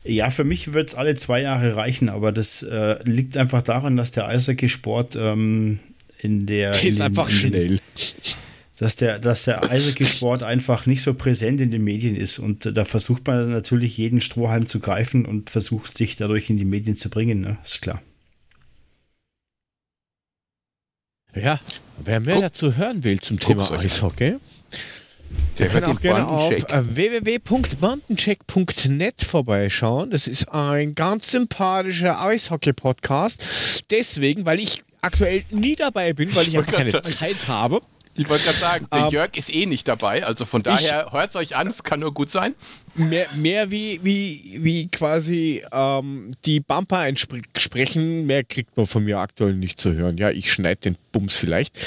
[0.05, 3.97] Ja, für mich wird es alle zwei Jahre reichen, aber das äh, liegt einfach daran,
[3.97, 5.81] dass der Eishockeysport ähm,
[6.21, 6.73] in der.
[6.75, 7.81] Der in ist den- einfach in den- schnell.
[8.79, 12.39] dass der, dass der Eishockeysport einfach nicht so präsent in den Medien ist.
[12.39, 16.65] Und da versucht man natürlich jeden Strohhalm zu greifen und versucht sich dadurch in die
[16.67, 17.57] Medien zu bringen, ne?
[17.65, 18.01] ist klar.
[21.37, 21.61] Ja,
[22.05, 23.71] wer mehr Guck- dazu hören will zum Thema.
[23.71, 24.37] Eishockey,
[25.59, 26.73] Der kann auch gerne auf Bandencheck.
[26.73, 30.11] äh, www.bandencheck.net vorbeischauen.
[30.11, 33.85] Das ist ein ganz sympathischer Eishockey-Podcast.
[33.91, 37.05] Deswegen, weil ich aktuell nie dabei bin, weil ich wollte einfach keine sagen.
[37.09, 37.81] Zeit habe.
[38.17, 41.31] Ich wollte gerade sagen, der Ähm, Jörg ist eh nicht dabei, also von daher hört
[41.31, 42.55] es euch an, es kann nur gut sein.
[42.95, 49.19] Mehr, mehr wie, wie, wie quasi ähm, die Bumper einsprechen, mehr kriegt man von mir
[49.19, 50.17] aktuell nicht zu hören.
[50.17, 51.79] Ja, ich schneide den Bums vielleicht.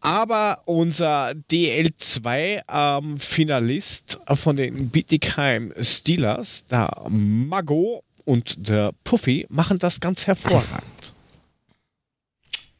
[0.00, 10.26] Aber unser DL2-Finalist von den Bietigheim Steelers, der Mago und der Puffy, machen das ganz
[10.26, 10.82] hervorragend.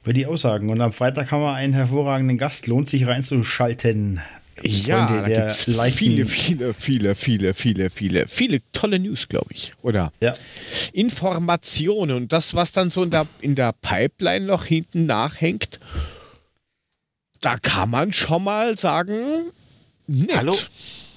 [0.09, 0.71] Würde ich auch sagen.
[0.71, 2.67] Und am Freitag haben wir einen hervorragenden Gast.
[2.67, 4.23] Lohnt sich reinzuschalten.
[4.63, 5.65] Ja, Freunde da gibt's
[5.95, 9.75] viele, viele, viele, viele, viele, viele, viele tolle News, glaube ich.
[9.83, 10.33] Oder Ja.
[10.95, 15.79] Informationen und das, was dann so in der, in der Pipeline noch hinten nachhängt,
[17.43, 19.53] da kann man schon mal sagen,
[20.07, 20.39] nett.
[20.39, 20.57] Hallo?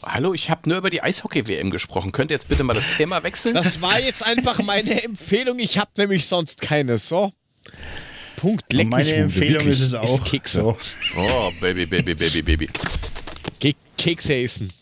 [0.03, 2.11] Hallo, ich habe nur über die Eishockey-WM gesprochen.
[2.11, 3.55] Könnt ihr jetzt bitte mal das Thema wechseln?
[3.55, 5.59] Das war jetzt einfach meine Empfehlung.
[5.59, 6.97] Ich habe nämlich sonst keine.
[6.97, 7.31] So.
[8.41, 8.73] Punkt.
[8.73, 9.79] Leck meine Empfehlung wirklich.
[9.79, 10.23] ist es auch.
[10.23, 10.61] Kekse.
[10.61, 10.77] So.
[11.17, 12.69] oh, Baby, Baby, Baby, Baby.
[13.59, 14.73] Geh Kekse essen.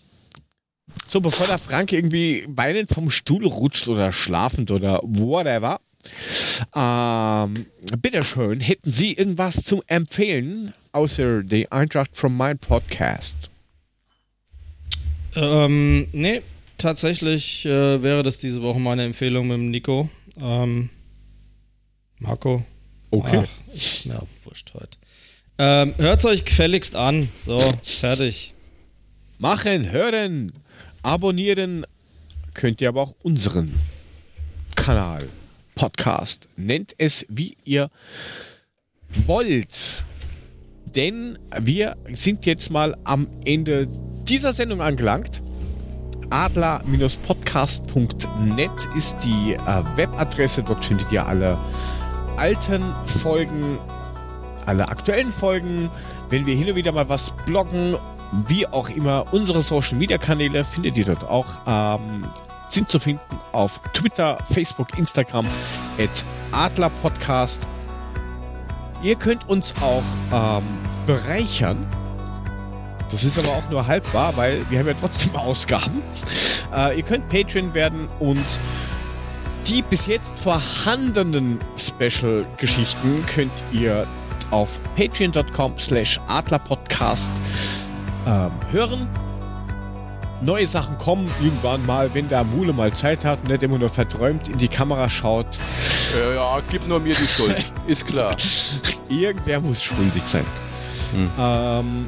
[1.06, 5.77] So, bevor der Frank irgendwie weinend vom Stuhl rutscht oder schlafend oder whatever.
[6.73, 7.65] Ähm,
[8.02, 13.36] bitteschön, hätten Sie irgendwas zu empfehlen, außer die Eintracht from Mein Podcast?
[15.36, 16.41] Ähm, nee,
[16.77, 20.10] tatsächlich äh, wäre das diese Woche meine Empfehlung mit dem Nico.
[20.40, 20.90] Ähm,
[22.19, 22.64] Marco.
[23.11, 23.45] Okay.
[23.45, 24.98] Ach, ist mir auch wurscht heute.
[25.57, 27.30] Ähm, hört's euch gefälligst an.
[27.36, 28.53] So, fertig.
[29.40, 30.52] Machen, hören,
[31.02, 31.86] abonnieren
[32.53, 33.73] könnt ihr aber auch unseren
[34.76, 35.27] Kanal,
[35.76, 36.48] Podcast.
[36.56, 37.90] Nennt es, wie ihr
[39.27, 40.03] wollt.
[40.95, 43.88] Denn wir sind jetzt mal am Ende
[44.27, 45.41] dieser Sendung angelangt.
[46.30, 50.64] Adler-podcast.net ist die äh, Webadresse.
[50.64, 51.57] Dort findet ihr alle
[52.40, 53.78] alten Folgen,
[54.66, 55.91] alle aktuellen Folgen.
[56.30, 57.98] Wenn wir hin und wieder mal was bloggen,
[58.48, 61.45] wie auch immer, unsere Social Media Kanäle findet ihr dort auch.
[61.68, 62.26] Ähm,
[62.70, 63.22] sind zu finden
[63.52, 65.48] auf Twitter, Facebook, Instagram,
[65.99, 67.68] at Adlerpodcast.
[69.02, 70.64] Ihr könnt uns auch ähm,
[71.06, 71.86] bereichern.
[73.10, 76.03] Das ist aber auch nur halb wahr, weil wir haben ja trotzdem Ausgaben.
[76.74, 78.45] Äh, ihr könnt Patreon werden und
[79.70, 84.08] die bis jetzt vorhandenen Special-Geschichten könnt ihr
[84.50, 87.30] auf patreon.com slash adlerpodcast
[88.26, 89.08] ähm, hören.
[90.41, 93.90] neue Sachen kommen irgendwann mal, wenn der Mule mal Zeit hat und nicht immer nur
[93.90, 95.60] verträumt in die Kamera schaut.
[96.18, 97.64] Äh, ja, gib nur mir die Schuld.
[97.86, 98.36] Ist klar.
[99.10, 100.46] Irgendwer muss schuldig sein.
[101.14, 101.30] Hm.
[101.38, 102.08] Ähm,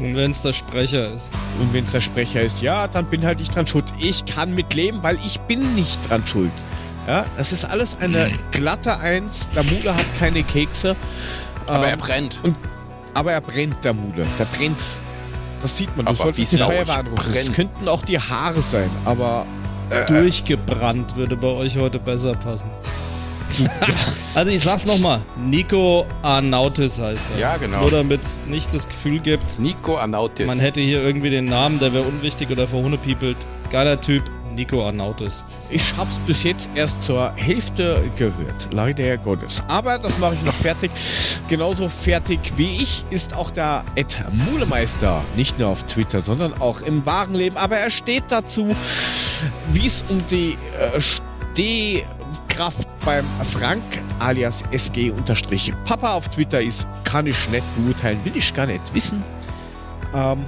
[0.00, 1.30] Und wenn es der Sprecher ist.
[1.60, 3.84] und wenn es der Sprecher ist, ja, dann bin halt ich dran schuld.
[3.98, 6.50] Ich kann mit leben, weil ich bin nicht dran schuld.
[7.06, 9.48] Ja, das ist alles eine glatte Eins.
[9.54, 10.96] Der Mule hat keine Kekse.
[11.66, 12.40] Aber Ähm, er brennt.
[12.42, 12.56] Und,
[13.14, 14.26] aber er brennt, der Mule.
[14.38, 14.78] Der brennt.
[15.62, 16.06] Das sieht man.
[16.06, 17.34] Du Aber solltest wie die Feuerwehr anrufen.
[17.34, 19.44] Es könnten auch die Haare sein, aber
[20.06, 22.70] Durchgebrannt würde bei euch heute besser passen.
[24.34, 27.40] Also ich sag's nochmal, Nico Arnautis heißt er.
[27.40, 27.80] Ja, genau.
[27.80, 30.46] Nur damit es nicht das Gefühl gibt, Nico Arnautis.
[30.46, 33.36] man hätte hier irgendwie den Namen, der wäre unwichtig oder verhunepiepelt.
[33.70, 34.22] Geiler Typ,
[34.54, 35.44] Nico Arnautis.
[35.68, 38.68] ich hab's bis jetzt erst zur Hälfte gehört.
[38.72, 39.62] Leider Gottes.
[39.68, 40.90] Aber das mache ich noch fertig.
[41.48, 45.22] Genauso fertig wie ich ist auch der Ed Mulemeister.
[45.36, 47.56] Nicht nur auf Twitter, sondern auch im wahren Leben.
[47.56, 48.74] Aber er steht dazu,
[49.72, 50.56] wie es um die
[50.94, 51.00] äh,
[52.60, 53.82] Stehkraft beim Frank
[54.18, 59.24] alias SG-Papa auf Twitter ist, kann ich nicht beurteilen, will ich gar nicht wissen.
[60.14, 60.44] Ähm,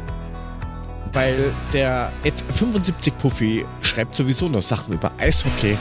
[1.15, 5.79] weil der Ed 75 Puffy schreibt sowieso nur Sachen über Eishockey.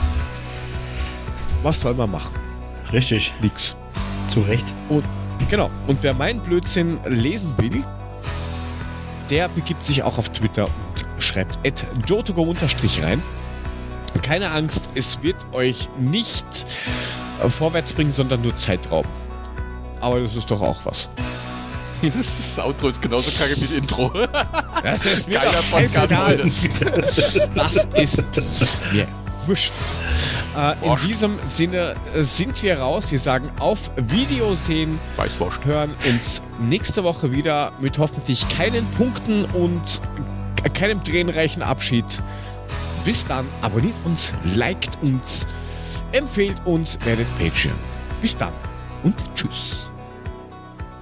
[1.64, 2.34] Was soll man machen?
[2.94, 3.76] Richtig, Nix.
[4.30, 4.72] zu Recht.
[4.88, 5.03] Und
[5.49, 5.70] genau.
[5.88, 7.84] Und wer meinen Blödsinn lesen will,
[9.30, 13.22] der begibt sich auch auf Twitter und schreibt at jotogo unterstrich rein.
[14.22, 16.46] Keine Angst, es wird euch nicht
[17.44, 19.10] äh, vorwärts bringen, sondern nur Zeit rauben.
[20.00, 21.10] Aber das ist doch auch was.
[22.02, 24.12] das Outro ist genauso kacke wie das Intro.
[24.84, 26.44] Das ist mir Geiler Podcast heute.
[27.56, 29.08] Das ist mir
[29.46, 29.72] wurscht.
[30.58, 33.06] Äh, in diesem Sinne äh, sind wir raus.
[33.10, 35.64] Wir sagen auf Wiedersehen, Weißwurst.
[35.66, 40.02] hören uns nächste Woche wieder mit hoffentlich keinen Punkten und
[40.74, 42.06] keinem tränenreichen Abschied.
[43.03, 45.45] Bis dann, abonniert uns, liked uns,
[46.11, 47.73] empfehlt uns, werdet Patreon.
[48.22, 48.53] Bis dann
[49.03, 49.90] und tschüss.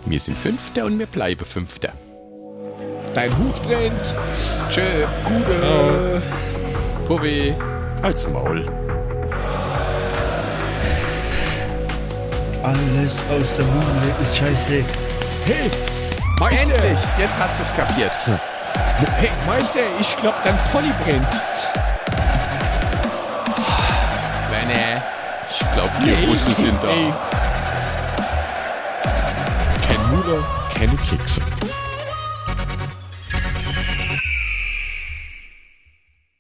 [0.06, 1.92] Wir sind Fünfter und wir bleiben Fünfter.
[3.14, 4.16] Dein Hut brennt.
[4.70, 5.06] Tschö.
[5.26, 6.22] Gute.
[7.06, 7.54] Puvi.
[8.02, 8.66] Als Maul.
[12.64, 14.84] Alles außer Mule ist scheiße.
[15.46, 15.70] Hey,
[16.40, 16.74] Meister.
[16.74, 17.00] Endlich!
[17.18, 18.12] Jetzt hast du es kapiert.
[19.00, 21.42] Hey, Meister, ich glaub, dein Pony brennt.
[24.52, 25.02] Meine.
[25.50, 26.90] Ich glaube, die Russen sind da.
[29.88, 30.44] Kein Mule,
[30.78, 31.42] keine Kekse.